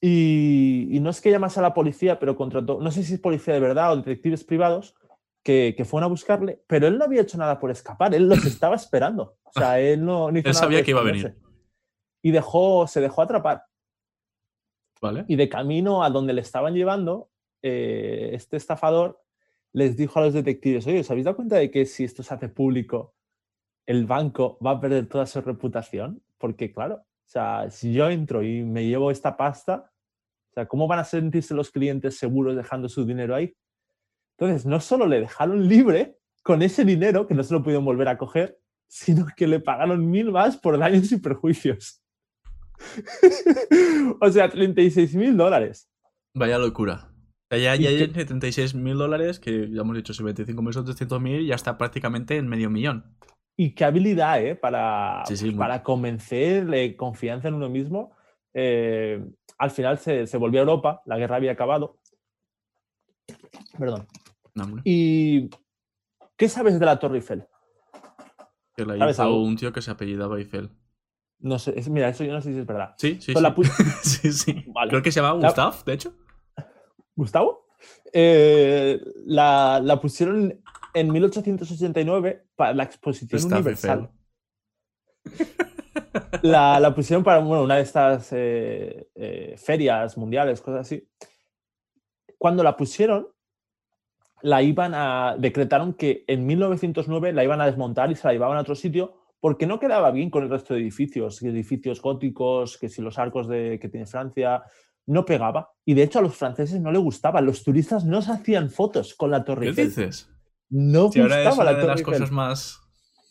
y, 0.00 0.86
y 0.92 1.00
no 1.00 1.10
es 1.10 1.20
que 1.20 1.32
llamase 1.32 1.58
a 1.58 1.64
la 1.64 1.74
policía, 1.74 2.20
pero 2.20 2.36
contrató, 2.36 2.78
no 2.80 2.92
sé 2.92 3.02
si 3.02 3.14
es 3.14 3.20
policía 3.20 3.54
de 3.54 3.58
verdad 3.58 3.92
o 3.92 3.96
detectives 3.96 4.44
privados, 4.44 4.94
que, 5.42 5.74
que 5.76 5.84
fueron 5.84 6.04
a 6.04 6.10
buscarle, 6.10 6.62
pero 6.68 6.86
él 6.86 6.98
no 6.98 7.04
había 7.04 7.22
hecho 7.22 7.36
nada 7.36 7.58
por 7.58 7.72
escapar, 7.72 8.14
él 8.14 8.28
los 8.28 8.44
estaba 8.46 8.76
esperando. 8.76 9.38
O 9.42 9.50
sea, 9.52 9.80
él 9.80 10.04
no 10.04 10.30
no 10.30 10.38
hizo 10.38 10.50
Él 10.50 10.54
nada 10.54 10.64
sabía 10.64 10.84
que 10.84 10.92
iba 10.92 11.00
a 11.00 11.04
venir. 11.04 11.34
Y 12.22 12.30
dejó, 12.30 12.86
se 12.86 13.00
dejó 13.00 13.22
atrapar. 13.22 13.64
¿Vale? 15.02 15.24
Y 15.26 15.34
de 15.34 15.48
camino 15.48 16.04
a 16.04 16.10
donde 16.10 16.32
le 16.32 16.42
estaban 16.42 16.74
llevando, 16.74 17.28
eh, 17.62 18.30
este 18.34 18.56
estafador 18.56 19.20
les 19.72 19.96
dijo 19.96 20.20
a 20.20 20.22
los 20.22 20.34
detectives, 20.34 20.86
oye, 20.86 21.00
¿os 21.00 21.10
habéis 21.10 21.24
dado 21.24 21.34
cuenta 21.34 21.56
de 21.56 21.72
que 21.72 21.86
si 21.86 22.04
esto 22.04 22.22
se 22.22 22.32
hace 22.32 22.48
público, 22.48 23.16
el 23.88 24.04
banco 24.04 24.58
va 24.64 24.72
a 24.72 24.80
perder 24.80 25.06
toda 25.06 25.24
su 25.24 25.40
reputación? 25.40 26.22
Porque 26.36 26.70
claro, 26.70 26.96
o 26.96 27.30
sea, 27.30 27.70
si 27.70 27.94
yo 27.94 28.10
entro 28.10 28.42
y 28.42 28.62
me 28.62 28.86
llevo 28.86 29.10
esta 29.10 29.34
pasta, 29.34 29.90
o 30.50 30.52
sea, 30.52 30.66
¿cómo 30.66 30.86
van 30.86 30.98
a 30.98 31.04
sentirse 31.04 31.54
los 31.54 31.70
clientes 31.70 32.18
seguros 32.18 32.54
dejando 32.54 32.90
su 32.90 33.06
dinero 33.06 33.34
ahí? 33.34 33.56
Entonces, 34.36 34.66
no 34.66 34.78
solo 34.80 35.06
le 35.06 35.20
dejaron 35.20 35.66
libre 35.66 36.18
con 36.42 36.60
ese 36.60 36.84
dinero, 36.84 37.26
que 37.26 37.34
no 37.34 37.42
se 37.42 37.54
lo 37.54 37.62
pudieron 37.62 37.84
volver 37.86 38.08
a 38.08 38.18
coger, 38.18 38.58
sino 38.86 39.26
que 39.34 39.46
le 39.46 39.58
pagaron 39.58 40.08
mil 40.08 40.32
más 40.32 40.58
por 40.58 40.78
daños 40.78 41.10
y 41.10 41.16
perjuicios. 41.16 42.02
o 44.20 44.30
sea, 44.30 44.50
36 44.50 45.14
mil 45.14 45.34
dólares. 45.34 45.90
Vaya 46.34 46.58
locura. 46.58 47.10
Ya, 47.50 47.74
¿Y 47.74 47.84
ya 47.84 47.88
tiene 47.88 48.26
36 48.26 48.74
mil 48.74 48.98
dólares, 48.98 49.40
que 49.40 49.70
ya 49.70 49.80
hemos 49.80 49.96
dicho, 49.96 50.12
si 50.12 50.22
25 50.22 50.60
mil 50.60 50.74
son 50.74 50.84
300 50.84 51.20
mil, 51.22 51.46
ya 51.46 51.54
está 51.54 51.78
prácticamente 51.78 52.36
en 52.36 52.48
medio 52.48 52.68
millón. 52.68 53.16
Y 53.60 53.72
qué 53.74 53.84
habilidad, 53.84 54.40
¿eh? 54.40 54.54
Para, 54.54 55.24
Sí, 55.26 55.36
sí, 55.36 55.46
muy- 55.46 55.56
para 55.56 55.82
convencer, 55.82 56.64
confianza 56.96 57.48
en 57.48 57.54
uno 57.54 57.68
mismo. 57.68 58.12
Eh, 58.54 59.20
al 59.58 59.70
final 59.72 59.98
se, 59.98 60.28
se 60.28 60.36
volvió 60.38 60.60
a 60.60 60.62
Europa, 60.62 61.02
la 61.06 61.18
guerra 61.18 61.36
había 61.36 61.52
acabado. 61.52 61.98
Perdón. 63.78 64.06
No. 64.54 64.76
¿Y 64.84 65.50
qué 66.36 66.48
sabes 66.48 66.78
de 66.78 66.86
la 66.86 66.98
Torre 66.98 67.16
Eiffel? 67.16 67.46
Que 68.76 68.84
la 68.84 68.96
¿sabes 68.96 69.16
hizo 69.16 69.22
algo? 69.24 69.42
un 69.42 69.56
tío 69.56 69.72
que 69.72 69.82
se 69.82 69.90
apellidaba 69.90 70.38
Eiffel. 70.38 70.70
No 71.40 71.58
sé, 71.58 71.76
es- 71.78 71.88
mira, 71.88 72.08
eso 72.08 72.22
yo 72.24 72.32
no 72.32 72.40
sé 72.40 72.52
si 72.52 72.60
es 72.60 72.66
verdad. 72.66 72.94
Sí, 72.98 73.18
sí, 73.20 73.32
sí. 73.34 73.40
la 73.40 73.54
sí, 74.02 74.32
sí. 74.32 74.64
Vale. 74.68 74.90
Creo 74.90 75.02
que 75.02 75.10
se 75.12 75.20
llama 75.20 75.36
La- 75.40 75.48
Gustav, 75.48 75.84
de 75.84 75.92
hecho. 75.92 76.14
¿Gustavo? 77.16 77.66
Eh, 78.12 79.00
la, 79.26 79.80
la 79.82 80.00
pusieron 80.00 80.60
en 80.94 81.12
1889 81.12 82.46
para 82.56 82.74
la 82.74 82.84
exposición 82.84 83.40
Gustav 83.40 83.58
universal. 83.58 84.10
La, 86.42 86.78
la 86.80 86.94
pusieron 86.94 87.24
para 87.24 87.40
bueno, 87.40 87.62
una 87.62 87.76
de 87.76 87.82
estas 87.82 88.32
eh, 88.32 89.08
eh, 89.14 89.54
ferias 89.58 90.16
mundiales, 90.16 90.60
cosas 90.60 90.82
así. 90.82 91.08
Cuando 92.36 92.62
la 92.62 92.76
pusieron, 92.76 93.28
la 94.42 94.62
iban 94.62 94.94
a. 94.94 95.36
decretaron 95.38 95.94
que 95.94 96.24
en 96.26 96.46
1909 96.46 97.32
la 97.32 97.44
iban 97.44 97.60
a 97.60 97.66
desmontar 97.66 98.10
y 98.10 98.14
se 98.14 98.26
la 98.26 98.32
llevaban 98.32 98.56
a 98.56 98.60
otro 98.60 98.74
sitio 98.74 99.16
porque 99.40 99.66
no 99.66 99.78
quedaba 99.78 100.10
bien 100.10 100.30
con 100.30 100.42
el 100.42 100.50
resto 100.50 100.74
de 100.74 100.80
edificios, 100.80 101.42
edificios 101.42 102.02
góticos, 102.02 102.76
que 102.78 102.88
si 102.88 103.02
los 103.02 103.18
arcos 103.18 103.48
de, 103.48 103.78
que 103.80 103.88
tiene 103.88 104.06
Francia, 104.06 104.62
no 105.06 105.24
pegaba. 105.24 105.72
Y 105.84 105.94
de 105.94 106.02
hecho 106.02 106.18
a 106.18 106.22
los 106.22 106.36
franceses 106.36 106.80
no 106.80 106.90
les 106.90 107.00
gustaba. 107.00 107.40
Los 107.40 107.62
turistas 107.62 108.04
no 108.04 108.20
se 108.20 108.32
hacían 108.32 108.70
fotos 108.70 109.14
con 109.14 109.30
la 109.30 109.44
Torre 109.44 109.62
¿Qué 109.62 109.82
Eiffel. 109.82 109.86
dices? 109.88 110.30
No 110.70 111.10
Si 111.10 111.20
ahora 111.20 111.42
es 111.48 111.54
una 111.54 111.64
la 111.64 111.70
de 111.72 111.76
Torre 111.76 111.88
las 111.88 112.00
Eiffel. 112.00 112.14
cosas 112.14 112.30
más 112.30 112.80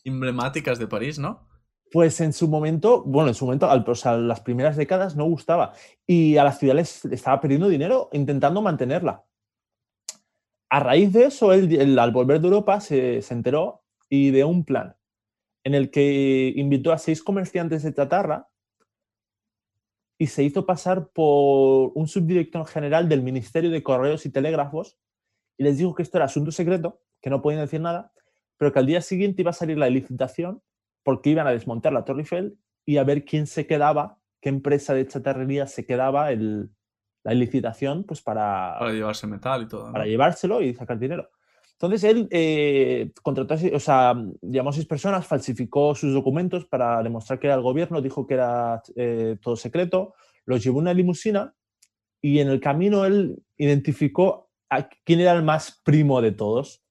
emblemáticas 0.04 0.80
de 0.80 0.88
París, 0.88 1.19
¿no? 1.19 1.47
Pues 1.91 2.19
en 2.21 2.34
su 2.34 2.47
momento, 2.47 3.04
bueno, 3.04 3.30
en 3.30 3.36
su 3.36 3.45
momento, 3.45 3.69
al- 3.69 3.86
o 3.88 3.95
sea, 3.95 4.17
las 4.17 4.41
primeras 4.41 4.76
décadas 4.76 5.15
no 5.15 5.26
gustaba. 5.26 5.73
Y 6.06 6.38
a 6.38 6.43
la 6.43 6.52
ciudad 6.52 6.76
les 6.76 7.06
estaba 7.06 7.39
perdiendo 7.39 7.69
dinero 7.69 8.10
intentando 8.12 8.62
mantenerla. 8.62 9.23
A 10.69 10.80
raíz 10.82 11.13
de 11.13 11.26
eso, 11.26 11.54
él, 11.54 11.73
él, 11.80 11.97
al 11.97 12.12
volver 12.12 12.41
de 12.41 12.47
Europa 12.47 12.82
se, 12.82 13.21
se 13.21 13.34
enteró 13.34 13.84
y 14.10 14.32
de 14.32 14.43
un 14.43 14.65
plan 14.65 14.95
en 15.63 15.76
el 15.76 15.91
que 15.91 16.52
invitó 16.56 16.91
a 16.91 16.97
seis 16.97 17.23
comerciantes 17.23 17.84
de 17.84 17.93
chatarra 17.93 18.50
y 20.17 20.28
se 20.28 20.43
hizo 20.43 20.65
pasar 20.65 21.10
por 21.10 21.91
un 21.95 22.08
subdirector 22.08 22.65
general 22.67 23.08
del 23.08 23.21
Ministerio 23.21 23.69
de 23.69 23.84
Correos 23.84 24.26
y 24.26 24.30
Telégrafos 24.32 24.97
y 25.58 25.63
les 25.63 25.78
dijo 25.78 25.93
que 25.95 26.04
esto 26.04 26.17
era 26.17 26.26
asunto 26.26 26.52
secreto, 26.52 27.02
que 27.28 27.32
no 27.32 27.42
podían 27.42 27.60
decir 27.60 27.82
nada, 27.82 28.13
pero 28.56 28.72
que 28.72 28.80
al 28.80 28.86
día 28.86 29.02
siguiente 29.02 29.42
iba 29.42 29.50
a 29.50 29.54
salir 29.54 29.78
la 29.78 29.90
licitación 29.90 30.62
porque 31.04 31.32
iban 31.32 31.46
a 31.46 31.52
desmontar 31.52 31.92
la 31.92 32.06
Torre 32.06 32.22
Eiffel 32.22 32.58
y 32.86 32.96
a 32.96 33.04
ver 33.04 33.26
quién 33.26 33.48
se 33.48 33.68
quedaba, 33.68 34.18
qué 34.40 34.48
empresa 34.48 34.94
de 34.94 35.06
chatarrería 35.06 35.68
se 35.68 35.86
quedaba 35.86 36.32
el, 36.32 36.70
la 37.26 37.34
licitación 37.34 38.06
pues 38.06 38.22
para, 38.22 38.78
Para 38.80 38.94
llevarse 38.94 39.28
metal 39.28 39.63
y 39.63 39.68
todo. 39.68 39.88
¿no? 39.88 39.92
para 39.92 40.06
llevárselo 40.06 40.62
y 40.62 40.74
sacar 40.74 40.98
dinero. 40.98 41.30
Entonces 41.74 42.06
él 42.06 42.30
eh, 42.32 43.12
contrató, 43.22 43.56
a 43.56 43.58
o 43.76 43.80
sea, 43.82 44.16
llamó 44.42 44.70
a 44.70 44.74
seis 44.74 44.86
personas, 44.86 45.28
falsificó 45.28 45.96
sus 45.96 46.13
documentos 46.13 46.63
para 46.63 47.04
demostrar 47.04 47.40
que 47.40 47.48
era 47.48 47.58
el 47.58 47.62
gobierno, 47.62 48.02
dijo 48.02 48.26
que 48.26 48.36
era 48.36 48.82
eh, 48.96 49.36
todo 49.42 49.58
secreto, 49.58 50.13
los 50.46 50.63
llevó 50.63 50.78
en 50.80 50.84
una 50.84 50.94
limusina 50.94 51.54
y 52.22 52.40
en 52.40 52.48
el 52.48 52.62
camino 52.62 53.04
él 53.04 53.44
identificó 53.58 54.50
a 54.70 54.88
quién 55.04 55.20
era 55.20 55.34
el 55.34 55.44
más 55.44 55.82
primo 55.84 56.22
de 56.22 56.32
todos 56.32 56.87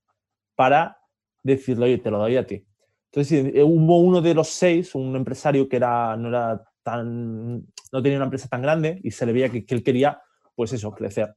para 0.57 0.99
decirle, 1.43 1.85
oye, 1.87 1.99
te 1.99 2.11
lo 2.11 2.19
doy 2.19 2.37
a 2.37 2.47
ti. 2.47 2.67
Entonces 3.13 3.55
eh, 3.55 3.63
hubo 3.63 4.01
uno 4.01 4.21
de 4.21 4.35
los 4.35 4.49
seis, 4.49 4.95
un 4.95 5.15
empresario 5.15 5.69
que 5.69 5.77
era, 5.77 6.17
no 6.17 6.29
era 6.29 6.65
tan, 6.83 7.59
no 7.93 8.03
tenía 8.03 8.19
una 8.19 8.25
empresa 8.25 8.49
tan 8.49 8.63
grande 8.63 9.01
y 9.05 9.11
se 9.13 9.25
le 9.27 9.33
veía 9.33 9.49
que, 9.49 9.65
que 9.65 9.75
él 9.75 9.83
quería, 9.83 10.21
pues 10.55 10.73
eso, 10.73 10.93
crecer. 10.93 11.35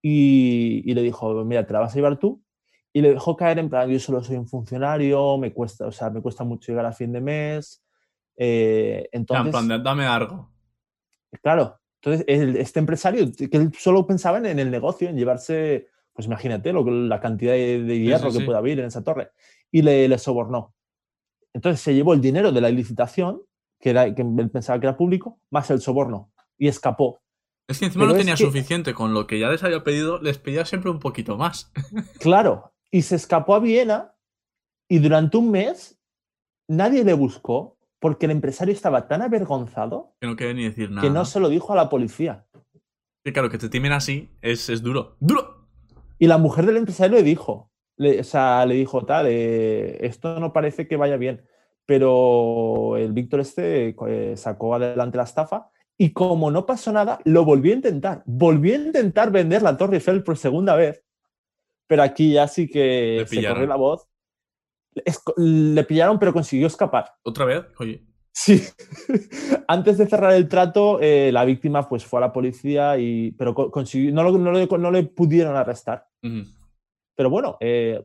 Y, 0.00 0.82
y 0.88 0.94
le 0.94 1.02
dijo, 1.02 1.44
mira, 1.44 1.66
te 1.66 1.72
la 1.72 1.80
vas 1.80 1.92
a 1.92 1.96
llevar 1.96 2.18
tú. 2.18 2.42
Y 2.92 3.00
le 3.02 3.10
dejó 3.12 3.36
caer 3.36 3.58
en 3.58 3.68
plan, 3.68 3.88
yo 3.90 3.98
solo 4.00 4.22
soy 4.22 4.36
un 4.36 4.46
funcionario, 4.48 5.36
me 5.38 5.52
cuesta, 5.52 5.86
o 5.86 5.92
sea, 5.92 6.08
me 6.10 6.22
cuesta 6.22 6.44
mucho 6.44 6.72
llegar 6.72 6.86
a 6.86 6.92
fin 6.92 7.12
de 7.12 7.20
mes. 7.20 7.82
Eh, 8.36 9.08
entonces, 9.12 9.54
en 9.54 9.66
plan, 9.68 9.82
dame 9.82 10.06
algo. 10.06 10.50
Claro, 11.42 11.78
entonces 12.00 12.24
el- 12.28 12.56
este 12.56 12.78
empresario, 12.80 13.26
que 13.32 13.56
él 13.56 13.70
solo 13.78 14.06
pensaba 14.06 14.38
en, 14.38 14.46
en 14.46 14.58
el 14.58 14.70
negocio, 14.70 15.08
en 15.08 15.16
llevarse, 15.16 15.88
pues 16.18 16.26
imagínate 16.26 16.72
lo, 16.72 16.82
la 16.82 17.20
cantidad 17.20 17.52
de, 17.52 17.80
de 17.84 18.00
hierro 18.00 18.32
sí, 18.32 18.38
que 18.38 18.40
sí. 18.40 18.44
puede 18.44 18.58
haber 18.58 18.80
en 18.80 18.86
esa 18.86 19.04
torre, 19.04 19.30
y 19.70 19.82
le, 19.82 20.08
le 20.08 20.18
sobornó. 20.18 20.74
Entonces 21.54 21.80
se 21.80 21.94
llevó 21.94 22.12
el 22.12 22.20
dinero 22.20 22.50
de 22.50 22.60
la 22.60 22.70
licitación, 22.70 23.40
que, 23.80 23.90
era, 23.90 24.12
que 24.12 24.22
él 24.22 24.50
pensaba 24.50 24.80
que 24.80 24.86
era 24.88 24.96
público, 24.96 25.38
más 25.50 25.70
el 25.70 25.80
soborno, 25.80 26.32
y 26.58 26.66
escapó. 26.66 27.20
Es 27.68 27.78
que 27.78 27.84
encima 27.84 28.02
Pero 28.02 28.14
no 28.14 28.18
tenía 28.18 28.34
que- 28.34 28.42
suficiente 28.42 28.94
con 28.94 29.14
lo 29.14 29.28
que 29.28 29.38
ya 29.38 29.48
les 29.48 29.62
había 29.62 29.84
pedido, 29.84 30.20
les 30.20 30.38
pedía 30.38 30.64
siempre 30.64 30.90
un 30.90 30.98
poquito 30.98 31.36
más. 31.36 31.70
Claro, 32.18 32.72
y 32.90 33.02
se 33.02 33.14
escapó 33.14 33.54
a 33.54 33.60
Viena, 33.60 34.12
y 34.88 34.98
durante 34.98 35.36
un 35.36 35.52
mes 35.52 36.00
nadie 36.68 37.04
le 37.04 37.12
buscó, 37.12 37.78
porque 38.00 38.26
el 38.26 38.32
empresario 38.32 38.74
estaba 38.74 39.06
tan 39.06 39.22
avergonzado 39.22 40.16
Que 40.20 40.26
no 40.26 40.34
quería 40.34 40.54
ni 40.54 40.64
decir 40.64 40.90
nada. 40.90 41.02
que 41.06 41.10
no 41.14 41.24
se 41.24 41.38
lo 41.38 41.48
dijo 41.48 41.72
a 41.72 41.76
la 41.76 41.88
policía. 41.88 42.44
Que 43.24 43.32
claro, 43.32 43.50
que 43.50 43.58
te 43.58 43.68
timen 43.68 43.92
así 43.92 44.30
es, 44.42 44.68
es 44.68 44.82
duro. 44.82 45.16
¡Duro! 45.20 45.57
Y 46.18 46.26
la 46.26 46.38
mujer 46.38 46.66
del 46.66 46.76
empresario 46.76 47.16
le 47.16 47.22
dijo, 47.22 47.70
le, 47.96 48.20
o 48.20 48.24
sea, 48.24 48.64
le 48.66 48.74
dijo, 48.74 49.04
tal, 49.04 49.26
eh, 49.28 49.98
esto 50.06 50.38
no 50.40 50.52
parece 50.52 50.86
que 50.88 50.96
vaya 50.96 51.16
bien. 51.16 51.42
Pero 51.86 52.96
el 52.96 53.12
Víctor 53.12 53.40
este 53.40 53.96
eh, 54.08 54.36
sacó 54.36 54.74
adelante 54.74 55.16
la 55.16 55.24
estafa 55.24 55.70
y 55.96 56.12
como 56.12 56.50
no 56.50 56.66
pasó 56.66 56.92
nada, 56.92 57.18
lo 57.24 57.44
volvió 57.44 57.72
a 57.72 57.76
intentar. 57.76 58.22
Volvió 58.26 58.74
a 58.74 58.78
intentar 58.78 59.30
vender 59.30 59.62
la 59.62 59.76
Torre 59.76 59.96
Eiffel 59.96 60.22
por 60.22 60.36
segunda 60.36 60.76
vez. 60.76 61.02
Pero 61.86 62.02
aquí 62.02 62.32
ya 62.34 62.46
sí 62.46 62.68
que 62.68 63.24
se 63.26 63.36
corrió 63.54 63.66
la 63.66 63.76
voz. 63.76 64.06
Es- 65.04 65.22
le 65.36 65.82
pillaron, 65.84 66.18
pero 66.18 66.32
consiguió 66.32 66.66
escapar. 66.66 67.10
¿Otra 67.22 67.44
vez? 67.46 67.64
Oye. 67.78 68.04
Sí. 68.32 68.62
Antes 69.68 69.98
de 69.98 70.06
cerrar 70.06 70.32
el 70.34 70.48
trato, 70.48 71.00
eh, 71.00 71.30
la 71.32 71.44
víctima 71.44 71.88
pues, 71.88 72.04
fue 72.04 72.18
a 72.18 72.22
la 72.22 72.32
policía, 72.32 72.98
y, 72.98 73.32
pero 73.32 73.54
co- 73.54 73.70
consiguió, 73.70 74.12
no, 74.12 74.22
lo- 74.22 74.38
no 74.38 74.52
le- 74.52 74.66
no 74.66 74.90
le 74.90 75.02
pudieron 75.04 75.56
arrestar. 75.56 76.06
ujú. 76.22 76.42
Pero 77.16 77.30
bueno, 77.30 77.56
eh, 77.60 78.00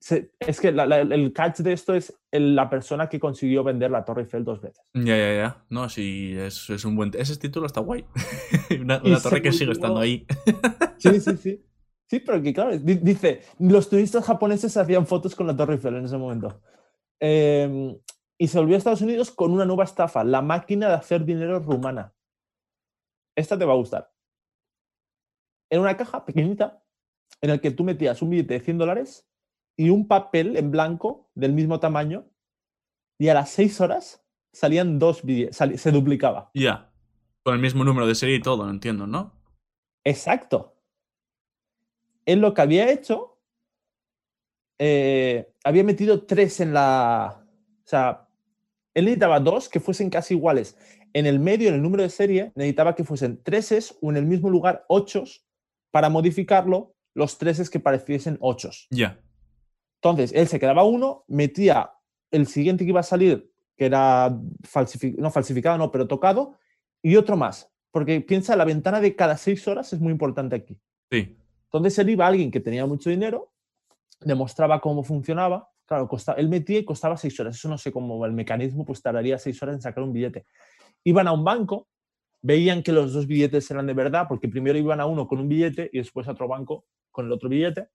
se- 0.00 0.30
es 0.38 0.60
que 0.60 0.70
la- 0.70 0.86
la- 0.86 1.00
el 1.00 1.32
catch 1.32 1.58
de 1.58 1.72
esto 1.72 1.92
es 1.92 2.14
el- 2.30 2.54
la 2.54 2.70
persona 2.70 3.08
que 3.08 3.18
consiguió 3.18 3.64
vender 3.64 3.90
la 3.90 4.04
Torre 4.04 4.22
Eiffel 4.22 4.44
dos 4.44 4.60
veces. 4.60 4.84
Ya, 4.94 5.16
ya, 5.16 5.34
ya. 5.34 5.64
No, 5.70 5.88
sí, 5.88 6.34
es, 6.38 6.70
es 6.70 6.84
un 6.84 6.94
buen. 6.94 7.10
Ese 7.18 7.36
título 7.36 7.66
está 7.66 7.80
guay. 7.80 8.04
una 8.80 9.00
torre 9.20 9.42
que 9.42 9.50
sigue 9.52 9.72
estando 9.72 9.98
ahí. 10.00 10.24
Sí, 10.98 11.20
sí, 11.20 11.36
sí. 11.36 11.64
Sí, 12.10 12.20
pero 12.20 12.40
que 12.42 12.52
claro, 12.54 12.76
di- 12.78 12.94
dice, 12.96 13.42
los 13.58 13.88
turistas 13.90 14.24
japoneses 14.24 14.76
hacían 14.76 15.06
fotos 15.06 15.34
con 15.36 15.46
la 15.46 15.54
Torre 15.56 15.74
Eiffel 15.74 15.94
en 15.96 16.04
ese 16.06 16.16
momento. 16.16 16.60
Eh, 17.20 17.96
y 18.40 18.48
se 18.48 18.58
volvió 18.58 18.76
a 18.76 18.78
Estados 18.78 19.02
Unidos 19.02 19.30
con 19.32 19.52
una 19.52 19.64
nueva 19.64 19.84
estafa, 19.84 20.22
la 20.22 20.42
máquina 20.42 20.88
de 20.88 20.94
hacer 20.94 21.24
dinero 21.24 21.58
rumana. 21.58 22.14
Esta 23.36 23.58
te 23.58 23.64
va 23.64 23.72
a 23.72 23.76
gustar. 23.76 24.12
Era 25.70 25.82
una 25.82 25.96
caja 25.96 26.24
pequeñita 26.24 26.82
en 27.40 27.50
la 27.50 27.58
que 27.58 27.70
tú 27.70 27.84
metías 27.84 28.22
un 28.22 28.30
billete 28.30 28.54
de 28.54 28.60
100 28.60 28.78
dólares 28.78 29.28
y 29.76 29.90
un 29.90 30.06
papel 30.08 30.56
en 30.56 30.70
blanco 30.70 31.30
del 31.34 31.52
mismo 31.52 31.78
tamaño 31.80 32.28
y 33.18 33.28
a 33.28 33.34
las 33.34 33.50
6 33.50 33.80
horas 33.80 34.24
salían 34.52 34.98
dos 34.98 35.22
billetes, 35.24 35.56
se 35.56 35.92
duplicaba. 35.92 36.50
Ya. 36.54 36.92
Con 37.44 37.54
el 37.54 37.60
mismo 37.60 37.84
número 37.84 38.06
de 38.06 38.14
serie 38.14 38.36
y 38.36 38.42
todo, 38.42 38.64
no 38.64 38.70
entiendo, 38.70 39.06
¿no? 39.06 39.32
Exacto. 40.04 40.76
Él 42.24 42.40
lo 42.40 42.54
que 42.54 42.62
había 42.62 42.90
hecho, 42.90 43.40
eh, 44.78 45.54
había 45.64 45.84
metido 45.84 46.24
tres 46.24 46.60
en 46.60 46.72
la... 46.72 47.44
O 47.84 47.86
sea, 47.88 48.27
él 48.98 49.04
necesitaba 49.04 49.38
dos 49.40 49.68
que 49.68 49.80
fuesen 49.80 50.10
casi 50.10 50.34
iguales. 50.34 50.76
En 51.12 51.26
el 51.26 51.38
medio, 51.38 51.68
en 51.68 51.74
el 51.74 51.82
número 51.82 52.02
de 52.02 52.10
serie, 52.10 52.52
necesitaba 52.54 52.94
que 52.94 53.04
fuesen 53.04 53.42
treses 53.42 53.96
o 54.02 54.10
en 54.10 54.16
el 54.16 54.26
mismo 54.26 54.50
lugar 54.50 54.84
ochos 54.88 55.46
para 55.90 56.08
modificarlo 56.08 56.94
los 57.14 57.38
treses 57.38 57.70
que 57.70 57.80
pareciesen 57.80 58.36
ochos. 58.40 58.88
Ya. 58.90 59.20
Entonces, 60.02 60.32
él 60.34 60.48
se 60.48 60.58
quedaba 60.58 60.84
uno, 60.84 61.24
metía 61.28 61.92
el 62.30 62.46
siguiente 62.46 62.84
que 62.84 62.90
iba 62.90 63.00
a 63.00 63.04
salir, 63.04 63.50
que 63.76 63.86
era 63.86 64.36
no 65.16 65.30
falsificado, 65.30 65.78
no, 65.78 65.90
pero 65.90 66.06
tocado, 66.06 66.56
y 67.02 67.16
otro 67.16 67.36
más. 67.36 67.70
Porque 67.90 68.20
piensa, 68.20 68.56
la 68.56 68.64
ventana 68.64 69.00
de 69.00 69.16
cada 69.16 69.36
seis 69.36 69.66
horas 69.66 69.92
es 69.92 70.00
muy 70.00 70.12
importante 70.12 70.56
aquí. 70.56 70.78
Sí. 71.10 71.38
Entonces 71.64 71.98
él 71.98 72.10
iba 72.10 72.24
a 72.24 72.28
alguien 72.28 72.50
que 72.50 72.60
tenía 72.60 72.84
mucho 72.86 73.10
dinero, 73.10 73.52
demostraba 74.20 74.80
cómo 74.80 75.04
funcionaba. 75.04 75.70
Claro, 75.88 76.06
costaba, 76.06 76.38
él 76.38 76.50
metía 76.50 76.80
y 76.80 76.84
costaba 76.84 77.16
seis 77.16 77.40
horas. 77.40 77.56
Eso 77.56 77.66
no 77.66 77.78
sé 77.78 77.90
cómo 77.90 78.26
el 78.26 78.32
mecanismo, 78.32 78.84
pues 78.84 79.00
tardaría 79.00 79.38
seis 79.38 79.60
horas 79.62 79.76
en 79.76 79.80
sacar 79.80 80.04
un 80.04 80.12
billete. 80.12 80.44
Iban 81.02 81.26
a 81.26 81.32
un 81.32 81.42
banco, 81.42 81.88
veían 82.42 82.82
que 82.82 82.92
los 82.92 83.14
dos 83.14 83.26
billetes 83.26 83.70
eran 83.70 83.86
de 83.86 83.94
verdad, 83.94 84.26
porque 84.28 84.48
primero 84.48 84.78
iban 84.78 85.00
a 85.00 85.06
uno 85.06 85.26
con 85.26 85.40
un 85.40 85.48
billete 85.48 85.88
y 85.90 85.96
después 85.96 86.28
a 86.28 86.32
otro 86.32 86.46
banco 86.46 86.84
con 87.10 87.24
el 87.24 87.32
otro 87.32 87.48
billete 87.48 87.88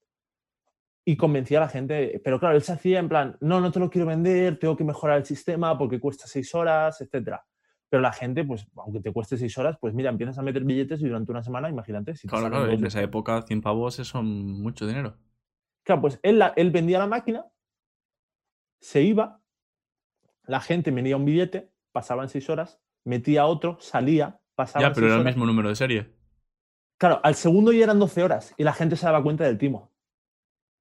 y 1.06 1.16
convencía 1.18 1.60
a 1.60 1.62
la 1.62 1.70
gente. 1.70 2.20
Pero 2.24 2.40
claro, 2.40 2.56
él 2.56 2.64
se 2.64 2.74
hacía 2.74 2.98
en 2.98 3.10
plan, 3.10 3.38
no, 3.42 3.62
no 3.62 3.72
te 3.72 3.80
lo 3.80 3.92
quiero 3.92 4.08
vender, 4.08 4.58
tengo 4.58 4.76
que 4.76 4.84
mejorar 4.84 5.20
el 5.20 5.26
sistema 5.26 5.78
porque 5.78 6.00
cuesta 6.00 6.26
seis 6.26 6.54
horas, 6.56 7.00
etc. 7.00 7.38
Pero 7.90 8.02
la 8.02 8.12
gente, 8.12 8.44
pues, 8.44 8.66
aunque 8.76 9.02
te 9.02 9.14
cueste 9.14 9.38
seis 9.38 9.56
horas, 9.60 9.78
pues 9.80 9.94
mira, 9.94 10.10
empiezas 10.10 10.40
a 10.40 10.42
meter 10.42 10.64
billetes 10.64 11.00
y 11.00 11.06
durante 11.06 11.32
una 11.32 11.44
semana, 11.44 11.70
imagínate. 11.70 12.16
Si 12.16 12.28
claro, 12.28 12.50
claro, 12.50 12.72
en 12.72 12.84
esa 12.86 13.04
época 13.04 13.44
100 13.44 13.62
pavos 13.62 13.96
son 13.96 14.26
mucho 14.64 14.88
dinero. 14.88 15.16
Claro, 15.84 16.02
pues 16.02 16.20
él, 16.24 16.42
él 16.56 16.72
vendía 16.72 16.98
la 16.98 17.08
máquina, 17.08 17.46
se 18.84 19.02
iba, 19.02 19.42
la 20.46 20.60
gente 20.60 20.92
venía 20.92 21.18
un 21.18 21.26
billete, 21.26 21.72
pasaban 21.92 22.30
seis 22.30 22.50
horas, 22.50 22.80
metía 23.04 23.46
otro, 23.46 23.78
salía, 23.80 24.42
pasaba. 24.54 24.88
Ya, 24.88 24.94
pero 24.94 25.08
era 25.08 25.16
el 25.16 25.26
mismo 25.26 25.46
número 25.46 25.70
de 25.70 25.76
serie. 25.76 26.14
Claro, 26.98 27.20
al 27.24 27.36
segundo 27.36 27.72
ya 27.72 27.84
eran 27.84 28.00
12 28.00 28.24
horas 28.24 28.54
y 28.58 28.64
la 28.64 28.74
gente 28.74 28.96
se 28.96 29.06
daba 29.06 29.24
cuenta 29.24 29.44
del 29.44 29.58
timo 29.58 29.94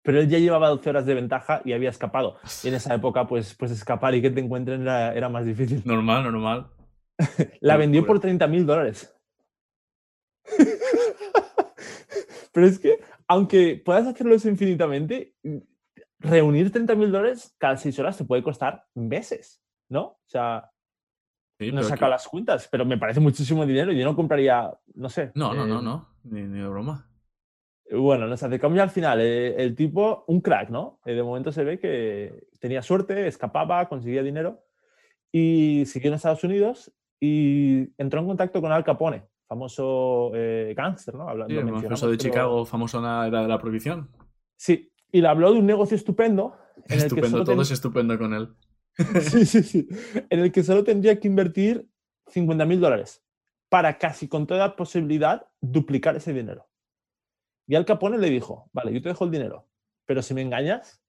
pero 0.03 0.20
él 0.20 0.28
ya 0.28 0.38
llevaba 0.38 0.68
12 0.68 0.90
horas 0.90 1.07
de 1.07 1.14
ventaja 1.14 1.62
y 1.64 1.72
había 1.72 1.90
escapado. 1.90 2.38
Y 2.62 2.68
en 2.68 2.74
esa 2.74 2.94
época, 2.94 3.26
pues, 3.26 3.55
pues 3.55 3.70
escapar 3.70 4.14
y 4.14 4.22
que 4.22 4.30
te 4.30 4.40
encuentren 4.40 4.82
era, 4.82 5.28
más 5.28 5.46
difícil. 5.46 5.82
Normal, 5.84 6.24
normal. 6.24 6.70
La 7.61 7.76
vendió 7.76 8.05
por 8.05 8.20
30 8.20 8.46
mil 8.48 8.66
dólares. 8.66 9.14
pero 12.53 12.66
es 12.66 12.78
que, 12.78 12.98
aunque 13.28 13.80
puedas 13.82 14.07
hacerlo 14.07 14.34
eso 14.34 14.48
infinitamente, 14.48 15.34
reunir 16.23 16.70
30 16.70 16.95
mil 16.95 17.12
dólares 17.12 17.55
cada 17.59 17.77
6 17.77 17.99
horas 17.99 18.18
te 18.18 18.25
puede 18.25 18.43
costar 18.43 18.85
meses, 18.95 19.62
¿no? 19.89 20.03
O 20.03 20.25
sea, 20.27 20.70
no 21.59 21.81
he 21.81 21.85
sacado 21.85 22.11
las 22.11 22.27
cuentas, 22.27 22.68
pero 22.70 22.85
me 22.85 22.99
parece 22.99 23.20
muchísimo 23.20 23.64
dinero 23.66 23.93
y 23.93 23.99
yo 23.99 24.05
no 24.05 24.16
compraría, 24.16 24.73
no 24.95 25.09
sé. 25.09 25.31
No, 25.35 25.55
no, 25.55 25.66
no, 25.66 25.79
eh, 25.79 25.83
no, 25.83 26.09
ni, 26.25 26.43
ni 26.43 26.61
de 26.61 26.68
broma. 26.68 27.09
Bueno, 27.91 28.27
nos 28.27 28.43
acercamos 28.43 28.77
ya 28.77 28.83
al 28.83 28.91
final. 28.91 29.20
Eh, 29.20 29.62
el 29.62 29.75
tipo, 29.75 30.25
un 30.29 30.41
crack, 30.41 30.70
¿no? 30.70 31.01
Eh, 31.05 31.14
de 31.14 31.23
momento 31.23 31.53
se 31.53 31.64
ve 31.64 31.79
que 31.79 32.49
tenía 32.59 32.83
suerte, 32.83 33.27
escapaba, 33.27 33.89
conseguía 33.89 34.23
dinero 34.23 34.64
y 35.31 35.85
siguió 35.87 36.09
en 36.09 36.14
Estados 36.14 36.45
Unidos 36.45 36.93
y 37.20 37.89
entró 37.99 38.20
en 38.20 38.27
contacto 38.27 38.61
con 38.61 38.73
Al 38.73 38.85
Capone, 38.85 39.29
famoso 39.47 40.33
eh, 40.35 40.75
gángster, 40.77 41.14
¿no? 41.14 41.29
Hablando, 41.29 41.55
sí, 41.55 41.83
famoso 41.85 42.11
de 42.11 42.16
Chicago, 42.16 42.64
famoso 42.64 42.99
en 42.99 43.05
la 43.05 43.27
era 43.27 43.43
de 43.43 43.49
la 43.49 43.59
prohibición. 43.59 44.11
Sí, 44.57 44.91
y 45.12 45.20
le 45.20 45.28
habló 45.28 45.52
de 45.52 45.60
un 45.60 45.66
negocio 45.66 45.96
estupendo. 45.96 46.56
estupendo, 46.88 47.44
todo 47.44 47.62
es 47.62 47.70
estupendo 47.70 48.18
con 48.18 48.34
él. 48.34 48.48
sí, 49.20 49.46
sí, 49.46 49.62
sí. 49.62 49.88
En 50.28 50.40
el 50.40 50.50
que 50.50 50.64
solo 50.64 50.82
tendría 50.82 51.20
que 51.20 51.28
invertir 51.28 51.86
50 52.26 52.64
mil 52.64 52.80
dólares 52.80 53.22
para 53.68 53.98
casi 53.98 54.26
con 54.26 54.46
toda 54.46 54.74
posibilidad 54.74 55.46
duplicar 55.60 56.16
ese 56.16 56.32
dinero. 56.32 56.68
Y 57.66 57.74
Al 57.74 57.84
Capone 57.84 58.18
le 58.18 58.28
dijo, 58.28 58.68
vale, 58.72 58.92
yo 58.92 59.00
te 59.00 59.10
dejo 59.10 59.24
el 59.24 59.30
dinero, 59.30 59.68
pero 60.04 60.22
si 60.22 60.34
me 60.34 60.42
engañas, 60.42 61.02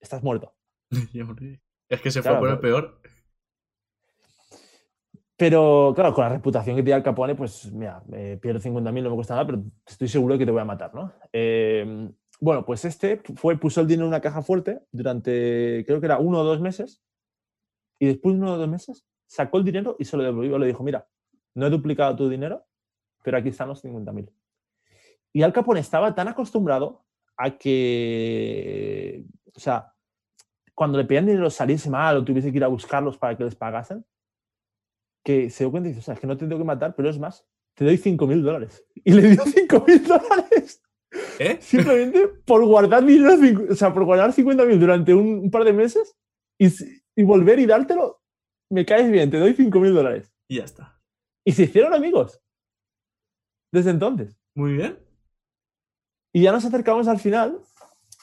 estás 0.00 0.22
muerto. 0.22 0.54
es 1.88 2.00
que 2.00 2.10
se 2.10 2.22
fue 2.22 2.38
por 2.38 2.48
el 2.48 2.58
peor. 2.58 3.00
Pero 5.36 5.92
claro, 5.94 6.14
con 6.14 6.24
la 6.24 6.30
reputación 6.30 6.76
que 6.76 6.82
tiene 6.82 6.96
Al 6.96 7.02
Capone, 7.02 7.34
pues 7.34 7.70
mira, 7.72 8.02
eh, 8.12 8.38
pierdo 8.40 8.60
50.000, 8.60 9.02
no 9.02 9.10
me 9.10 9.16
cuesta 9.16 9.34
nada, 9.34 9.46
pero 9.46 9.62
estoy 9.86 10.08
seguro 10.08 10.34
de 10.34 10.38
que 10.38 10.46
te 10.46 10.52
voy 10.52 10.60
a 10.60 10.66
matar, 10.66 10.94
¿no? 10.94 11.12
Em, 11.32 12.12
bueno, 12.42 12.64
pues 12.64 12.84
este 12.84 13.22
fue, 13.36 13.56
puso 13.56 13.80
el 13.80 13.86
dinero 13.86 14.06
en 14.06 14.08
una 14.08 14.20
caja 14.20 14.42
fuerte 14.42 14.82
durante, 14.90 15.84
creo 15.86 16.00
que 16.00 16.06
era 16.06 16.18
uno 16.18 16.40
o 16.40 16.44
dos 16.44 16.60
meses, 16.60 17.00
y 18.00 18.06
después 18.06 18.34
de 18.34 18.40
uno 18.40 18.54
o 18.54 18.58
dos 18.58 18.68
meses 18.68 19.06
sacó 19.28 19.58
el 19.58 19.64
dinero 19.64 19.94
y 20.00 20.06
se 20.06 20.16
lo 20.16 20.24
devolvió. 20.24 20.58
Le 20.58 20.66
dijo, 20.66 20.82
mira, 20.82 21.06
no 21.54 21.66
he 21.68 21.70
duplicado 21.70 22.16
tu 22.16 22.28
dinero, 22.28 22.66
pero 23.22 23.38
aquí 23.38 23.50
están 23.50 23.68
los 23.68 23.84
50.000. 23.84 24.28
Y 25.32 25.42
Al 25.42 25.52
Capone 25.52 25.78
estaba 25.78 26.16
tan 26.16 26.26
acostumbrado 26.26 27.04
a 27.36 27.56
que, 27.56 29.24
o 29.54 29.60
sea, 29.60 29.94
cuando 30.74 30.98
le 30.98 31.04
pedían 31.04 31.26
dinero 31.26 31.48
saliese 31.48 31.90
mal 31.90 32.16
o 32.16 32.24
tuviese 32.24 32.50
que 32.50 32.56
ir 32.56 32.64
a 32.64 32.68
buscarlos 32.68 33.18
para 33.18 33.36
que 33.36 33.44
les 33.44 33.54
pagasen, 33.54 34.04
que 35.22 35.48
se 35.48 35.62
dio 35.62 35.70
cuenta 35.70 35.88
y 35.88 35.92
dice, 35.92 36.00
o 36.00 36.04
sea, 36.04 36.14
es 36.14 36.20
que 36.20 36.26
no 36.26 36.36
te 36.36 36.44
tengo 36.44 36.58
que 36.58 36.64
matar, 36.64 36.96
pero 36.96 37.08
es 37.08 37.20
más, 37.20 37.46
te 37.74 37.84
doy 37.84 37.98
5 37.98 38.26
mil 38.26 38.42
dólares. 38.42 38.84
Y 38.96 39.12
le 39.12 39.28
dio 39.28 39.42
5 39.46 39.84
mil 39.86 40.04
dólares. 40.04 40.82
¿Eh? 41.38 41.58
Simplemente 41.60 42.28
por 42.44 42.64
guardar 42.64 43.04
dinero, 43.04 43.36
o 43.70 43.74
sea, 43.74 43.92
por 43.92 44.04
guardar 44.04 44.32
50 44.32 44.64
mil 44.64 44.80
durante 44.80 45.14
un, 45.14 45.50
par 45.50 45.64
de 45.64 45.72
meses 45.72 46.16
y, 46.58 46.68
y, 47.16 47.22
volver 47.22 47.58
y 47.58 47.66
dártelo, 47.66 48.22
me 48.70 48.84
caes 48.84 49.10
bien, 49.10 49.30
te 49.30 49.38
doy 49.38 49.54
5 49.54 49.78
mil 49.80 49.94
dólares. 49.94 50.32
Y 50.48 50.58
ya 50.58 50.64
está. 50.64 51.00
Y 51.44 51.52
se 51.52 51.64
hicieron 51.64 51.94
amigos. 51.94 52.40
Desde 53.72 53.90
entonces. 53.90 54.38
Muy 54.54 54.74
bien. 54.74 54.98
Y 56.32 56.42
ya 56.42 56.52
nos 56.52 56.64
acercamos 56.64 57.08
al 57.08 57.18
final. 57.18 57.58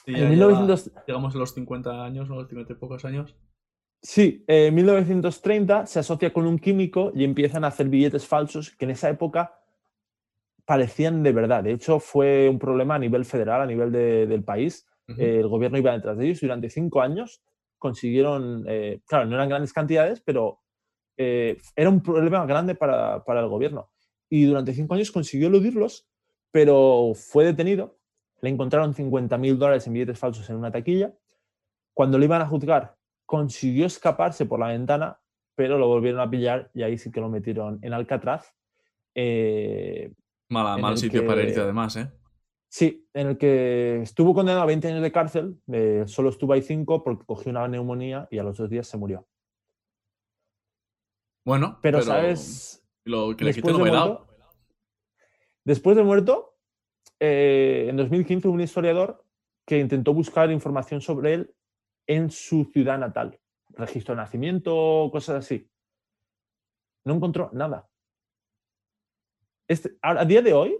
en 0.06 0.30
1900... 0.30 0.92
Llegamos 1.06 1.34
a 1.34 1.38
los 1.38 1.54
50 1.54 2.04
años, 2.04 2.28
¿no? 2.28 2.36
Los 2.36 2.48
50 2.48 2.72
y 2.72 2.76
pocos 2.76 3.04
años. 3.04 3.36
Sí, 4.02 4.44
en 4.46 4.74
1930 4.74 5.86
se 5.86 5.98
asocia 5.98 6.32
con 6.32 6.46
un 6.46 6.58
químico 6.58 7.12
y 7.14 7.24
empiezan 7.24 7.64
a 7.64 7.68
hacer 7.68 7.88
billetes 7.88 8.26
falsos 8.26 8.70
que 8.70 8.86
en 8.86 8.92
esa 8.92 9.10
época 9.10 9.59
parecían 10.70 11.24
de 11.24 11.32
verdad. 11.32 11.64
De 11.64 11.72
hecho, 11.72 11.98
fue 11.98 12.48
un 12.48 12.60
problema 12.60 12.94
a 12.94 12.98
nivel 13.00 13.24
federal, 13.24 13.60
a 13.60 13.66
nivel 13.66 13.90
del 13.90 14.44
país. 14.44 14.86
el 15.18 15.48
gobierno 15.48 15.78
iba 15.78 15.90
detrás 15.90 16.16
de 16.16 16.26
ellos 16.26 16.40
y 16.40 16.46
durante 16.46 16.70
cinco 16.70 17.00
años 17.00 17.42
consiguieron, 17.76 18.64
eh, 18.68 19.00
claro, 19.04 19.26
no 19.26 19.34
eran 19.34 19.48
grandes 19.48 19.72
cantidades, 19.72 20.20
pero 20.20 20.60
eh, 21.16 21.58
era 21.74 21.90
un 21.90 22.00
problema 22.00 22.46
grande 22.46 22.76
para, 22.76 23.24
para 23.24 23.40
el 23.40 23.48
gobierno. 23.48 23.90
Y 24.28 24.44
durante 24.44 24.72
cinco 24.72 24.94
años 24.94 25.10
consiguió 25.10 25.48
eludirlos, 25.48 26.06
pero 26.52 27.14
fue 27.16 27.44
detenido 27.44 27.98
le 28.40 28.50
encontraron 28.50 28.94
50 28.94 29.36
mil 29.38 29.58
dólares 29.58 29.88
en 29.88 29.94
billetes 29.94 30.20
falsos 30.20 30.48
en 30.50 30.54
una 30.56 30.70
taquilla. 30.70 31.12
Cuando 31.92 32.16
le 32.16 32.26
iban 32.26 32.42
a 32.42 32.46
juzgar, 32.46 32.94
consiguió 33.26 33.86
escaparse 33.86 34.46
por 34.46 34.60
la 34.60 34.68
ventana, 34.68 35.18
pero 35.56 35.78
lo 35.78 35.88
volvieron 35.88 36.20
a 36.20 36.30
pillar 36.30 36.70
y 36.74 36.84
ahí 36.84 36.96
sí 36.96 37.10
que 37.10 37.20
lo 37.20 37.28
metieron 37.28 37.80
en 37.82 37.92
Alcatraz. 37.92 38.54
Eh, 39.16 40.12
mal 40.50 40.98
sitio 40.98 41.26
para 41.26 41.42
irte 41.42 41.60
además, 41.60 41.96
¿eh? 41.96 42.12
Sí, 42.68 43.08
en 43.14 43.28
el 43.28 43.38
que 43.38 44.00
estuvo 44.02 44.32
condenado 44.32 44.62
a 44.62 44.66
20 44.66 44.88
años 44.88 45.02
de 45.02 45.10
cárcel, 45.10 45.60
eh, 45.72 46.04
solo 46.06 46.28
estuvo 46.28 46.52
ahí 46.52 46.62
5 46.62 47.02
porque 47.02 47.24
cogió 47.24 47.50
una 47.50 47.66
neumonía 47.66 48.28
y 48.30 48.38
a 48.38 48.44
los 48.44 48.56
dos 48.56 48.70
días 48.70 48.86
se 48.86 48.96
murió. 48.96 49.26
Bueno, 51.44 51.78
pero, 51.82 52.00
¿sabes? 52.00 52.86
Lo 53.04 53.36
que 53.36 53.44
le 53.44 53.54
quité 53.54 53.72
no 53.72 54.26
Después 55.64 55.96
de 55.96 56.04
muerto, 56.04 56.56
eh, 57.18 57.86
en 57.88 57.96
2015 57.96 58.46
un 58.46 58.60
historiador 58.60 59.24
que 59.66 59.78
intentó 59.78 60.14
buscar 60.14 60.50
información 60.52 61.00
sobre 61.00 61.34
él 61.34 61.54
en 62.06 62.30
su 62.30 62.64
ciudad 62.64 62.98
natal, 62.98 63.40
registro 63.70 64.14
de 64.14 64.20
nacimiento, 64.20 65.08
cosas 65.10 65.44
así. 65.44 65.68
No 67.04 67.14
encontró 67.14 67.50
nada. 67.52 67.89
Este, 69.70 69.96
a, 70.02 70.24
día 70.24 70.42
de 70.42 70.52
hoy, 70.52 70.76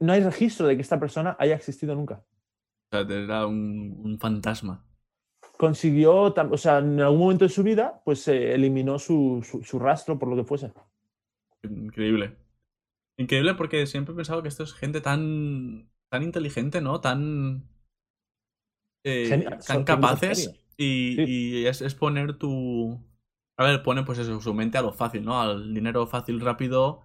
no 0.00 0.12
hay 0.12 0.24
registro 0.24 0.66
de 0.66 0.74
que 0.74 0.82
esta 0.82 0.98
persona 0.98 1.36
haya 1.38 1.54
existido 1.54 1.94
nunca. 1.94 2.24
O 2.92 2.96
sea, 2.96 3.16
era 3.16 3.46
un, 3.46 4.18
fantasma. 4.20 4.84
Consiguió, 5.56 6.34
o 6.34 6.56
sea, 6.56 6.78
en 6.78 7.00
algún 7.00 7.20
momento 7.20 7.44
de 7.44 7.48
su 7.48 7.62
vida, 7.62 8.02
pues 8.04 8.22
se 8.22 8.54
eliminó 8.54 8.98
su, 8.98 9.46
su 9.62 9.78
rastro 9.78 10.18
por 10.18 10.28
lo 10.28 10.34
que 10.34 10.42
fuese. 10.42 10.72
Increíble. 11.62 12.36
Increíble 13.16 13.54
porque 13.54 13.86
siempre 13.86 14.14
he 14.14 14.16
pensado 14.16 14.42
que 14.42 14.48
esto 14.48 14.64
es 14.64 14.74
gente 14.74 15.00
tan, 15.00 15.88
tan 16.10 16.24
inteligente, 16.24 16.80
¿no? 16.80 17.00
Tan, 17.00 17.68
eh, 19.04 19.46
tan 19.64 19.84
capaces 19.84 20.60
Y, 20.76 21.14
Sí. 21.14 21.24
y 21.28 21.66
es, 21.66 21.82
es 21.82 21.94
poner 21.94 22.36
tu. 22.36 22.98
A 23.56 23.64
ver, 23.64 23.84
pone 23.84 24.02
pues 24.02 24.18
eso, 24.18 24.40
su 24.40 24.54
mente 24.54 24.76
a 24.76 24.82
lo 24.82 24.92
fácil, 24.92 25.24
¿no? 25.24 25.40
Al 25.40 25.72
dinero 25.72 26.08
fácil, 26.08 26.40
rápido. 26.40 27.04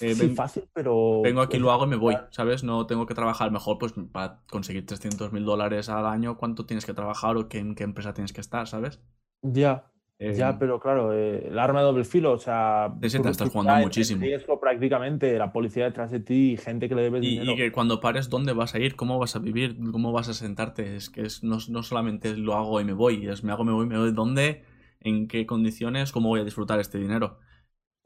Eh, 0.00 0.14
sí, 0.14 0.14
ven- 0.14 0.30
fácil, 0.30 0.68
pero. 0.72 1.22
vengo 1.22 1.42
aquí, 1.42 1.58
lo 1.58 1.72
hago 1.72 1.84
y 1.86 1.88
me 1.88 1.96
voy, 1.96 2.26
¿sabes? 2.32 2.64
No 2.64 2.86
tengo 2.86 3.06
que 3.06 3.14
trabajar 3.14 3.50
mejor, 3.52 3.78
pues 3.78 3.94
para 4.12 4.42
conseguir 4.50 4.86
300 4.86 5.32
mil 5.32 5.44
dólares 5.46 5.88
al 5.90 6.06
año, 6.06 6.36
¿cuánto 6.38 6.66
tienes 6.66 6.86
que 6.86 6.94
trabajar 6.94 7.36
o 7.38 7.48
qué, 7.48 7.58
en 7.60 7.74
qué 7.76 7.84
empresa 7.84 8.14
tienes 8.14 8.32
que 8.34 8.40
estar, 8.42 8.68
¿sabes? 8.68 9.00
Ya, 9.42 9.90
Eh, 10.18 10.34
ya, 10.36 10.58
pero 10.58 10.80
claro, 10.80 11.12
eh, 11.14 11.46
el 11.48 11.58
arma 11.58 11.80
de 11.80 11.86
doble 11.86 12.04
filo, 12.04 12.32
o 12.32 12.38
sea. 12.38 12.94
Te 13.00 13.06
estás 13.06 13.50
jugando 13.50 13.74
estás 13.74 13.96
en- 13.96 14.08
muchísimo. 14.14 14.20
Riesgo 14.20 14.60
prácticamente, 14.60 15.38
la 15.38 15.52
policía 15.52 15.84
detrás 15.84 16.10
de 16.10 16.20
ti 16.20 16.52
y 16.52 16.56
gente 16.56 16.88
que 16.88 16.94
le 16.94 17.02
debes 17.02 17.24
Y, 17.24 17.26
dinero. 17.26 17.52
y 17.52 17.56
que 17.56 17.72
cuando 17.72 18.00
pares, 18.00 18.28
¿dónde 18.30 18.52
vas 18.52 18.74
a 18.74 18.78
ir? 18.78 18.94
¿Cómo 18.96 19.18
vas 19.18 19.34
a 19.36 19.40
vivir? 19.40 19.76
¿Cómo 19.92 20.12
vas 20.12 20.28
a 20.28 20.34
sentarte? 20.34 20.96
Es 20.96 21.10
que 21.10 21.22
es, 21.22 21.42
no, 21.42 21.58
no 21.68 21.82
solamente 21.82 22.36
lo 22.36 22.54
hago 22.54 22.80
y 22.80 22.84
me 22.84 22.92
voy, 22.92 23.26
es 23.28 23.42
me 23.42 23.50
hago, 23.52 23.64
me 23.64 23.72
voy, 23.72 23.86
me 23.86 23.98
voy. 23.98 24.12
¿Dónde? 24.12 24.64
¿En 25.00 25.26
qué 25.28 25.44
condiciones? 25.46 26.12
¿Cómo 26.12 26.28
voy 26.28 26.40
a 26.40 26.44
disfrutar 26.44 26.78
este 26.80 26.98
dinero? 26.98 27.40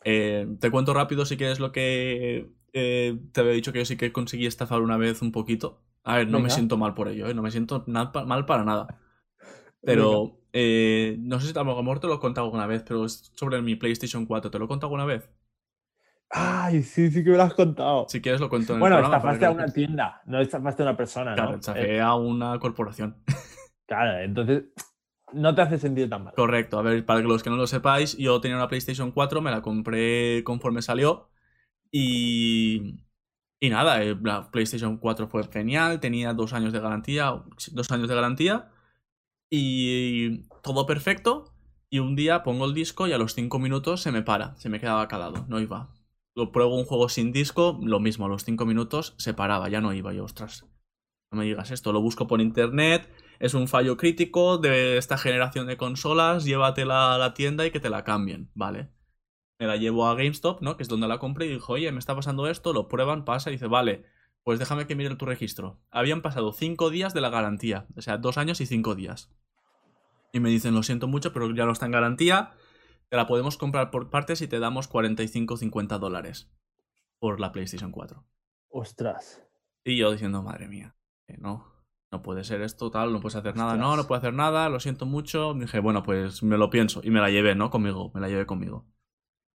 Eh, 0.05 0.47
te 0.61 0.71
cuento 0.71 0.95
rápido 0.95 1.25
si 1.25 1.37
quieres 1.37 1.61
lo 1.61 1.73
que 1.73 2.51
eh, 2.73 3.19
te 3.33 3.41
había 3.41 3.53
dicho 3.53 3.73
que 3.73 3.81
yo 3.81 3.85
sí 3.85 3.97
que 3.97 4.13
conseguí 4.13 4.47
estafar 4.47 4.81
una 4.81 4.97
vez 4.97 5.23
un 5.23 5.33
poquito. 5.33 5.81
A 6.05 6.17
ver, 6.17 6.29
no 6.29 6.41
me 6.41 6.51
siento 6.51 6.77
mal 6.77 6.95
por 6.95 7.09
ello, 7.09 7.29
¿eh? 7.29 7.35
no 7.35 7.43
me 7.43 7.51
siento 7.51 7.85
mal 7.87 8.47
para 8.47 8.65
nada. 8.65 8.99
Pero 9.83 10.41
eh, 10.53 11.17
no 11.21 11.41
sé 11.41 11.53
si 11.53 11.59
a 11.59 11.63
lo 11.63 11.77
mejor 11.77 12.01
te 12.01 12.07
lo 12.07 12.15
he 12.15 12.19
contado 12.21 12.47
alguna 12.47 12.67
vez, 12.67 12.83
pero 12.87 13.05
es 13.05 13.33
sobre 13.35 13.63
mi 13.63 13.77
PlayStation 13.77 14.27
4. 14.27 14.51
¿Te 14.51 14.59
lo 14.59 14.65
he 14.65 14.69
contado 14.69 14.89
alguna 14.89 15.05
vez? 15.05 15.31
Ay, 16.31 16.83
sí, 16.83 17.11
sí 17.11 17.23
que 17.23 17.31
me 17.31 17.37
lo 17.37 17.43
has 17.43 17.55
contado. 17.55 18.07
Si 18.09 18.21
quieres 18.21 18.41
lo 18.41 18.49
cuento 18.49 18.73
en 18.73 18.77
el 18.77 18.81
bueno, 18.81 18.97
programa 18.97 19.21
para 19.23 19.35
estafaste 19.35 19.47
a 19.47 19.51
una 19.65 19.73
tienda, 19.73 20.23
no 20.25 20.41
estafaste 20.41 20.83
a 20.83 20.87
una 20.87 20.97
persona, 20.97 21.35
Claro, 21.35 21.51
¿no? 21.51 21.57
estafé 21.57 22.01
a 22.01 22.15
una 22.15 22.59
corporación. 22.59 23.17
claro, 23.87 24.19
entonces 24.19 24.65
no 25.33 25.55
te 25.55 25.63
hace 25.63 25.79
sentir 25.79 26.09
tan 26.09 26.25
mal. 26.25 26.35
Correcto, 26.35 26.79
a 26.79 26.83
ver, 26.83 27.05
para 27.05 27.21
los 27.21 27.43
que 27.43 27.51
no 27.51 27.57
lo 27.57 27.67
sepáis, 27.67 28.17
yo 28.17 28.41
tenía 28.41 28.57
una 28.57 28.69
PlayStation 28.69 29.13
4, 29.13 29.41
me 29.41 29.51
la 29.51 29.63
compré 29.63 30.43
conforme 30.45 30.83
salió 30.83 31.31
y... 31.91 33.01
Y 33.61 33.71
nada, 33.71 34.03
eh, 34.03 34.17
la 34.21 34.51
PlayStation 34.51 34.97
4 34.97 35.29
fue 35.29 35.45
genial, 35.45 36.01
tenía 36.01 36.35
dos 36.35 36.53
años 36.53 36.73
de 36.73 36.81
garantía, 36.81 37.45
dos 37.71 37.93
años 37.93 38.09
de 38.09 38.15
garantía 38.17 38.73
y 39.49 40.49
todo 40.65 40.85
perfecto. 40.85 41.45
Y 41.89 42.01
un 42.01 42.17
día 42.17 42.43
pongo 42.43 42.65
el 42.65 42.75
disco 42.75 43.07
y 43.07 43.13
a 43.13 43.19
los 43.19 43.35
cinco 43.35 43.61
minutos 43.61 44.01
se 44.01 44.11
me 44.11 44.23
para, 44.23 44.57
se 44.57 44.69
me 44.69 44.81
quedaba 44.81 45.07
calado, 45.07 45.45
no 45.49 45.61
iba. 45.61 45.95
Lo 46.35 46.51
pruebo 46.51 46.77
un 46.77 46.87
juego 46.87 47.09
sin 47.09 47.31
disco, 47.31 47.79
lo 47.83 48.01
mismo, 48.01 48.27
a 48.27 48.29
los 48.29 48.45
cinco 48.45 48.67
minutos 48.67 49.15
se 49.19 49.33
paraba, 49.33 49.69
ya 49.69 49.81
no 49.81 49.93
iba. 49.93 50.13
Yo, 50.13 50.25
ostras, 50.25 50.67
no 51.31 51.39
me 51.39 51.45
digas 51.45 51.71
esto, 51.71 51.93
lo 51.93 52.01
busco 52.01 52.27
por 52.27 52.41
internet, 52.41 53.09
es 53.43 53.55
un 53.55 53.67
fallo 53.67 53.97
crítico 53.97 54.57
de 54.57 54.97
esta 54.99 55.19
generación 55.19 55.67
de 55.67 55.77
consolas, 55.77 56.45
llévatela 56.45 57.13
a 57.13 57.19
la 57.19 57.35
tienda 57.35 57.67
y 57.67 57.73
que 57.73 57.81
te 57.81 57.91
la 57.91 58.05
cambien, 58.05 58.53
¿vale? 58.55 58.93
Me 59.59 59.67
la 59.67 59.77
llevo 59.77 60.07
a 60.07 60.15
GameStop, 60.15 60.63
¿no? 60.63 60.77
Que 60.77 60.85
es 60.85 60.89
donde 60.89 61.09
la 61.09 61.19
compré 61.19 61.47
y 61.47 61.55
dijo, 61.55 61.73
oye, 61.73 61.91
me 61.91 61.99
está 61.99 62.15
pasando 62.15 62.47
esto, 62.47 62.73
lo 62.73 62.87
prueban, 62.87 63.25
pasa 63.25 63.51
y 63.51 63.55
dice, 63.55 63.67
vale, 63.67 64.05
pues 64.45 64.61
déjame 64.61 64.87
que 64.87 64.95
mire 64.95 65.17
tu 65.17 65.27
registro. 65.27 65.81
Habían 65.91 66.23
pasado 66.23 66.53
cinco 66.53 66.89
días 66.91 67.15
de 67.15 67.21
la 67.21 67.31
garantía, 67.31 67.89
o 67.97 68.01
sea, 68.01 68.17
dos 68.17 68.39
años 68.39 68.61
y 68.61 68.67
cinco 68.67 68.95
días. 68.95 69.35
Y 70.33 70.39
me 70.39 70.49
dicen, 70.49 70.73
lo 70.73 70.85
siento 70.85 71.09
mucho, 71.09 71.33
pero 71.33 71.53
ya 71.53 71.67
no 71.67 71.73
está 71.73 71.87
en 71.87 71.93
garantía, 71.93 72.53
te 73.09 73.17
la 73.17 73.27
podemos 73.27 73.59
comprar 73.59 73.91
por 73.91 74.09
partes 74.09 74.41
y 74.41 74.47
te 74.47 74.61
damos 74.61 74.87
45 74.87 75.55
o 75.55 75.57
50 75.57 75.99
dólares 75.99 76.49
por 77.19 77.41
la 77.41 77.51
PlayStation 77.51 77.91
4. 77.91 78.25
Ostras. 78.69 79.43
Y 79.83 79.97
yo 79.97 80.13
diciendo, 80.13 80.45
madre 80.45 80.69
mía, 80.69 80.95
que 81.27 81.39
no, 81.39 81.72
no 82.13 82.23
puede 82.23 82.45
ser 82.45 82.61
esto, 82.61 82.91
tal, 82.91 83.13
no 83.13 83.21
puedes 83.21 83.37
hacer 83.37 83.57
nada, 83.57 83.77
no, 83.77 83.97
no 83.97 84.07
puedo 84.07 84.19
hacer 84.19 84.35
nada, 84.35 84.69
lo 84.69 84.79
siento 84.81 85.07
mucho. 85.07 85.55
Dije, 85.55 85.81
bueno, 85.81 86.03
pues 86.03 86.43
me 86.43 86.59
lo 86.59 86.69
pienso. 86.69 87.01
Y 87.03 87.11
me 87.11 87.21
la 87.21 87.31
llevé, 87.31 87.55
¿no? 87.55 87.71
Conmigo, 87.71 88.11
me 88.15 88.21
la 88.21 88.29
llevé 88.29 88.45
conmigo. 88.47 88.87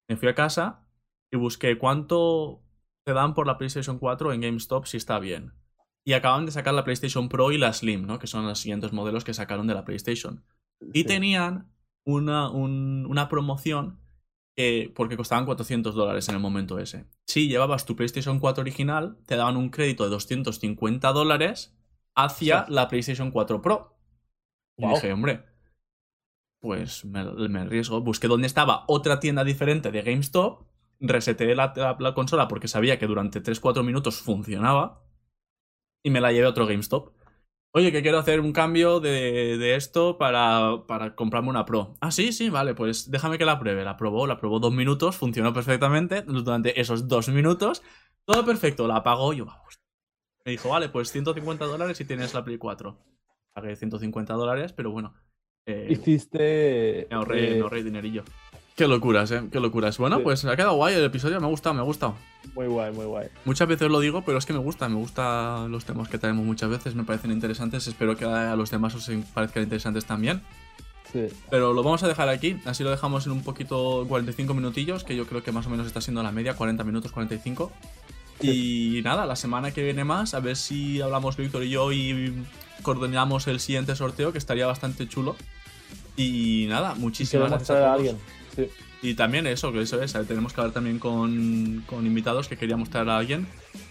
Me 0.09 0.15
fui 0.15 0.29
a 0.29 0.35
casa 0.35 0.87
y 1.33 1.37
busqué 1.37 1.77
cuánto 1.77 2.61
te 3.05 3.13
dan 3.13 3.33
por 3.33 3.45
la 3.45 3.57
PlayStation 3.57 3.99
4 3.99 4.31
en 4.33 4.41
GameStop 4.41 4.85
si 4.85 4.97
está 4.97 5.19
bien. 5.19 5.53
Y 6.07 6.13
acaban 6.13 6.45
de 6.45 6.51
sacar 6.51 6.73
la 6.73 6.83
PlayStation 6.83 7.27
Pro 7.29 7.51
y 7.51 7.57
la 7.57 7.73
Slim, 7.73 8.05
¿no? 8.05 8.19
Que 8.19 8.27
son 8.27 8.45
los 8.47 8.59
siguientes 8.59 8.93
modelos 8.93 9.23
que 9.25 9.33
sacaron 9.33 9.67
de 9.67 9.73
la 9.73 9.83
PlayStation. 9.83 10.45
Y 10.93 10.99
Sí. 11.01 11.05
tenían 11.05 11.71
una, 12.05 12.49
un- 12.49 13.05
una 13.09 13.27
promoción 13.27 13.99
que, 14.55 14.93
porque 14.95 15.17
costaban 15.17 15.45
400 15.45 15.95
dólares 15.95 16.29
en 16.29 16.35
el 16.35 16.41
momento 16.41 16.79
ese. 16.79 17.07
Si 17.27 17.49
llevabas 17.49 17.85
tu 17.85 17.95
PlayStation 17.97 18.39
4 18.39 18.61
original, 18.61 19.17
te 19.25 19.35
daban 19.35 19.57
un 19.57 19.69
crédito 19.69 20.03
de 20.05 20.11
250 20.11 21.11
dólares 21.11 21.74
hacia 22.15 22.65
la 22.69 22.87
PlayStation 22.87 23.31
4 23.31 23.61
Pro. 23.61 23.97
Y 24.77 24.87
dije, 24.87 25.11
hombre, 25.13 25.43
pues 26.59 27.05
me, 27.05 27.23
me 27.49 27.59
arriesgo. 27.59 28.01
Busqué 28.01 28.27
dónde 28.27 28.47
estaba 28.47 28.83
otra 28.87 29.19
tienda 29.19 29.43
diferente 29.43 29.91
de 29.91 30.01
GameStop, 30.01 30.63
reseteé 30.99 31.55
la, 31.55 31.73
la- 31.75 31.97
la 31.99 32.13
consola 32.13 32.47
porque 32.47 32.67
sabía 32.67 32.97
que 32.99 33.07
durante 33.07 33.41
3-4 33.41 33.83
minutos 33.83 34.21
funcionaba 34.21 35.03
y 36.03 36.09
me 36.09 36.21
la 36.21 36.31
llevé 36.31 36.45
a 36.45 36.49
otro 36.49 36.67
GameStop. 36.67 37.13
Oye, 37.73 37.91
que 37.91 38.01
quiero 38.01 38.19
hacer 38.19 38.39
un 38.39 38.53
cambio 38.53 39.01
de, 39.01 39.57
de 39.57 39.75
esto 39.75 40.17
para, 40.17 40.85
para 40.87 41.13
comprarme 41.15 41.49
una 41.49 41.65
Pro. 41.65 41.95
Ah, 41.99 42.11
sí, 42.11 42.31
sí, 42.31 42.49
vale, 42.49 42.73
pues 42.73 43.11
déjame 43.11 43.37
que 43.37 43.45
la 43.45 43.59
pruebe. 43.59 43.83
La 43.83 43.97
probó, 43.97 44.27
la 44.27 44.37
probó 44.37 44.59
dos 44.59 44.73
minutos, 44.73 45.17
funcionó 45.17 45.53
perfectamente. 45.53 46.21
Durante 46.21 46.79
esos 46.79 47.07
dos 47.09 47.27
minutos, 47.29 47.83
todo 48.25 48.45
perfecto. 48.45 48.87
La 48.87 48.97
apagó 48.97 49.33
y 49.33 49.37
yo, 49.37 49.45
vamos. 49.45 49.79
Me 50.45 50.51
dijo, 50.51 50.69
vale, 50.69 50.89
pues 50.89 51.11
150 51.11 51.65
dólares 51.65 51.97
si 51.97 52.05
tienes 52.05 52.33
la 52.33 52.43
Play 52.43 52.57
4. 52.57 52.95
Pagué 53.53 53.75
150 53.75 54.33
dólares, 54.35 54.73
pero 54.73 54.91
bueno. 54.91 55.13
eh, 55.65 55.87
Hiciste. 55.89 57.07
me 57.09 57.15
ahorré, 57.15 57.53
eh, 57.53 57.55
me 57.55 57.61
ahorré 57.61 57.83
dinerillo. 57.83 58.23
Qué 58.75 58.87
locuras, 58.87 59.31
eh. 59.31 59.41
Qué 59.51 59.59
locuras. 59.59 59.97
Bueno, 59.97 60.17
Sí. 60.17 60.23
pues 60.23 60.45
ha 60.45 60.55
quedado 60.55 60.75
guay 60.75 60.93
el 60.93 61.03
episodio. 61.05 61.39
Me 61.39 61.47
ha 61.47 61.49
gustado, 61.49 61.73
me 61.73 61.79
ha 61.81 61.83
gustado. 61.85 62.15
Muy 62.53 62.67
guay, 62.67 62.93
muy 62.93 63.05
guay. 63.05 63.29
Muchas 63.45 63.67
veces 63.67 63.89
lo 63.89 63.99
digo, 63.99 64.21
pero 64.23 64.37
es 64.37 64.45
que 64.45 64.53
me 64.53 64.59
gusta, 64.59 64.87
me 64.89 64.95
gustan 64.95 65.71
los 65.71 65.85
temas 65.85 66.09
que 66.09 66.19
traemos 66.19 66.45
muchas 66.45 66.69
veces, 66.69 66.93
me 66.93 67.03
parecen 67.05 67.31
interesantes, 67.31 67.87
espero 67.87 68.15
que 68.15 68.25
a 68.25 68.55
los 68.55 68.69
demás 68.69 68.93
os 68.93 69.09
parezcan 69.33 69.63
interesantes 69.63 70.05
también. 70.05 70.41
Sí. 71.11 71.27
Pero 71.49 71.73
lo 71.73 71.81
vamos 71.81 72.03
a 72.03 72.07
dejar 72.09 72.27
aquí, 72.29 72.57
así 72.65 72.83
lo 72.83 72.91
dejamos 72.91 73.25
en 73.25 73.31
un 73.31 73.41
poquito 73.43 74.05
45 74.09 74.53
minutillos, 74.53 75.03
que 75.05 75.15
yo 75.15 75.25
creo 75.25 75.41
que 75.41 75.51
más 75.53 75.65
o 75.65 75.69
menos 75.69 75.87
está 75.87 76.01
siendo 76.01 76.21
la 76.21 76.31
media, 76.33 76.55
40 76.55 76.83
minutos, 76.83 77.11
45. 77.13 77.71
Y 78.41 79.01
nada, 79.03 79.25
la 79.25 79.35
semana 79.35 79.71
que 79.71 79.83
viene 79.83 80.03
más, 80.03 80.33
a 80.33 80.39
ver 80.39 80.55
si 80.57 81.01
hablamos 81.01 81.37
Víctor 81.37 81.63
y 81.63 81.69
yo 81.69 81.91
y 81.91 82.33
coordinamos 82.81 83.47
el 83.47 83.59
siguiente 83.59 83.95
sorteo, 83.95 84.31
que 84.31 84.37
estaría 84.37 84.67
bastante 84.67 85.07
chulo. 85.07 85.35
Y 86.17 86.65
nada, 86.69 86.95
muchísimas 86.95 87.49
gracias 87.49 87.69
a 87.71 87.91
a 87.91 87.93
alguien. 87.93 88.17
Sí. 88.55 88.67
Y 89.01 89.13
también 89.13 89.45
eso, 89.45 89.71
que 89.71 89.81
eso 89.81 90.01
es, 90.01 90.13
tenemos 90.27 90.53
que 90.53 90.61
hablar 90.61 90.73
también 90.73 90.97
con, 90.99 91.83
con 91.85 92.05
invitados 92.07 92.47
que 92.47 92.57
queríamos 92.57 92.89
traer 92.89 93.09
a 93.09 93.17
alguien. 93.17 93.47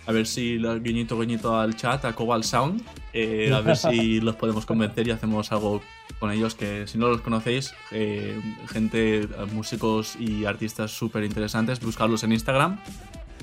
A 0.07 0.13
ver 0.13 0.27
si 0.27 0.59
lo- 0.59 0.81
guiñito 0.81 1.19
guiñito 1.19 1.57
al 1.59 1.77
chat, 1.77 2.05
a 2.05 2.15
Cobalt 2.15 2.45
Sound. 2.45 2.83
eh, 3.13 3.53
a 3.55 3.61
ver 3.61 3.77
si 3.77 4.21
los 4.23 4.35
podemos 4.37 4.67
convencer 4.67 5.07
y 5.07 5.11
hacemos 5.13 5.53
algo 5.53 5.83
con 6.19 6.31
ellos 6.33 6.55
que 6.55 6.87
si 6.87 6.99
no 6.99 7.09
los 7.09 7.21
conocéis, 7.21 7.75
eh, 7.93 8.41
gente, 8.73 9.29
músicos 9.53 10.17
y 10.19 10.47
artistas 10.47 10.91
súper 10.91 11.23
interesantes, 11.25 11.81
buscarlos 11.81 12.25
en 12.25 12.33
Instagram. 12.33 12.81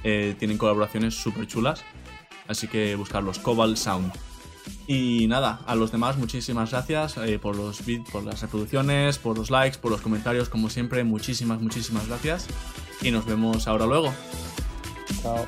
Eh, 0.03 0.35
tienen 0.39 0.57
colaboraciones 0.57 1.15
súper 1.15 1.47
chulas. 1.47 1.83
Así 2.47 2.67
que 2.67 2.95
buscarlos, 2.95 3.39
Cobalt 3.39 3.77
Sound. 3.77 4.11
Y 4.87 5.27
nada, 5.27 5.61
a 5.65 5.75
los 5.75 5.91
demás 5.91 6.17
muchísimas 6.17 6.71
gracias 6.71 7.17
eh, 7.17 7.39
por, 7.39 7.55
los 7.55 7.85
vid- 7.85 8.03
por 8.11 8.23
las 8.23 8.41
reproducciones, 8.41 9.17
por 9.17 9.37
los 9.37 9.49
likes, 9.49 9.77
por 9.79 9.91
los 9.91 10.01
comentarios, 10.01 10.49
como 10.49 10.69
siempre, 10.69 11.03
muchísimas, 11.03 11.61
muchísimas 11.61 12.07
gracias. 12.07 12.47
Y 13.01 13.11
nos 13.11 13.25
vemos 13.25 13.67
ahora 13.67 13.85
luego. 13.85 14.13
Chao. 15.21 15.45